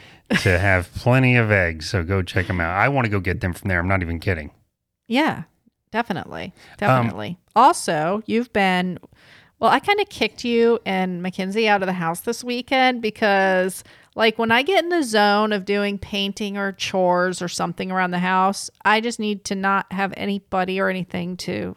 to 0.41 0.59
have 0.59 0.93
plenty 0.93 1.35
of 1.35 1.51
eggs. 1.51 1.89
So 1.89 2.03
go 2.03 2.21
check 2.21 2.47
them 2.47 2.59
out. 2.61 2.77
I 2.77 2.89
want 2.89 3.05
to 3.05 3.11
go 3.11 3.19
get 3.19 3.41
them 3.41 3.53
from 3.53 3.69
there. 3.69 3.79
I'm 3.79 3.87
not 3.87 4.01
even 4.01 4.19
kidding. 4.19 4.51
Yeah, 5.07 5.43
definitely. 5.91 6.53
Um, 6.55 6.77
Definitely. 6.77 7.37
also, 7.55 8.21
you've 8.27 8.53
been, 8.53 8.99
well, 9.59 9.71
I 9.71 9.79
kind 9.79 9.99
of 9.99 10.07
kicked 10.09 10.45
you 10.45 10.79
and 10.85 11.21
Mackenzie 11.23 11.67
out 11.67 11.81
of 11.81 11.87
the 11.87 11.93
house 11.93 12.21
this 12.21 12.43
weekend 12.43 13.01
because, 13.01 13.83
like, 14.15 14.37
when 14.37 14.51
I 14.51 14.61
get 14.61 14.83
in 14.83 14.89
the 14.89 15.03
zone 15.03 15.51
of 15.51 15.65
doing 15.65 15.97
painting 15.97 16.57
or 16.57 16.71
chores 16.73 17.41
or 17.41 17.47
something 17.47 17.91
around 17.91 18.11
the 18.11 18.19
house, 18.19 18.69
I 18.85 19.01
just 19.01 19.19
need 19.19 19.43
to 19.45 19.55
not 19.55 19.91
have 19.91 20.13
anybody 20.15 20.79
or 20.79 20.89
anything 20.89 21.37
to 21.37 21.75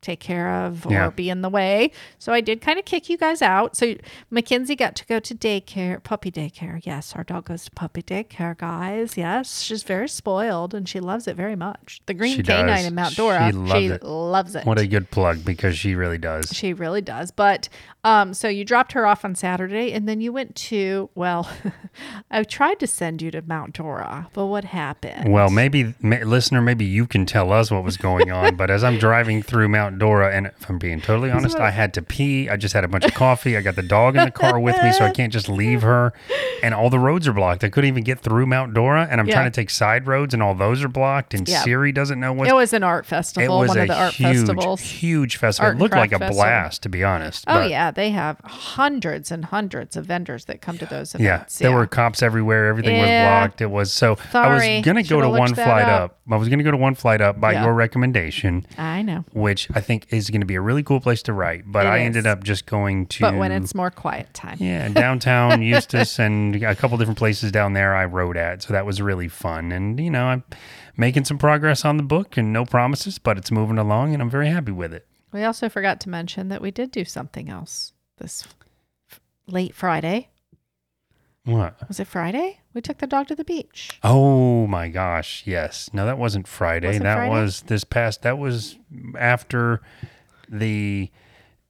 take 0.00 0.20
care 0.20 0.48
of 0.64 0.86
or 0.86 0.92
Yeah. 0.92 1.10
be 1.10 1.30
in 1.30 1.42
the 1.42 1.48
way. 1.48 1.90
So 2.18 2.32
I 2.32 2.40
did 2.40 2.60
kind 2.60 2.78
of 2.78 2.84
kick 2.84 3.08
you 3.08 3.16
guys 3.16 3.42
out. 3.42 3.76
So 3.76 3.94
Mackenzie 4.30 4.76
got 4.76 4.94
to 4.96 5.06
go 5.06 5.18
to 5.20 5.34
daycare, 5.34 6.02
puppy 6.02 6.30
daycare. 6.30 6.80
Yes, 6.84 7.14
our 7.16 7.24
dog 7.24 7.46
goes 7.46 7.64
to 7.66 7.70
puppy 7.72 8.02
daycare, 8.02 8.56
guys. 8.56 9.16
Yes, 9.16 9.60
she's 9.62 9.82
very 9.82 10.08
spoiled 10.08 10.74
and 10.74 10.88
she 10.88 11.00
loves 11.00 11.26
it 11.26 11.36
very 11.36 11.56
much. 11.56 12.00
The 12.06 12.14
green 12.14 12.36
She 12.36 12.42
canine 12.42 12.66
does. 12.76 12.86
in 12.86 12.94
Mount 12.94 13.10
She 13.12 13.16
Dora, 13.16 13.50
loves 13.52 13.72
she 13.80 13.86
it. 13.86 14.02
loves 14.02 14.54
it. 14.54 14.66
What 14.66 14.78
a 14.78 14.86
good 14.86 15.10
plug 15.10 15.44
because 15.44 15.76
she 15.76 15.94
really 15.94 16.18
does. 16.18 16.50
She 16.52 16.72
really 16.72 17.00
does. 17.02 17.30
But 17.30 17.68
um, 18.08 18.32
so 18.34 18.48
you 18.48 18.64
dropped 18.64 18.92
her 18.92 19.06
off 19.06 19.24
on 19.24 19.34
Saturday 19.34 19.92
and 19.92 20.08
then 20.08 20.20
you 20.20 20.32
went 20.32 20.54
to, 20.54 21.10
well, 21.14 21.48
I 22.30 22.42
tried 22.44 22.78
to 22.80 22.86
send 22.86 23.20
you 23.22 23.30
to 23.32 23.42
Mount 23.42 23.74
Dora, 23.74 24.28
but 24.32 24.46
what 24.46 24.64
happened? 24.64 25.32
Well, 25.32 25.50
maybe 25.50 25.94
ma- 26.00 26.16
listener, 26.24 26.60
maybe 26.62 26.84
you 26.84 27.06
can 27.06 27.26
tell 27.26 27.52
us 27.52 27.70
what 27.70 27.84
was 27.84 27.96
going 27.96 28.30
on. 28.30 28.56
but 28.56 28.70
as 28.70 28.82
I'm 28.84 28.98
driving 28.98 29.42
through 29.42 29.68
Mount 29.68 29.98
Dora, 29.98 30.34
and 30.34 30.46
if 30.46 30.68
I'm 30.70 30.78
being 30.78 31.00
totally 31.00 31.30
honest, 31.30 31.58
I 31.58 31.70
had 31.70 31.92
to 31.94 32.02
pee. 32.02 32.48
I 32.48 32.56
just 32.56 32.72
had 32.74 32.84
a 32.84 32.88
bunch 32.88 33.04
of 33.04 33.14
coffee. 33.14 33.56
I 33.56 33.60
got 33.60 33.76
the 33.76 33.82
dog 33.82 34.16
in 34.16 34.24
the 34.24 34.30
car 34.30 34.58
with 34.60 34.80
me, 34.82 34.92
so 34.92 35.04
I 35.04 35.10
can't 35.10 35.32
just 35.32 35.48
leave 35.48 35.82
her. 35.82 36.12
And 36.62 36.74
all 36.74 36.90
the 36.90 36.98
roads 36.98 37.28
are 37.28 37.32
blocked. 37.32 37.62
I 37.64 37.68
couldn't 37.68 37.88
even 37.88 38.04
get 38.04 38.20
through 38.20 38.46
Mount 38.46 38.74
Dora, 38.74 39.06
and 39.10 39.20
I'm 39.20 39.26
Yeah. 39.28 39.34
trying 39.34 39.50
to 39.50 39.54
take 39.54 39.70
side 39.70 40.06
roads, 40.06 40.34
and 40.34 40.42
all 40.42 40.54
those 40.54 40.82
are 40.84 40.88
blocked. 40.88 41.34
And 41.34 41.48
Yeah. 41.48 41.62
Siri 41.62 41.92
doesn't 41.92 42.18
know 42.20 42.32
what's. 42.32 42.50
It 42.50 42.54
was 42.54 42.72
an 42.72 42.82
art 42.82 43.06
festival. 43.06 43.56
It 43.56 43.60
was 43.60 43.68
one 43.68 43.78
a 43.78 43.82
of 43.82 43.88
the 43.88 43.94
art 43.98 44.14
huge, 44.14 44.36
festivals. 44.38 44.80
huge 44.80 45.36
festival. 45.36 45.66
Art 45.68 45.76
it 45.76 45.80
looked 45.80 45.94
like 45.94 46.12
a 46.12 46.18
festival. 46.18 46.42
blast, 46.42 46.82
to 46.84 46.88
be 46.88 47.04
honest. 47.04 47.44
Oh 47.46 47.54
but- 47.54 47.70
yeah, 47.70 47.90
they 47.98 48.10
have 48.10 48.38
hundreds 48.44 49.32
and 49.32 49.44
hundreds 49.46 49.96
of 49.96 50.06
vendors 50.06 50.44
that 50.44 50.60
come 50.62 50.78
to 50.78 50.86
those 50.86 51.16
Yeah, 51.18 51.34
events. 51.34 51.58
there 51.58 51.72
were 51.72 51.84
cops 51.84 52.22
everywhere. 52.22 52.66
Everything 52.68 52.94
Yeah. 52.94 53.02
was 53.02 53.48
blocked. 53.48 53.60
It 53.60 53.70
was 53.72 53.92
so. 53.92 54.16
Sorry. 54.30 54.46
I 54.46 54.76
was 54.76 54.84
gonna 54.84 55.02
go 55.02 55.08
Should've 55.16 55.22
to 55.32 55.38
one 55.38 55.54
flight 55.54 55.88
up. 55.88 56.02
up. 56.12 56.18
I 56.30 56.36
was 56.36 56.48
gonna 56.48 56.62
go 56.62 56.70
to 56.70 56.76
one 56.76 56.94
flight 56.94 57.20
up 57.20 57.40
by 57.40 57.54
Yeah. 57.54 57.64
your 57.64 57.74
recommendation, 57.74 58.64
I 58.78 59.02
know, 59.02 59.24
which 59.32 59.68
I 59.74 59.80
think 59.80 60.06
is 60.10 60.30
going 60.30 60.42
to 60.42 60.46
be 60.46 60.54
a 60.54 60.60
really 60.60 60.84
cool 60.84 61.00
place 61.00 61.22
to 61.24 61.32
write. 61.32 61.64
But 61.66 61.86
It 61.86 61.88
I 61.88 61.98
is. 61.98 62.06
ended 62.06 62.26
up 62.28 62.44
just 62.44 62.66
going 62.66 63.06
to. 63.06 63.22
but 63.22 63.34
when 63.34 63.50
it's 63.50 63.74
more 63.74 63.90
quiet 63.90 64.32
time, 64.32 64.58
yeah, 64.60 64.86
downtown 64.90 65.60
Eustis 65.62 66.20
and 66.20 66.54
a 66.62 66.76
couple 66.76 66.96
different 66.98 67.18
places 67.18 67.50
down 67.50 67.72
there 67.72 67.96
I 67.96 68.04
wrote 68.04 68.36
at. 68.36 68.62
So 68.62 68.72
that 68.74 68.86
was 68.86 69.02
really 69.02 69.26
fun. 69.28 69.72
And, 69.72 69.98
you 69.98 70.10
know, 70.10 70.26
I'm 70.26 70.44
making 70.96 71.24
some 71.24 71.38
progress 71.38 71.84
on 71.84 71.96
the 71.96 72.02
book 72.04 72.36
and 72.36 72.52
no 72.52 72.64
promises, 72.64 73.18
but 73.18 73.38
it's 73.38 73.50
moving 73.50 73.78
along 73.78 74.12
and 74.12 74.22
I'm 74.22 74.30
very 74.30 74.48
happy 74.50 74.70
with 74.72 74.92
it. 74.94 75.04
We 75.32 75.44
also 75.44 75.68
forgot 75.68 76.00
to 76.00 76.08
mention 76.08 76.48
that 76.48 76.62
we 76.62 76.70
did 76.70 76.90
do 76.90 77.04
something 77.04 77.48
else 77.48 77.92
this 78.18 78.46
f- 79.10 79.20
late 79.46 79.74
Friday. 79.74 80.28
What? 81.44 81.76
Was 81.88 81.98
it 81.98 82.06
Friday? 82.06 82.60
We 82.74 82.82
took 82.82 82.98
the 82.98 83.06
dog 83.06 83.28
to 83.28 83.34
the 83.34 83.44
beach. 83.44 83.98
Oh 84.02 84.66
my 84.66 84.88
gosh. 84.88 85.42
Yes. 85.46 85.88
No, 85.92 86.04
that 86.04 86.18
wasn't 86.18 86.46
Friday. 86.46 86.88
Was 86.88 86.98
that 86.98 87.14
Friday? 87.16 87.30
was 87.30 87.62
this 87.62 87.84
past, 87.84 88.22
that 88.22 88.38
was 88.38 88.76
after 89.18 89.80
the 90.48 91.10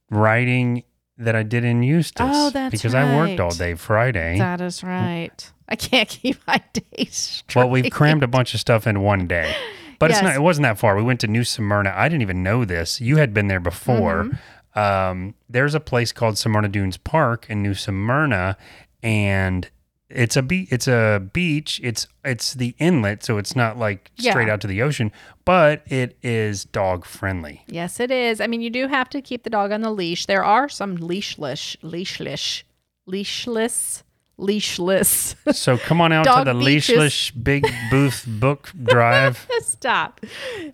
writing 0.09 0.83
that 1.17 1.35
I 1.35 1.43
did 1.43 1.63
in 1.63 1.81
Eustis. 1.81 2.27
Oh, 2.29 2.49
that's 2.49 2.71
Because 2.71 2.93
I 2.93 3.15
worked 3.15 3.39
all 3.39 3.51
day 3.51 3.75
Friday. 3.75 4.37
That 4.37 4.59
is 4.61 4.83
right. 4.83 5.51
I 5.69 5.75
can't 5.75 6.09
keep 6.09 6.37
my 6.47 6.61
days 6.73 7.15
straight. 7.15 7.61
Well, 7.63 7.69
we've 7.69 7.91
crammed 7.91 8.23
a 8.23 8.27
bunch 8.27 8.53
of 8.53 8.59
stuff 8.59 8.85
in 8.87 9.01
one 9.01 9.27
day. 9.27 9.55
But 9.99 10.11
it's 10.11 10.21
not 10.21 10.33
it 10.35 10.41
wasn't 10.41 10.63
that 10.63 10.79
far. 10.79 10.95
We 10.95 11.03
went 11.03 11.19
to 11.21 11.27
New 11.27 11.43
Smyrna. 11.43 11.93
I 11.95 12.07
didn't 12.09 12.21
even 12.21 12.41
know 12.41 12.65
this. 12.65 12.99
You 13.01 13.17
had 13.17 13.33
been 13.33 13.47
there 13.47 13.59
before. 13.59 14.23
Mm-hmm. 14.23 14.79
Um, 14.79 15.35
there's 15.49 15.75
a 15.75 15.79
place 15.79 16.11
called 16.11 16.37
Smyrna 16.37 16.69
Dunes 16.69 16.95
Park 16.97 17.45
in 17.49 17.61
New 17.61 17.73
Smyrna 17.73 18.55
and 19.03 19.69
it's 20.09 20.35
a 20.35 20.41
be- 20.41 20.67
it's 20.71 20.87
a 20.87 21.21
beach. 21.33 21.79
It's 21.83 22.07
it's 22.25 22.55
the 22.55 22.75
inlet, 22.79 23.23
so 23.23 23.37
it's 23.37 23.55
not 23.55 23.77
like 23.77 24.09
straight 24.17 24.47
Yeah. 24.47 24.53
out 24.53 24.61
to 24.61 24.67
the 24.67 24.81
ocean, 24.81 25.11
but 25.45 25.83
it 25.85 26.17
is 26.23 26.65
dog 26.65 27.05
friendly. 27.05 27.63
Yes, 27.67 27.99
it 27.99 28.09
is. 28.09 28.41
I 28.41 28.47
mean, 28.47 28.61
you 28.61 28.71
do 28.71 28.87
have 28.87 29.07
to 29.09 29.21
keep 29.21 29.43
the 29.43 29.51
dog 29.51 29.71
on 29.71 29.81
the 29.81 29.91
leash. 29.91 30.25
There 30.25 30.43
are 30.43 30.67
some 30.67 30.97
leashless, 30.97 31.77
leashless, 31.83 32.63
leashless, 33.07 34.01
leashless. 34.39 35.35
So 35.55 35.77
come 35.77 36.01
on 36.01 36.11
out 36.11 36.23
to 36.25 36.51
the 36.53 36.57
beaches. 36.57 36.95
Leashless 36.97 37.43
Big 37.43 37.65
Booth 37.91 38.25
Book 38.27 38.71
Drive. 38.83 39.47
Stop. 39.61 40.21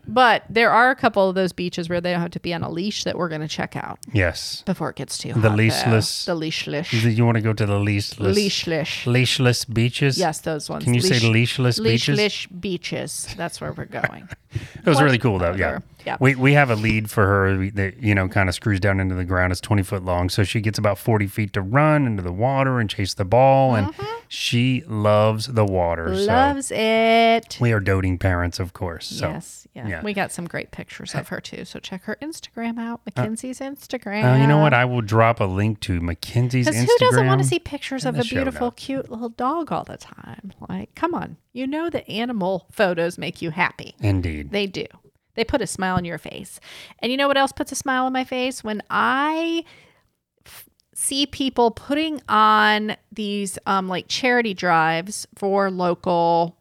But 0.08 0.44
there 0.50 0.72
are 0.72 0.92
a 0.92 0.96
couple 0.96 1.28
of 1.30 1.36
those 1.36 1.52
beaches 1.54 1.90
where 1.90 2.02
they 2.02 2.12
don't 2.12 2.22
have 2.22 2.32
to 2.32 2.40
be 2.40 2.54
on 2.54 2.64
a 2.64 2.70
leash 2.70 3.04
that 3.04 3.18
we're 3.18 3.30
going 3.30 3.42
to 3.42 3.48
check 3.48 3.76
out 3.76 4.00
Yes. 4.14 4.64
before 4.66 4.90
it 4.90 4.96
gets 4.96 5.18
too 5.18 5.34
hot. 5.34 5.42
The 5.42 5.50
hot. 5.50 5.60
leashless- 5.60 6.26
there. 6.26 6.36
The 6.36 6.42
leashless. 6.42 7.16
You 7.16 7.26
want 7.26 7.36
to 7.36 7.42
go 7.42 7.54
to 7.54 7.66
the 7.66 7.74
leashless 7.80 8.34
Leashless. 8.36 9.06
leashless 9.06 9.72
beaches? 9.74 10.18
Yes, 10.18 10.42
those 10.42 10.70
ones. 10.70 10.84
Can 10.84 10.94
you 10.94 11.02
say 11.02 11.20
leashless 11.20 11.84
beaches? 11.84 12.18
Leashless 12.20 12.62
beaches. 12.62 13.28
That's 13.38 13.60
where 13.62 13.74
we're 13.74 13.86
going. 13.86 14.30
It 14.76 14.86
was 14.86 15.02
really 15.02 15.18
cool 15.18 15.38
though. 15.38 15.54
Yeah. 15.54 15.80
Yeah. 16.06 16.18
We 16.20 16.36
we 16.36 16.54
have 16.54 16.70
a 16.70 16.76
lead 16.76 17.10
for 17.10 17.26
her 17.26 17.70
that 17.72 18.02
you 18.02 18.14
know 18.16 18.28
kind 18.28 18.50
of 18.50 18.56
screws 18.56 18.80
down 18.80 19.00
into 19.00 19.16
the 19.16 19.26
ground. 19.26 19.52
It's 19.52 19.62
twenty 19.62 19.84
foot 19.84 20.04
long, 20.04 20.30
so 20.30 20.44
she 20.44 20.62
gets 20.62 20.78
about 20.78 20.98
forty 20.98 21.28
feet 21.28 21.54
to 21.54 21.62
run 21.62 22.06
into 22.06 22.24
the 22.24 22.32
water 22.32 22.80
and 22.80 22.90
chase 22.90 23.14
the 23.14 23.26
ball, 23.26 23.76
and 23.76 23.94
she 24.28 24.84
loves 24.88 25.48
the 25.48 25.66
water. 25.66 26.08
Mm-hmm. 26.08 26.26
Loves 26.28 26.72
it. 26.72 27.58
We 27.60 27.72
are 27.72 27.80
doting 27.80 28.18
parents, 28.18 28.60
of 28.60 28.74
course. 28.74 29.08
So. 29.08 29.30
yes. 29.30 29.68
Yeah. 29.76 29.88
yeah. 29.88 30.02
We 30.04 30.14
got 30.14 30.32
some 30.32 30.48
great 30.48 30.72
pictures 30.72 31.14
of 31.14 31.28
her 31.28 31.42
too. 31.42 31.66
So 31.66 31.80
check 31.80 32.04
her 32.04 32.18
Instagram 32.22 32.80
out. 32.80 33.02
Mackenzie's 33.06 33.60
Instagram. 33.60 34.36
Uh, 34.36 34.38
you 34.38 34.48
know 34.48 34.60
what? 34.60 34.74
I 34.74 34.86
will 34.86 35.02
drop 35.02 35.42
a 35.42 35.46
link 35.46 35.82
to 35.82 36.00
Mackenzie's 36.00 36.66
Because 36.68 36.82
Instagram. 36.82 36.88
who 36.88 36.98
doesn't 37.00 37.28
want 37.28 37.42
to 37.42 37.48
see 37.48 37.60
pictures 37.60 38.06
of 38.06 38.18
a 38.18 38.24
beautiful, 38.24 38.72
cute 38.72 39.12
little 39.12 39.30
dog 39.30 39.74
all 39.74 39.84
the 39.84 39.98
time? 39.98 40.54
Like, 40.70 40.96
come 40.96 41.14
on. 41.14 41.36
You 41.52 41.68
know 41.68 41.90
that 41.90 42.10
animal 42.10 42.68
photos 42.72 43.18
make 43.18 43.42
you 43.42 43.50
happy. 43.50 43.96
Indeed. 44.00 44.52
They 44.52 44.66
do. 44.66 44.86
They 45.36 45.44
put 45.44 45.62
a 45.62 45.68
smile 45.68 45.96
on 45.96 46.06
your 46.06 46.18
face. 46.18 46.60
And 47.00 47.12
you 47.12 47.18
know 47.18 47.28
what 47.28 47.38
else 47.38 47.52
puts 47.52 47.72
a 47.72 47.76
smile 47.76 48.06
on 48.06 48.14
my 48.14 48.24
face? 48.24 48.64
When 48.64 48.82
I 48.90 49.64
f- 50.46 50.68
see 50.94 51.26
people 51.26 51.72
putting 51.72 52.22
on 52.28 52.96
these 53.12 53.60
um, 53.66 53.88
like 53.88 54.08
charity 54.08 54.54
drives 54.54 55.28
for 55.36 55.70
local, 55.70 56.58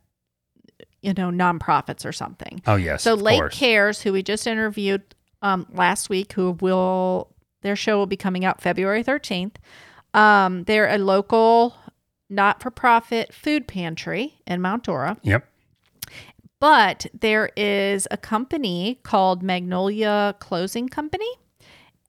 you 1.02 1.14
know, 1.14 1.30
nonprofits 1.30 2.04
or 2.04 2.12
something. 2.12 2.62
Oh 2.66 2.76
yes. 2.76 3.02
So 3.02 3.14
Lake 3.14 3.40
course. 3.40 3.58
Cares, 3.58 4.02
who 4.02 4.12
we 4.12 4.22
just 4.22 4.46
interviewed 4.46 5.02
um, 5.42 5.66
last 5.72 6.08
week, 6.08 6.32
who 6.32 6.52
will 6.60 7.30
their 7.62 7.76
show 7.76 7.96
will 7.96 8.06
be 8.06 8.16
coming 8.16 8.44
out 8.44 8.60
February 8.60 9.02
thirteenth. 9.02 9.58
Um, 10.12 10.64
they're 10.64 10.88
a 10.88 10.98
local 10.98 11.74
not-for-profit 12.30 13.32
food 13.34 13.66
pantry 13.68 14.34
in 14.46 14.60
Mount 14.60 14.84
Dora, 14.84 15.16
Yep. 15.22 15.46
But 16.64 17.04
there 17.12 17.50
is 17.58 18.08
a 18.10 18.16
company 18.16 18.98
called 19.02 19.42
Magnolia 19.42 20.34
Closing 20.38 20.88
Company. 20.88 21.28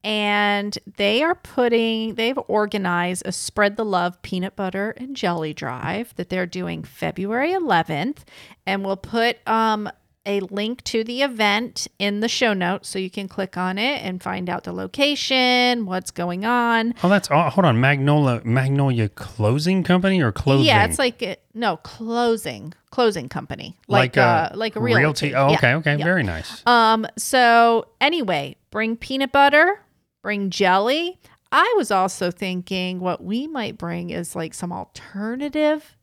And 0.01 0.79
they 0.95 1.23
are 1.23 1.35
putting, 1.35 2.15
they've 2.15 2.39
organized 2.47 3.23
a 3.25 3.33
Spread 3.33 3.75
the 3.75 3.83
Love 3.83 4.21
peanut 4.21 4.55
butter 4.55 4.91
and 4.91 5.13
jelly 5.13 5.53
drive 5.53 6.15
that 6.15 6.29
they're 6.29 6.45
doing 6.45 6.85
February 6.85 7.51
11th. 7.51 8.19
And 8.65 8.85
we'll 8.85 8.95
put 8.95 9.45
um, 9.45 9.89
a 10.25 10.39
link 10.41 10.83
to 10.85 11.03
the 11.03 11.21
event 11.21 11.87
in 11.99 12.19
the 12.19 12.27
show 12.27 12.53
notes 12.53 12.89
so 12.89 12.99
you 12.99 13.09
can 13.09 13.27
click 13.27 13.57
on 13.57 13.77
it 13.77 14.01
and 14.03 14.21
find 14.21 14.49
out 14.49 14.63
the 14.63 14.73
location, 14.73 15.85
what's 15.85 16.11
going 16.11 16.45
on. 16.45 16.93
Oh, 17.03 17.09
that's 17.09 17.29
oh, 17.31 17.49
hold 17.49 17.65
on. 17.65 17.79
Magnolia 17.79 18.41
Magnolia 18.43 19.09
Closing 19.09 19.83
Company 19.83 20.21
or 20.21 20.31
clothing? 20.31 20.65
Yeah, 20.65 20.85
it's 20.85 20.99
like, 20.99 21.21
it, 21.21 21.43
no, 21.53 21.77
closing, 21.77 22.73
closing 22.89 23.29
company. 23.29 23.77
Like, 23.87 24.17
uh, 24.17 24.49
like 24.53 24.75
a 24.75 24.79
realty. 24.79 25.35
Oh, 25.35 25.49
Yeah, 25.49 25.57
okay, 25.57 25.73
okay, 25.75 25.95
yeah. 25.97 26.03
very 26.03 26.23
nice. 26.23 26.65
Um, 26.65 27.05
so 27.17 27.87
anyway, 28.01 28.55
bring 28.71 28.97
peanut 28.97 29.31
butter, 29.31 29.79
bring 30.21 30.49
jelly. 30.49 31.19
I 31.51 31.73
was 31.77 31.91
also 31.91 32.31
thinking 32.31 32.99
what 32.99 33.23
we 33.23 33.47
might 33.47 33.77
bring 33.77 34.09
is 34.09 34.35
like 34.35 34.53
some 34.53 34.73
alternative. 34.73 35.94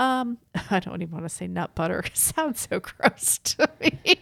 Um, 0.00 0.38
I 0.70 0.80
don't 0.80 1.02
even 1.02 1.12
want 1.12 1.24
to 1.24 1.28
say 1.28 1.46
nut 1.46 1.74
butter. 1.74 2.00
It 2.06 2.16
sounds 2.16 2.66
so 2.70 2.80
gross 2.80 3.38
to 3.44 3.68
me. 3.80 4.16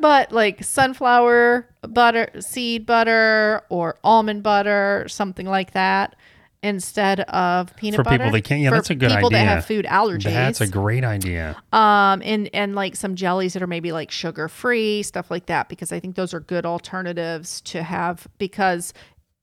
but 0.00 0.32
like 0.32 0.62
sunflower 0.64 1.68
butter, 1.82 2.28
seed 2.40 2.86
butter, 2.86 3.62
or 3.68 3.98
almond 4.04 4.42
butter, 4.42 5.04
something 5.08 5.46
like 5.46 5.72
that, 5.72 6.14
instead 6.62 7.20
of 7.20 7.74
peanut 7.76 7.96
For 7.96 8.02
butter. 8.04 8.18
people 8.18 8.32
that 8.32 8.44
can't- 8.44 8.60
yeah, 8.60 8.70
For 8.70 8.74
that's 8.76 8.90
a 8.90 8.94
good 8.94 9.10
people 9.10 9.30
that 9.30 9.46
have 9.46 9.64
food 9.64 9.84
allergies. 9.86 10.24
That's 10.24 10.60
a 10.60 10.66
great 10.66 11.04
idea. 11.04 11.56
um 11.72 12.20
and 12.24 12.50
and 12.52 12.74
like 12.74 12.96
some 12.96 13.14
jellies 13.14 13.52
that 13.54 13.62
are 13.62 13.66
maybe 13.68 13.92
like 13.92 14.10
sugar 14.10 14.48
free 14.48 15.02
stuff 15.02 15.30
like 15.30 15.46
that 15.46 15.68
because 15.68 15.92
i 15.92 16.00
think 16.00 16.16
those 16.16 16.34
are 16.34 16.40
good 16.40 16.66
alternatives 16.66 17.60
to 17.62 17.82
have 17.82 18.26
because 18.38 18.92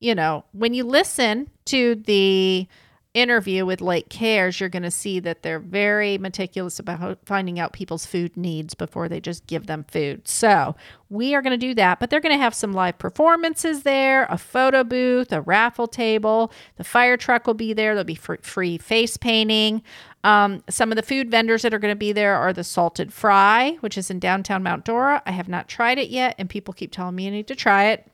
you 0.01 0.13
know 0.13 0.43
when 0.51 0.73
you 0.73 0.83
listen 0.83 1.49
to 1.65 1.95
the 2.05 2.67
interview 3.16 3.66
with 3.66 3.82
lake 3.82 4.09
cares 4.09 4.59
you're 4.59 4.70
going 4.70 4.84
to 4.84 4.91
see 4.91 5.20
that 5.20 5.41
they're 5.41 5.59
very 5.59 6.18
meticulous 6.18 6.78
about 6.80 7.18
finding 7.26 7.59
out 7.59 7.74
people's 7.74 8.05
food 8.05 8.36
needs 8.36 8.76
before 8.76 9.07
they 9.07 9.22
just 9.22 9.47
give 9.47 9.68
them 9.68 9.86
food 9.89 10.28
so 10.28 10.76
we 11.09 11.34
are 11.34 11.41
going 11.41 11.57
to 11.57 11.68
do 11.68 11.74
that 11.74 11.99
but 11.99 12.09
they're 12.09 12.20
going 12.20 12.36
to 12.36 12.41
have 12.41 12.53
some 12.53 12.74
live 12.74 12.97
performances 12.97 13.84
there 13.84 14.26
a 14.30 14.38
photo 14.38 14.84
booth 14.84 15.32
a 15.32 15.41
raffle 15.41 15.88
table 15.88 16.51
the 16.76 16.84
fire 16.84 17.16
truck 17.16 17.47
will 17.47 17.53
be 17.53 17.74
there 17.74 17.95
there'll 17.95 18.03
be 18.03 18.16
free 18.16 18.78
face 18.78 19.18
painting 19.18 19.82
um, 20.26 20.63
some 20.72 20.91
of 20.91 20.95
the 20.95 21.03
food 21.03 21.30
vendors 21.30 21.61
that 21.61 21.74
are 21.74 21.78
going 21.80 21.91
to 21.91 21.95
be 21.95 22.11
there 22.11 22.36
are 22.36 22.51
the 22.51 22.63
Salted 22.63 23.13
Fry, 23.13 23.78
which 23.82 23.95
is 23.95 24.09
in 24.09 24.18
downtown 24.18 24.63
Mount 24.63 24.84
Dora. 24.84 25.22
I 25.24 25.30
have 25.30 25.47
not 25.47 25.68
tried 25.68 25.99
it 25.99 26.09
yet, 26.09 26.34
and 26.39 26.49
people 26.49 26.74
keep 26.74 26.91
telling 26.91 27.16
me 27.16 27.28
I 27.28 27.30
need 27.30 27.47
to 27.47 27.55
try 27.55 27.89
it. 27.89 28.11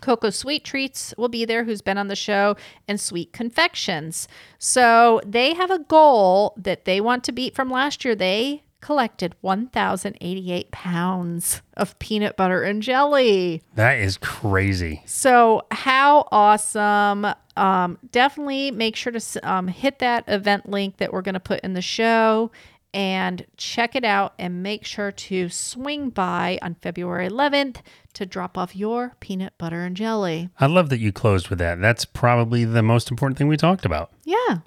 Cocoa 0.00 0.30
Sweet 0.30 0.64
Treats 0.64 1.12
will 1.16 1.28
be 1.28 1.44
there, 1.44 1.64
who's 1.64 1.82
been 1.82 1.98
on 1.98 2.08
the 2.08 2.16
show, 2.16 2.56
and 2.88 3.00
Sweet 3.00 3.32
Confections. 3.32 4.28
So 4.58 5.20
they 5.26 5.54
have 5.54 5.70
a 5.70 5.78
goal 5.78 6.54
that 6.56 6.84
they 6.84 7.00
want 7.00 7.24
to 7.24 7.32
beat 7.32 7.54
from 7.54 7.70
last 7.70 8.04
year. 8.04 8.14
They 8.14 8.62
collected 8.80 9.34
1,088 9.42 10.70
pounds 10.70 11.62
of 11.76 11.98
peanut 11.98 12.36
butter 12.36 12.62
and 12.62 12.82
jelly. 12.82 13.62
That 13.74 13.98
is 13.98 14.16
crazy. 14.16 15.02
So, 15.06 15.66
how 15.70 16.28
awesome. 16.32 17.26
Um, 17.56 17.98
definitely 18.10 18.70
make 18.70 18.96
sure 18.96 19.12
to 19.12 19.40
um, 19.42 19.68
hit 19.68 19.98
that 19.98 20.24
event 20.28 20.68
link 20.68 20.96
that 20.96 21.12
we're 21.12 21.20
going 21.22 21.34
to 21.34 21.40
put 21.40 21.60
in 21.60 21.74
the 21.74 21.82
show 21.82 22.50
and 22.92 23.46
check 23.56 23.94
it 23.94 24.04
out 24.04 24.34
and 24.38 24.62
make 24.62 24.84
sure 24.84 25.12
to 25.12 25.48
swing 25.48 26.10
by 26.10 26.58
on 26.62 26.74
February 26.74 27.28
11th 27.28 27.76
to 28.14 28.26
drop 28.26 28.58
off 28.58 28.74
your 28.74 29.14
peanut 29.20 29.52
butter 29.58 29.82
and 29.82 29.96
jelly. 29.96 30.50
I 30.58 30.66
love 30.66 30.88
that 30.90 30.98
you 30.98 31.12
closed 31.12 31.48
with 31.48 31.58
that. 31.60 31.80
That's 31.80 32.04
probably 32.04 32.64
the 32.64 32.82
most 32.82 33.10
important 33.10 33.38
thing 33.38 33.48
we 33.48 33.56
talked 33.56 33.84
about. 33.84 34.10
Yeah. 34.24 34.58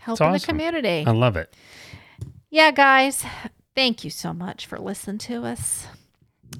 Helping 0.00 0.32
the 0.32 0.40
community. 0.40 1.04
I 1.06 1.12
love 1.12 1.36
it. 1.36 1.54
yeah, 2.50 2.70
guys. 2.70 3.24
Thank 3.74 4.04
you 4.04 4.10
so 4.10 4.32
much 4.32 4.66
for 4.66 4.78
listening 4.78 5.18
to 5.18 5.44
us. 5.44 5.86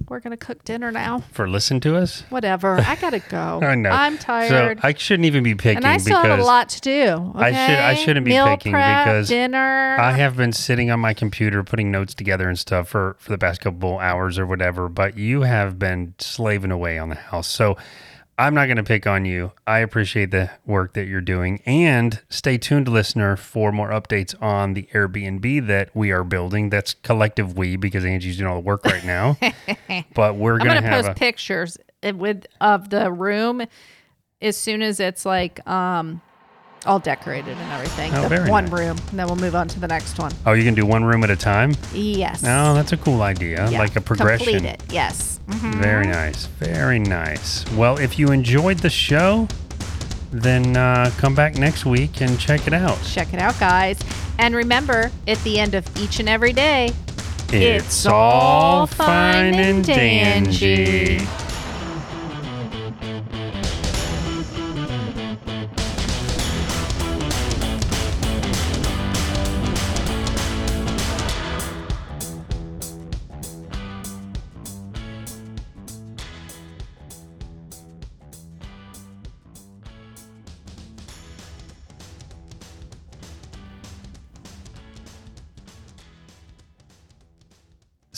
We're 0.07 0.19
going 0.19 0.37
to 0.37 0.45
cook 0.45 0.63
dinner 0.63 0.91
now. 0.91 1.19
For 1.31 1.47
listening 1.47 1.79
to 1.81 1.95
us. 1.95 2.23
Whatever. 2.29 2.79
I 2.79 2.95
got 2.95 3.11
to 3.11 3.19
go. 3.29 3.59
I 3.61 3.75
know. 3.75 3.89
I'm 3.89 4.17
tired. 4.17 4.79
So 4.79 4.87
I 4.87 4.93
shouldn't 4.93 5.25
even 5.25 5.43
be 5.43 5.55
picking 5.55 5.77
and 5.77 5.87
I 5.87 5.97
still 5.97 6.17
because 6.21 6.29
have 6.31 6.39
a 6.39 6.43
lot 6.43 6.69
to 6.69 6.81
do. 6.81 7.31
I 7.35 7.51
should- 7.51 7.59
I 7.79 7.91
okay? 7.93 8.03
shouldn't 8.03 8.25
be 8.25 8.31
Meal 8.31 8.47
picking 8.47 8.71
prep, 8.73 9.05
because 9.05 9.27
dinner. 9.29 9.97
I 9.99 10.11
have 10.13 10.35
been 10.37 10.53
sitting 10.53 10.91
on 10.91 10.99
my 10.99 11.13
computer 11.13 11.63
putting 11.63 11.91
notes 11.91 12.13
together 12.13 12.47
and 12.49 12.57
stuff 12.59 12.89
for 12.89 13.15
for 13.19 13.29
the 13.31 13.37
past 13.37 13.61
couple 13.61 13.99
hours 13.99 14.37
or 14.39 14.45
whatever, 14.45 14.89
but 14.89 15.17
you 15.17 15.41
have 15.41 15.77
been 15.79 16.13
slaving 16.19 16.71
away 16.71 16.97
on 16.97 17.09
the 17.09 17.15
house. 17.15 17.47
So 17.47 17.77
I'm 18.41 18.55
not 18.55 18.65
going 18.65 18.77
to 18.77 18.83
pick 18.83 19.05
on 19.05 19.25
you. 19.25 19.51
I 19.67 19.79
appreciate 19.79 20.31
the 20.31 20.49
work 20.65 20.93
that 20.93 21.05
you're 21.05 21.21
doing 21.21 21.61
and 21.63 22.19
stay 22.27 22.57
tuned 22.57 22.87
listener 22.87 23.35
for 23.35 23.71
more 23.71 23.89
updates 23.89 24.33
on 24.41 24.73
the 24.73 24.89
Airbnb 24.93 25.67
that 25.67 25.95
we 25.95 26.11
are 26.11 26.23
building. 26.23 26.71
That's 26.71 26.95
collective 26.95 27.55
we 27.55 27.75
because 27.75 28.03
Angie's 28.03 28.37
doing 28.37 28.49
all 28.49 28.55
the 28.55 28.61
work 28.61 28.83
right 28.83 29.05
now. 29.05 29.37
but 30.15 30.37
we're 30.37 30.57
going 30.57 30.73
gonna 30.73 30.89
post 30.89 31.09
a 31.09 31.13
pictures 31.13 31.77
with 32.01 32.47
of 32.59 32.89
the 32.89 33.11
room 33.11 33.61
as 34.41 34.57
soon 34.57 34.81
as 34.81 34.99
it's 34.99 35.23
like 35.23 35.65
um 35.69 36.19
all 36.85 36.99
decorated 36.99 37.57
and 37.57 37.71
everything. 37.71 38.13
Oh, 38.15 38.27
very 38.27 38.49
one 38.49 38.65
nice. 38.65 38.73
room, 38.79 38.97
and 39.09 39.19
then 39.19 39.27
we'll 39.27 39.35
move 39.35 39.55
on 39.55 39.67
to 39.69 39.79
the 39.79 39.87
next 39.87 40.17
one. 40.17 40.31
Oh, 40.45 40.53
you 40.53 40.63
can 40.63 40.73
do 40.73 40.85
one 40.85 41.03
room 41.03 41.23
at 41.23 41.29
a 41.29 41.35
time? 41.35 41.75
Yes. 41.93 42.41
No, 42.43 42.73
that's 42.73 42.91
a 42.91 42.97
cool 42.97 43.21
idea. 43.21 43.69
Yeah. 43.69 43.79
Like 43.79 43.95
a 43.95 44.01
progression. 44.01 44.53
Complete 44.53 44.69
it. 44.69 44.83
Yes. 44.89 45.39
Mhm. 45.47 45.75
Very 45.75 46.07
nice. 46.07 46.45
Very 46.59 46.99
nice. 46.99 47.65
Well, 47.73 47.97
if 47.97 48.17
you 48.17 48.31
enjoyed 48.31 48.79
the 48.79 48.89
show, 48.89 49.47
then 50.31 50.77
uh, 50.77 51.11
come 51.17 51.35
back 51.35 51.55
next 51.55 51.85
week 51.85 52.21
and 52.21 52.39
check 52.39 52.65
it 52.67 52.73
out. 52.73 52.97
Check 53.03 53.33
it 53.33 53.39
out, 53.39 53.59
guys. 53.59 53.99
And 54.39 54.55
remember, 54.55 55.11
at 55.27 55.37
the 55.43 55.59
end 55.59 55.75
of 55.75 55.85
each 55.97 56.19
and 56.19 56.29
every 56.29 56.53
day, 56.53 56.93
It's 57.53 58.05
all 58.05 58.87
fine 58.87 59.55
and 59.55 59.83
dandy. 59.85 61.19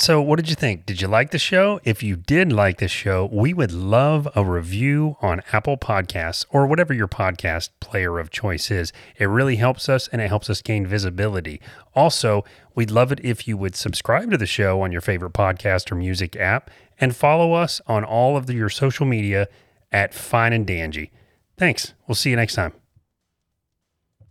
So, 0.03 0.21
what 0.21 0.35
did 0.35 0.49
you 0.49 0.55
think? 0.55 0.85
Did 0.85 0.99
you 0.99 1.07
like 1.07 1.31
the 1.31 1.39
show? 1.39 1.79
If 1.85 2.03
you 2.03 2.17
did 2.17 2.51
like 2.51 2.79
the 2.79 2.89
show, 2.89 3.29
we 3.31 3.53
would 3.53 3.71
love 3.71 4.27
a 4.35 4.43
review 4.43 5.15
on 5.21 5.41
Apple 5.53 5.77
Podcasts 5.77 6.45
or 6.49 6.67
whatever 6.67 6.93
your 6.93 7.07
podcast 7.07 7.69
player 7.79 8.19
of 8.19 8.29
choice 8.29 8.69
is. 8.69 8.91
It 9.15 9.27
really 9.27 9.55
helps 9.55 9.87
us 9.87 10.09
and 10.09 10.21
it 10.21 10.27
helps 10.27 10.49
us 10.49 10.61
gain 10.61 10.85
visibility. 10.85 11.61
Also, 11.95 12.43
we'd 12.75 12.91
love 12.91 13.13
it 13.13 13.21
if 13.23 13.47
you 13.47 13.55
would 13.55 13.77
subscribe 13.77 14.29
to 14.31 14.37
the 14.37 14.45
show 14.45 14.81
on 14.81 14.91
your 14.91 14.99
favorite 14.99 15.31
podcast 15.31 15.89
or 15.89 15.95
music 15.95 16.35
app 16.35 16.69
and 16.99 17.15
follow 17.15 17.53
us 17.53 17.79
on 17.87 18.03
all 18.03 18.35
of 18.35 18.45
the, 18.45 18.55
your 18.55 18.67
social 18.67 19.05
media 19.05 19.47
at 19.89 20.13
Fine 20.13 20.51
and 20.51 20.67
Dandy. 20.67 21.11
Thanks. 21.55 21.93
We'll 22.09 22.15
see 22.15 22.31
you 22.31 22.35
next 22.35 22.55
time. 22.55 22.73